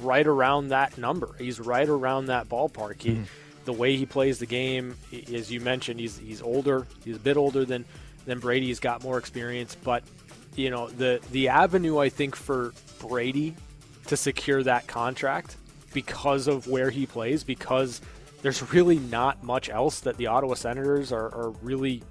right 0.00 0.26
around 0.26 0.68
that 0.68 0.96
number. 0.98 1.34
He's 1.36 1.58
right 1.58 1.88
around 1.88 2.26
that 2.26 2.48
ballpark. 2.48 3.02
He, 3.02 3.22
The 3.68 3.74
way 3.74 3.96
he 3.96 4.06
plays 4.06 4.38
the 4.38 4.46
game, 4.46 4.96
as 5.30 5.52
you 5.52 5.60
mentioned, 5.60 6.00
he's 6.00 6.16
he's 6.16 6.40
older. 6.40 6.86
He's 7.04 7.16
a 7.16 7.20
bit 7.20 7.36
older 7.36 7.66
than 7.66 7.84
than 8.24 8.38
Brady. 8.38 8.68
He's 8.68 8.80
got 8.80 9.02
more 9.02 9.18
experience, 9.18 9.74
but 9.74 10.04
you 10.56 10.70
know 10.70 10.88
the 10.88 11.20
the 11.32 11.48
avenue 11.48 11.98
I 11.98 12.08
think 12.08 12.34
for 12.34 12.72
Brady 12.98 13.54
to 14.06 14.16
secure 14.16 14.62
that 14.62 14.86
contract 14.86 15.58
because 15.92 16.48
of 16.48 16.66
where 16.66 16.88
he 16.88 17.04
plays, 17.04 17.44
because 17.44 18.00
there's 18.40 18.72
really 18.72 19.00
not 19.00 19.44
much 19.44 19.68
else 19.68 20.00
that 20.00 20.16
the 20.16 20.28
Ottawa 20.28 20.54
Senators 20.54 21.12
are, 21.12 21.26
are 21.34 21.50
really 21.60 22.02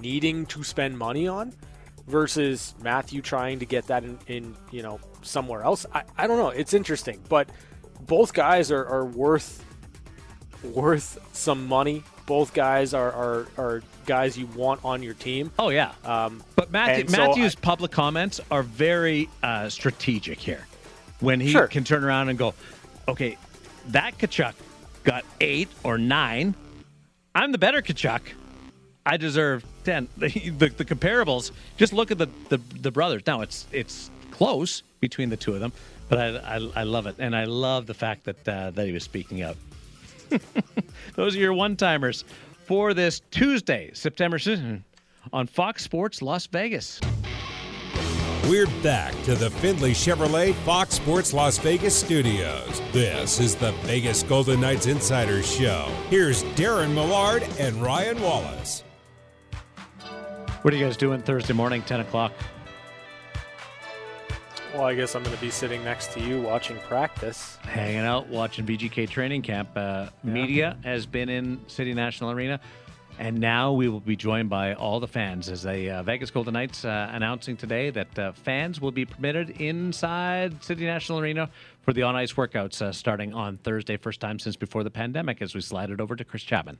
needing 0.00 0.46
to 0.46 0.64
spend 0.64 0.96
money 0.96 1.28
on 1.28 1.52
versus 2.06 2.74
Matthew 2.80 3.20
trying 3.20 3.58
to 3.58 3.66
get 3.66 3.88
that 3.88 4.02
in, 4.02 4.18
in 4.28 4.56
you 4.70 4.80
know 4.82 4.98
somewhere 5.20 5.60
else. 5.60 5.84
I, 5.92 6.04
I 6.16 6.26
don't 6.26 6.38
know. 6.38 6.48
It's 6.48 6.72
interesting, 6.72 7.20
but 7.28 7.50
both 8.00 8.32
guys 8.32 8.72
are, 8.72 8.86
are 8.86 9.04
worth 9.04 9.66
worth 10.62 11.18
some 11.32 11.66
money. 11.66 12.02
Both 12.26 12.52
guys 12.52 12.92
are, 12.92 13.10
are, 13.12 13.46
are 13.56 13.82
guys 14.04 14.36
you 14.36 14.46
want 14.48 14.84
on 14.84 15.02
your 15.02 15.14
team. 15.14 15.50
Oh 15.58 15.70
yeah, 15.70 15.92
Um, 16.04 16.42
but 16.56 16.70
Matthew, 16.70 17.02
and 17.02 17.10
so 17.10 17.26
Matthew's 17.28 17.56
I- 17.56 17.60
public 17.60 17.90
comments 17.90 18.40
are 18.50 18.62
very 18.62 19.28
uh, 19.42 19.68
strategic 19.70 20.38
here. 20.38 20.66
When 21.20 21.40
he 21.40 21.50
Sure. 21.50 21.66
can 21.66 21.84
turn 21.84 22.04
around 22.04 22.28
and 22.28 22.38
go, 22.38 22.54
okay, 23.08 23.36
that 23.88 24.16
Tkachuk 24.18 24.52
got 25.04 25.24
eight 25.40 25.68
or 25.82 25.98
nine. 25.98 26.54
I'm 27.34 27.50
the 27.52 27.58
better 27.58 27.80
Tkachuk. 27.82 28.20
I 29.06 29.16
deserve 29.16 29.64
ten. 29.84 30.06
The, 30.18 30.28
the, 30.50 30.68
the 30.68 30.84
comparables. 30.84 31.50
Just 31.78 31.92
look 31.92 32.10
at 32.10 32.18
the, 32.18 32.28
the 32.50 32.58
the 32.58 32.90
brothers. 32.90 33.22
Now 33.26 33.40
it's 33.40 33.66
it's 33.72 34.10
close 34.30 34.82
between 35.00 35.30
the 35.30 35.36
two 35.36 35.54
of 35.54 35.60
them, 35.60 35.72
but 36.10 36.18
I 36.18 36.56
I, 36.56 36.70
I 36.76 36.82
love 36.84 37.06
it, 37.06 37.16
and 37.18 37.34
I 37.34 37.44
love 37.44 37.86
the 37.86 37.94
fact 37.94 38.24
that 38.24 38.46
uh, 38.46 38.70
that 38.72 38.86
he 38.86 38.92
was 38.92 39.02
speaking 39.02 39.42
out. 39.42 39.56
Those 41.14 41.36
are 41.36 41.40
your 41.40 41.54
one 41.54 41.76
timers 41.76 42.24
for 42.66 42.94
this 42.94 43.20
Tuesday, 43.30 43.90
September 43.94 44.38
6th, 44.38 44.82
on 45.32 45.46
Fox 45.46 45.82
Sports 45.82 46.22
Las 46.22 46.46
Vegas. 46.46 47.00
We're 48.48 48.66
back 48.82 49.12
to 49.24 49.34
the 49.34 49.50
Findlay 49.50 49.92
Chevrolet 49.92 50.54
Fox 50.64 50.94
Sports 50.94 51.34
Las 51.34 51.58
Vegas 51.58 51.94
studios. 51.94 52.80
This 52.92 53.40
is 53.40 53.54
the 53.54 53.72
Vegas 53.82 54.22
Golden 54.22 54.60
Knights 54.60 54.86
Insider 54.86 55.42
Show. 55.42 55.92
Here's 56.08 56.44
Darren 56.54 56.94
Millard 56.94 57.46
and 57.58 57.76
Ryan 57.82 58.22
Wallace. 58.22 58.84
What 60.62 60.72
are 60.72 60.76
you 60.78 60.84
guys 60.86 60.96
doing 60.96 61.20
Thursday 61.20 61.52
morning, 61.52 61.82
10 61.82 62.00
o'clock? 62.00 62.32
Well, 64.74 64.84
I 64.84 64.94
guess 64.94 65.14
I'm 65.14 65.22
going 65.22 65.34
to 65.34 65.40
be 65.40 65.50
sitting 65.50 65.82
next 65.84 66.12
to 66.12 66.20
you 66.20 66.40
watching 66.42 66.76
practice. 66.80 67.56
Hanging 67.62 67.98
out, 68.00 68.28
watching 68.28 68.66
VGK 68.66 69.08
training 69.08 69.42
camp. 69.42 69.70
Uh, 69.74 70.08
Media 70.22 70.76
has 70.84 71.06
been 71.06 71.28
in 71.28 71.60
City 71.68 71.94
National 71.94 72.30
Arena, 72.30 72.60
and 73.18 73.38
now 73.38 73.72
we 73.72 73.88
will 73.88 74.00
be 74.00 74.14
joined 74.14 74.50
by 74.50 74.74
all 74.74 75.00
the 75.00 75.08
fans 75.08 75.48
as 75.48 75.62
the 75.62 75.90
uh, 75.90 76.02
Vegas 76.02 76.30
Golden 76.30 76.52
Knights 76.54 76.84
uh, 76.84 77.08
announcing 77.12 77.56
today 77.56 77.90
that 77.90 78.18
uh, 78.18 78.32
fans 78.32 78.80
will 78.80 78.92
be 78.92 79.04
permitted 79.06 79.50
inside 79.60 80.62
City 80.62 80.84
National 80.84 81.18
Arena 81.18 81.48
for 81.82 81.92
the 81.92 82.02
on 82.02 82.14
ice 82.14 82.34
workouts 82.34 82.82
uh, 82.82 82.92
starting 82.92 83.32
on 83.32 83.56
Thursday, 83.58 83.96
first 83.96 84.20
time 84.20 84.38
since 84.38 84.54
before 84.56 84.84
the 84.84 84.90
pandemic, 84.90 85.40
as 85.40 85.54
we 85.54 85.60
slide 85.62 85.90
it 85.90 86.00
over 86.00 86.14
to 86.14 86.24
Chris 86.24 86.42
Chapman. 86.42 86.78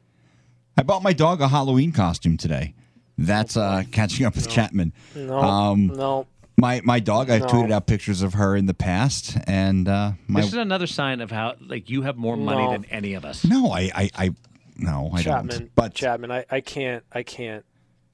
I 0.76 0.82
bought 0.82 1.02
my 1.02 1.12
dog 1.14 1.40
a 1.40 1.48
Halloween 1.48 1.92
costume 1.92 2.36
today. 2.36 2.74
That's 3.16 3.56
uh, 3.56 3.82
catching 3.90 4.26
up 4.26 4.36
with 4.36 4.48
Chapman. 4.48 4.92
No, 5.16 5.38
Um, 5.38 5.86
no. 5.88 6.26
My 6.60 6.80
my 6.84 6.98
dog. 7.00 7.30
I've 7.30 7.42
No. 7.42 7.46
tweeted 7.46 7.70
out 7.70 7.86
pictures 7.86 8.20
of 8.22 8.34
her 8.34 8.56
in 8.56 8.66
the 8.66 8.74
past, 8.74 9.38
and 9.46 9.86
uh, 9.88 10.12
my 10.26 10.40
This 10.40 10.48
is 10.50 10.58
another 10.58 10.86
sign 10.88 11.20
of 11.20 11.30
how 11.30 11.54
like 11.60 11.88
you 11.88 12.02
have 12.02 12.16
more 12.16 12.36
money 12.36 12.64
No. 12.64 12.72
than 12.72 12.84
any 12.86 13.14
of 13.14 13.24
us. 13.24 13.44
no, 13.44 13.70
I 13.70 13.90
I, 13.94 14.10
I 14.16 14.30
no, 14.76 15.10
I 15.14 15.22
Chapman, 15.22 15.58
don't. 15.58 15.74
But 15.74 15.94
Chapman, 15.94 16.30
I, 16.32 16.44
I 16.50 16.60
can't, 16.60 17.04
I 17.12 17.22
can't, 17.22 17.64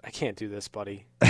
I 0.02 0.10
can't 0.10 0.36
do 0.36 0.48
this, 0.48 0.68
buddy. 0.68 1.06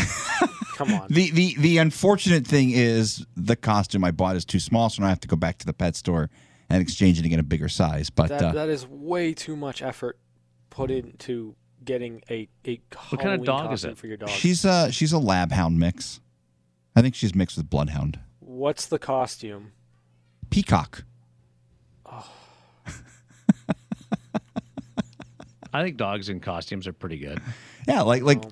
Come 0.76 0.92
on. 0.92 1.06
the, 1.08 1.30
the 1.30 1.54
the 1.58 1.78
unfortunate 1.78 2.46
thing 2.46 2.70
is 2.72 3.24
the 3.36 3.54
costume 3.56 4.02
I 4.04 4.10
bought 4.10 4.34
is 4.34 4.44
too 4.44 4.58
small, 4.60 4.90
so 4.90 5.00
now 5.02 5.06
I 5.06 5.10
have 5.10 5.20
to 5.20 5.28
go 5.28 5.36
back 5.36 5.58
to 5.58 5.66
the 5.66 5.72
pet 5.72 5.94
store 5.94 6.30
and 6.68 6.82
exchange 6.82 7.18
it 7.20 7.22
to 7.22 7.28
get 7.28 7.38
a 7.38 7.44
bigger 7.44 7.68
size. 7.68 8.10
But 8.10 8.28
that, 8.30 8.42
uh, 8.42 8.52
that 8.52 8.68
is 8.68 8.86
way 8.88 9.34
too 9.34 9.54
much 9.54 9.82
effort 9.82 10.18
put 10.70 10.90
into 10.90 11.54
getting 11.84 12.22
a 12.28 12.48
a 12.66 12.80
What 13.10 13.20
kind 13.20 13.38
of 13.38 13.44
dog 13.46 13.72
is 13.72 13.84
it? 13.84 13.96
for 13.96 14.08
your 14.08 14.16
dog. 14.16 14.30
she's 14.30 14.64
a 14.64 14.90
she's 14.90 15.12
a 15.12 15.18
lab 15.18 15.52
hound 15.52 15.78
mix. 15.78 16.20
I 16.96 17.02
think 17.02 17.14
she's 17.14 17.34
mixed 17.34 17.56
with 17.56 17.68
bloodhound. 17.70 18.20
What's 18.40 18.86
the 18.86 18.98
costume? 18.98 19.72
Peacock. 20.50 21.04
I 25.72 25.82
think 25.82 25.96
dogs 25.96 26.28
in 26.28 26.38
costumes 26.38 26.86
are 26.86 26.92
pretty 26.92 27.18
good. 27.18 27.40
Yeah, 27.88 28.02
like 28.02 28.22
like 28.22 28.38
oh. 28.44 28.50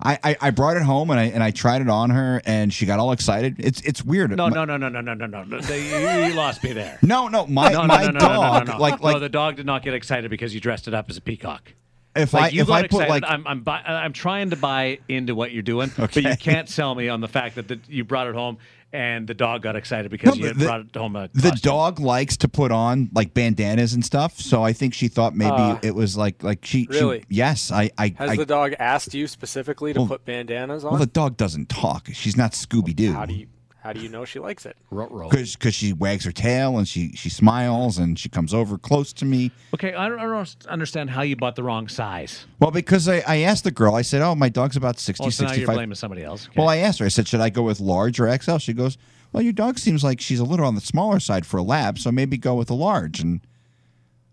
I, 0.00 0.18
I, 0.24 0.36
I 0.40 0.50
brought 0.50 0.76
it 0.78 0.82
home 0.82 1.10
and 1.10 1.20
I 1.20 1.24
and 1.24 1.42
I 1.42 1.50
tried 1.50 1.82
it 1.82 1.90
on 1.90 2.08
her 2.10 2.40
and 2.46 2.72
she 2.72 2.86
got 2.86 2.98
all 2.98 3.12
excited. 3.12 3.56
It's 3.58 3.82
it's 3.82 4.02
weird. 4.02 4.30
No, 4.34 4.48
My- 4.48 4.54
no, 4.54 4.64
no, 4.64 4.78
no, 4.78 4.88
no, 4.88 5.00
no, 5.02 5.12
no, 5.14 5.26
no. 5.26 5.42
no. 5.44 5.60
They- 5.60 6.22
You, 6.22 6.28
you 6.28 6.34
lost 6.34 6.64
me 6.64 6.72
there. 6.72 6.98
no, 7.02 7.28
no. 7.28 7.46
My 7.46 7.70
No, 7.70 7.82
no, 7.82 7.86
my 7.88 8.04
no, 8.06 8.10
no, 8.12 8.18
dog 8.18 8.66
no, 8.66 8.72
no, 8.72 8.78
no. 8.78 8.82
like 8.82 9.00
no, 9.00 9.04
like 9.06 9.20
the 9.20 9.28
dog 9.28 9.56
did 9.56 9.66
not 9.66 9.82
get 9.82 9.92
excited 9.92 10.30
because 10.30 10.54
you 10.54 10.60
dressed 10.60 10.88
it 10.88 10.94
up 10.94 11.10
as 11.10 11.18
a 11.18 11.20
peacock. 11.20 11.74
If 12.16 12.32
Like 12.32 12.44
I 12.44 12.48
you 12.48 12.62
if 12.62 12.66
got 12.68 12.74
I 12.84 12.88
put 12.88 13.02
excited. 13.02 13.10
like 13.10 13.24
I'm 13.26 13.46
I'm, 13.46 13.60
buy, 13.62 13.80
I'm 13.86 14.12
trying 14.12 14.50
to 14.50 14.56
buy 14.56 14.98
into 15.08 15.34
what 15.34 15.52
you're 15.52 15.62
doing, 15.62 15.90
but 15.96 16.14
you 16.16 16.36
can't 16.36 16.68
sell 16.68 16.94
me 16.94 17.08
on 17.08 17.20
the 17.20 17.28
fact 17.28 17.54
that 17.56 17.68
the, 17.68 17.78
you 17.88 18.04
brought 18.04 18.26
it 18.26 18.34
home 18.34 18.58
and 18.92 19.26
the 19.28 19.34
dog 19.34 19.60
got 19.62 19.76
excited 19.76 20.10
because 20.10 20.30
No, 20.36 20.40
you 20.40 20.46
had 20.46 20.56
the- 20.58 20.64
brought 20.64 20.80
it 20.80 20.96
home 20.96 21.14
a 21.16 21.28
the 21.34 21.50
dog 21.62 22.00
likes 22.00 22.38
to 22.38 22.48
put 22.48 22.72
on 22.72 23.10
like 23.14 23.34
bandanas 23.34 23.92
and 23.92 24.02
stuff, 24.04 24.38
so 24.40 24.62
I 24.64 24.72
think 24.72 24.94
she 24.94 25.08
thought 25.08 25.34
maybe 25.36 25.50
Uh, 25.52 25.78
it 25.82 25.94
was 25.94 26.16
like 26.16 26.42
like 26.42 26.64
she, 26.64 26.84
she 26.90 26.98
really? 26.98 27.24
yes 27.28 27.70
I 27.70 27.90
I, 27.98 28.14
Has 28.18 28.30
I 28.30 28.36
the 28.36 28.46
dog 28.46 28.72
asked 28.78 29.12
you 29.14 29.26
specifically 29.26 29.92
to 29.92 30.00
Well- 30.00 30.08
put 30.08 30.24
bandanas 30.24 30.84
on? 30.84 30.92
well 30.92 31.00
the 31.00 31.06
dog 31.06 31.36
doesn't 31.36 31.68
talk. 31.68 32.08
She's 32.12 32.36
not 32.36 32.52
Scooby 32.52 32.96
Doo. 32.96 33.12
how 33.12 33.26
do 33.26 33.34
you 33.34 33.46
how 33.80 33.92
do 33.92 34.00
you 34.00 34.08
know 34.08 34.24
she 34.24 34.38
likes 34.40 34.66
it? 34.66 34.76
Ruh-roh. 34.90 35.28
Because 35.30 35.74
she 35.74 35.92
wags 35.92 36.24
her 36.24 36.32
tail 36.32 36.76
and 36.78 36.86
she 36.88 37.12
she 37.12 37.30
smiles 37.30 37.96
and 37.98 38.18
she 38.18 38.28
comes 38.28 38.52
over 38.52 38.76
close 38.76 39.12
to 39.14 39.24
me. 39.24 39.50
Okay, 39.74 39.94
I 39.94 40.08
don't, 40.08 40.18
I 40.18 40.24
don't 40.24 40.66
understand 40.66 41.10
how 41.10 41.22
you 41.22 41.36
bought 41.36 41.54
the 41.56 41.62
wrong 41.62 41.88
size. 41.88 42.46
Well, 42.58 42.70
because 42.72 43.08
I, 43.08 43.22
I 43.26 43.36
asked 43.38 43.64
the 43.64 43.70
girl, 43.70 43.94
I 43.94 44.02
said, 44.02 44.20
"Oh, 44.20 44.34
my 44.34 44.48
dog's 44.48 44.76
about 44.76 44.98
60, 44.98 45.24
Oh, 45.24 45.30
so 45.30 45.44
now 45.44 45.50
you're 45.50 45.54
65 45.60 45.74
blaming 45.74 45.94
somebody 45.94 46.24
else. 46.24 46.46
Okay. 46.48 46.54
Well, 46.58 46.68
I 46.68 46.78
asked 46.78 46.98
her. 46.98 47.06
I 47.06 47.08
said, 47.08 47.28
"Should 47.28 47.40
I 47.40 47.50
go 47.50 47.62
with 47.62 47.78
large 47.80 48.18
or 48.20 48.28
XL?" 48.36 48.58
She 48.58 48.72
goes, 48.72 48.98
"Well, 49.32 49.42
your 49.42 49.52
dog 49.52 49.78
seems 49.78 50.02
like 50.02 50.20
she's 50.20 50.40
a 50.40 50.44
little 50.44 50.66
on 50.66 50.74
the 50.74 50.80
smaller 50.80 51.20
side 51.20 51.46
for 51.46 51.56
a 51.58 51.62
lab, 51.62 51.98
so 51.98 52.10
maybe 52.10 52.36
go 52.36 52.54
with 52.56 52.70
a 52.70 52.74
large." 52.74 53.20
And 53.20 53.40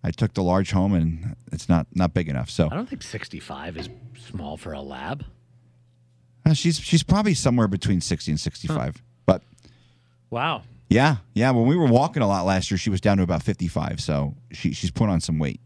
I 0.03 0.11
took 0.11 0.33
the 0.33 0.43
large 0.43 0.71
home, 0.71 0.93
and 0.93 1.35
it's 1.51 1.69
not 1.69 1.87
not 1.93 2.13
big 2.13 2.29
enough. 2.29 2.49
So 2.49 2.67
I 2.71 2.75
don't 2.75 2.89
think 2.89 3.03
65 3.03 3.77
is 3.77 3.89
small 4.17 4.57
for 4.57 4.73
a 4.73 4.81
lab. 4.81 5.23
uh, 6.45 6.53
she's 6.53 6.79
she's 6.79 7.03
probably 7.03 7.33
somewhere 7.35 7.67
between 7.67 8.01
sixty 8.01 8.31
and 8.31 8.39
sixty-five. 8.39 8.93
But 8.95 9.01
Wow. 10.35 10.63
yeah, 10.89 11.17
yeah. 11.33 11.51
When 11.51 11.65
we 11.65 11.75
were 11.77 11.87
walking 11.87 12.21
a 12.21 12.27
lot 12.27 12.45
last 12.45 12.69
year, 12.69 12.77
she 12.77 12.89
was 12.89 12.99
down 13.01 13.17
to 13.17 13.23
about 13.23 13.41
fifty-five. 13.41 14.01
So 14.01 14.35
she 14.51 14.73
she's 14.73 14.91
put 14.91 15.07
on 15.09 15.21
some 15.21 15.39
weight. 15.39 15.61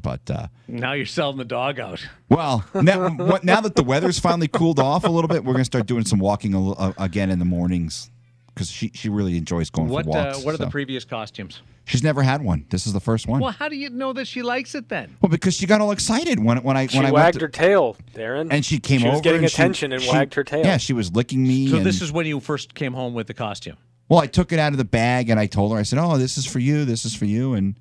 But 0.00 0.30
uh, 0.30 0.46
Now 0.68 0.92
you're 0.92 1.06
selling 1.06 1.36
the 1.38 1.44
dog 1.44 1.78
out. 1.80 2.06
well, 2.28 2.64
now, 2.72 3.10
what- 3.10 3.42
now 3.44 3.60
that 3.60 3.74
the 3.74 3.82
weather's 3.82 4.18
finally 4.20 4.46
cooled 4.48 4.78
off 4.78 5.02
a 5.04 5.08
little 5.10 5.26
bit, 5.28 5.44
we're 5.44 5.54
gonna 5.54 5.64
start 5.64 5.86
doing 5.86 6.04
some 6.04 6.20
walking 6.20 6.54
a, 6.54 6.60
li- 6.60 6.74
uh, 6.78 6.92
again 6.98 7.30
in 7.30 7.38
the 7.40 7.44
mornings 7.44 8.10
because 8.54 8.70
she 8.70 8.90
she 8.94 9.08
really 9.08 9.36
enjoys 9.36 9.70
going 9.70 9.88
What 9.88 10.04
for 10.06 10.16
uh, 10.16 10.24
walks. 10.26 10.44
What 10.44 10.54
are 10.54 10.58
the 10.58 10.70
previous 10.70 11.04
costumes? 11.04 11.60
She's 11.84 12.02
never 12.02 12.22
had 12.22 12.42
one. 12.42 12.66
This 12.70 12.86
is 12.86 12.92
the 12.92 13.00
first 13.00 13.26
one. 13.26 13.40
Well, 13.40 13.50
how 13.52 13.68
do 13.68 13.74
you 13.76 13.88
know 13.90 14.12
that 14.12 14.26
she 14.26 14.42
likes 14.42 14.74
it 14.74 14.88
then? 14.90 15.16
Well, 15.22 15.30
because 15.30 15.54
she 15.56 15.66
got 15.66 15.80
all 15.80 15.90
excited 15.90 16.38
when 16.38 16.58
when 16.62 16.76
I 16.76 16.86
She 16.86 16.96
when 16.98 17.06
I 17.06 17.10
wagged 17.10 17.36
went 17.36 17.42
her 17.42 17.48
tail, 17.48 17.96
Darren. 18.14 18.48
and 18.52 18.64
she 18.64 18.78
came 18.78 19.00
She 19.00 19.06
over. 19.06 19.14
She 19.14 19.16
was 19.16 19.22
getting 19.22 19.42
and 19.42 19.50
she- 19.50 19.54
attention 19.62 19.92
and 19.92 20.02
she- 20.02 20.10
wagged 20.12 20.34
her 20.34 20.44
tail. 20.44 20.64
Yeah, 20.64 20.76
she 20.76 20.92
was 20.92 21.12
licking 21.12 21.42
me. 21.42 21.68
So 21.68 21.78
and, 21.78 21.86
this 21.86 22.00
is 22.02 22.12
when 22.12 22.26
you 22.26 22.38
first 22.40 22.74
came 22.74 22.92
home 22.92 23.14
with 23.14 23.26
the 23.26 23.34
costume. 23.34 23.76
Well, 24.08 24.20
I 24.20 24.26
took 24.26 24.52
it 24.52 24.58
out 24.58 24.72
of 24.72 24.78
the 24.78 24.84
bag 24.84 25.30
and 25.30 25.38
I 25.38 25.46
told 25.46 25.72
her. 25.72 25.78
I 25.78 25.82
said, 25.82 25.98
"Oh, 25.98 26.16
this 26.18 26.38
is 26.38 26.46
for 26.46 26.58
you. 26.58 26.84
This 26.84 27.04
is 27.04 27.14
for 27.14 27.24
you." 27.26 27.54
And 27.54 27.74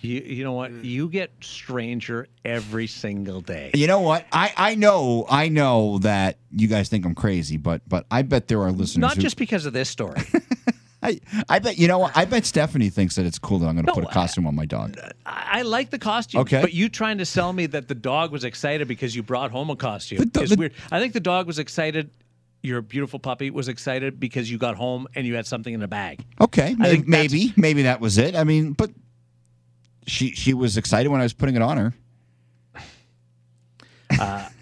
You, 0.00 0.20
you 0.20 0.44
know 0.44 0.52
what? 0.52 0.72
You 0.84 1.08
get 1.08 1.30
stranger 1.40 2.26
every 2.44 2.86
single 2.86 3.40
day. 3.40 3.70
you 3.74 3.86
know 3.86 4.00
what? 4.00 4.26
I 4.32 4.52
I 4.56 4.74
know 4.74 5.26
I 5.28 5.48
know 5.48 5.98
that 5.98 6.38
you 6.52 6.68
guys 6.68 6.88
think 6.88 7.04
I'm 7.04 7.14
crazy, 7.14 7.56
but 7.56 7.82
but 7.88 8.06
I 8.10 8.22
bet 8.22 8.48
there 8.48 8.62
are 8.62 8.70
listeners. 8.72 9.00
Not 9.00 9.16
who, 9.16 9.22
just 9.22 9.36
because 9.36 9.66
of 9.66 9.72
this 9.72 9.88
story. 9.88 10.20
I 11.02 11.20
I 11.48 11.60
bet 11.60 11.78
you 11.78 11.86
know 11.86 11.98
what? 12.00 12.16
I 12.16 12.24
bet 12.24 12.44
Stephanie 12.44 12.90
thinks 12.90 13.14
that 13.14 13.24
it's 13.24 13.38
cool 13.38 13.60
that 13.60 13.66
I'm 13.68 13.74
going 13.76 13.86
to 13.86 13.90
No, 13.90 13.94
put 13.94 14.04
a 14.04 14.08
costume 14.12 14.48
on 14.48 14.56
my 14.56 14.66
dog. 14.66 14.96
I, 15.24 15.60
I 15.60 15.62
like 15.62 15.90
the 15.90 15.98
costume. 15.98 16.40
Okay. 16.40 16.60
But 16.60 16.72
you 16.74 16.88
trying 16.88 17.18
to 17.18 17.24
sell 17.24 17.52
me 17.52 17.66
that 17.66 17.86
the 17.86 17.94
dog 17.94 18.32
was 18.32 18.42
excited 18.42 18.88
because 18.88 19.14
you 19.14 19.22
brought 19.22 19.52
home 19.52 19.70
a 19.70 19.76
costume 19.76 20.18
The 20.18 20.26
do- 20.26 20.46
the- 20.48 20.56
weird. 20.56 20.72
I 20.90 20.98
think 20.98 21.12
the 21.12 21.20
dog 21.20 21.46
was 21.46 21.60
excited. 21.60 22.10
Your 22.68 22.82
beautiful 22.82 23.18
puppy 23.18 23.50
was 23.50 23.68
excited 23.68 24.20
because 24.20 24.50
you 24.50 24.58
got 24.58 24.76
home 24.76 25.06
and 25.14 25.26
you 25.26 25.34
had 25.36 25.46
something 25.46 25.72
in 25.72 25.82
a 25.82 25.88
bag. 25.88 26.22
Okay, 26.40 26.74
may, 26.78 26.90
think 26.90 27.08
maybe 27.08 27.54
maybe 27.56 27.82
that 27.82 28.00
was 28.00 28.18
it. 28.18 28.36
I 28.36 28.44
mean, 28.44 28.74
but 28.74 28.90
she 30.06 30.32
she 30.32 30.52
was 30.52 30.76
excited 30.76 31.08
when 31.08 31.20
I 31.20 31.24
was 31.24 31.32
putting 31.32 31.56
it 31.56 31.62
on 31.62 31.76
her. 31.78 31.94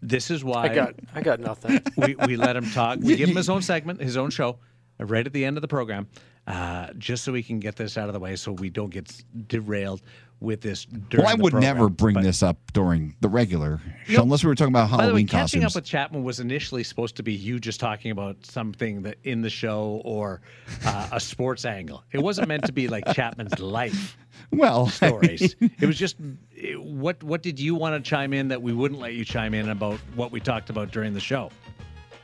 This 0.00 0.30
is 0.30 0.44
why 0.44 0.62
I 0.62 0.74
got, 0.74 0.94
I 1.14 1.20
got 1.20 1.40
nothing. 1.40 1.80
we, 1.96 2.14
we 2.26 2.36
let 2.36 2.56
him 2.56 2.70
talk. 2.70 3.00
We 3.00 3.16
give 3.16 3.28
him 3.28 3.36
his 3.36 3.50
own 3.50 3.62
segment, 3.62 4.00
his 4.00 4.16
own 4.16 4.30
show, 4.30 4.58
uh, 5.00 5.04
right 5.04 5.26
at 5.26 5.32
the 5.32 5.44
end 5.44 5.56
of 5.56 5.60
the 5.60 5.68
program, 5.68 6.06
uh, 6.46 6.92
just 6.98 7.24
so 7.24 7.32
we 7.32 7.42
can 7.42 7.58
get 7.58 7.76
this 7.76 7.98
out 7.98 8.08
of 8.08 8.12
the 8.12 8.20
way, 8.20 8.36
so 8.36 8.52
we 8.52 8.70
don't 8.70 8.90
get 8.90 9.10
derailed 9.48 10.00
with 10.40 10.60
this. 10.60 10.86
Well, 11.12 11.26
I 11.26 11.34
would 11.34 11.52
program. 11.52 11.60
never 11.76 11.88
bring 11.88 12.14
But- 12.14 12.22
this 12.22 12.42
up 12.42 12.58
during 12.72 13.14
the 13.20 13.28
regular 13.28 13.80
show, 14.06 14.22
unless 14.22 14.44
we 14.44 14.48
were 14.48 14.54
talking 14.54 14.72
about 14.72 14.90
By 14.90 14.96
the 14.96 14.96
way, 14.98 15.04
Halloween 15.06 15.26
catching 15.28 15.64
up 15.64 15.74
with 15.74 15.84
Chapman 15.84 16.22
was 16.22 16.38
initially 16.40 16.84
supposed 16.84 17.16
to 17.16 17.22
be 17.22 17.32
you 17.32 17.58
just 17.58 17.80
talking 17.80 18.10
about 18.12 18.36
something 18.46 19.02
that 19.02 19.16
in 19.24 19.42
the 19.42 19.50
show 19.50 20.00
or 20.04 20.40
uh, 20.84 21.08
a 21.12 21.18
sports 21.20 21.64
angle. 21.64 22.04
It 22.12 22.18
wasn't 22.22 22.48
meant 22.48 22.64
to 22.66 22.72
be 22.72 22.86
like 22.88 23.04
Chapman's 23.14 23.58
life 23.58 24.16
well, 24.52 24.86
stories. 24.88 25.56
it 25.60 25.86
was 25.86 25.98
just 25.98 26.16
it- 26.54 26.80
what 26.80 27.22
what 27.24 27.42
did 27.42 27.58
you 27.58 27.74
want 27.74 28.02
to 28.02 28.08
chime 28.08 28.32
in 28.32 28.48
that 28.48 28.62
we 28.62 28.72
wouldn't 28.72 29.00
let 29.00 29.14
you 29.14 29.24
chime 29.24 29.54
in 29.54 29.68
about 29.70 29.98
what 30.14 30.30
we 30.30 30.38
talked 30.40 30.70
about 30.70 30.92
during 30.92 31.12
the 31.14 31.20
show, 31.20 31.50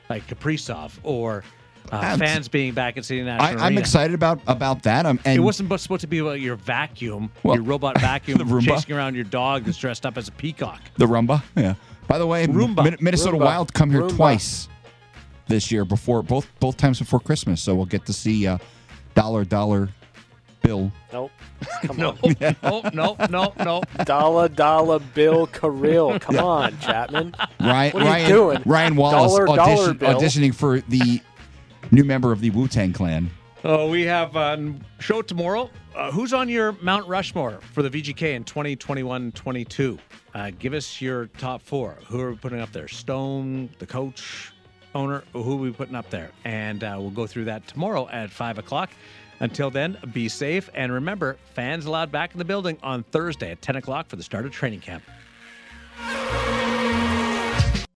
like 0.08 0.24
Kaprizov 0.28 0.92
or 1.02 1.42
uh, 1.92 1.96
I'm- 1.96 2.18
fans 2.18 2.48
being 2.48 2.72
back 2.74 2.96
at 2.96 3.04
City 3.04 3.22
National 3.22 3.60
I, 3.60 3.66
I'm 3.66 3.78
excited 3.78 4.14
about 4.14 4.40
about 4.46 4.82
that. 4.84 5.06
Um, 5.06 5.20
and 5.24 5.36
It 5.36 5.40
wasn't 5.40 5.68
supposed 5.80 6.00
to 6.02 6.06
be 6.06 6.18
about 6.18 6.40
your 6.40 6.56
vacuum, 6.56 7.30
Well, 7.42 7.56
your 7.56 7.64
robot 7.64 8.00
vacuum, 8.00 8.38
the 8.38 8.44
Roomba. 8.44 8.64
chasing 8.64 8.94
around 8.96 9.14
your 9.14 9.24
dog 9.24 9.64
that's 9.64 9.78
dressed 9.78 10.04
up 10.06 10.16
as 10.18 10.28
a 10.28 10.32
peacock. 10.32 10.80
the 10.96 11.06
Roomba. 11.06 11.42
Yeah. 11.56 11.74
By 12.08 12.18
the 12.18 12.26
way, 12.26 12.46
Roomba. 12.46 13.00
Minnesota 13.00 13.36
Roomba. 13.36 13.44
Wild 13.44 13.72
come 13.74 13.90
here 13.90 14.02
Roomba. 14.02 14.16
twice 14.16 14.68
this 15.46 15.70
year 15.70 15.84
before 15.84 16.22
both 16.22 16.46
both 16.60 16.76
times 16.76 16.98
before 16.98 17.20
Christmas, 17.20 17.62
so 17.62 17.74
we'll 17.74 17.86
get 17.86 18.06
to 18.06 18.12
see 18.12 18.46
uh, 18.46 18.58
dollar 19.14 19.44
dollar 19.44 19.90
bill. 20.62 20.90
Nope. 21.12 21.30
Come 21.82 21.96
No, 21.98 22.16
on. 22.22 22.34
no, 22.62 22.90
no, 22.92 23.16
no, 23.30 23.52
no. 23.64 23.82
Dollar 24.04 24.48
Dollar 24.48 24.98
Bill 24.98 25.46
Kirill. 25.58 26.18
Come 26.18 26.38
on, 26.38 26.78
Chapman. 26.80 27.34
Ryan 27.60 27.92
What 27.92 28.02
are 28.06 28.18
you 28.20 28.28
doing? 28.28 28.62
Ryan 28.66 28.96
Wallace 28.96 29.32
Dollar, 29.32 29.46
dollar 29.46 29.60
audition, 29.60 29.96
bill. 29.98 30.20
auditioning 30.20 30.54
for 30.54 30.80
the 30.80 31.20
new 31.94 32.04
member 32.04 32.32
of 32.32 32.40
the 32.40 32.50
Wu 32.50 32.66
Tang 32.66 32.92
Clan. 32.92 33.30
Oh, 33.62 33.88
we 33.88 34.02
have 34.02 34.36
a 34.36 34.74
show 34.98 35.22
tomorrow. 35.22 35.70
Uh, 35.94 36.10
who's 36.10 36.34
on 36.34 36.48
your 36.48 36.72
Mount 36.82 37.06
Rushmore 37.06 37.60
for 37.72 37.82
the 37.82 37.88
VGK 37.88 38.34
in 38.34 38.44
2021-22? 38.44 39.98
Uh, 40.34 40.50
give 40.58 40.74
us 40.74 41.00
your 41.00 41.26
top 41.38 41.62
four. 41.62 41.96
Who 42.08 42.20
are 42.20 42.32
we 42.32 42.36
putting 42.36 42.60
up 42.60 42.72
there? 42.72 42.88
Stone, 42.88 43.70
the 43.78 43.86
coach, 43.86 44.52
owner. 44.94 45.22
Who 45.32 45.52
are 45.52 45.56
we 45.56 45.70
putting 45.70 45.94
up 45.94 46.10
there? 46.10 46.30
And 46.44 46.84
uh, 46.84 46.96
we'll 46.98 47.10
go 47.10 47.26
through 47.26 47.44
that 47.46 47.66
tomorrow 47.66 48.08
at 48.10 48.30
five 48.30 48.58
o'clock. 48.58 48.90
Until 49.40 49.70
then, 49.70 49.96
be 50.12 50.28
safe 50.28 50.68
and 50.74 50.92
remember, 50.92 51.38
fans 51.54 51.86
allowed 51.86 52.12
back 52.12 52.32
in 52.32 52.38
the 52.38 52.44
building 52.44 52.78
on 52.82 53.02
Thursday 53.04 53.50
at 53.50 53.62
10 53.62 53.76
o'clock 53.76 54.08
for 54.08 54.16
the 54.16 54.22
start 54.22 54.46
of 54.46 54.52
training 54.52 54.80
camp. 54.80 55.02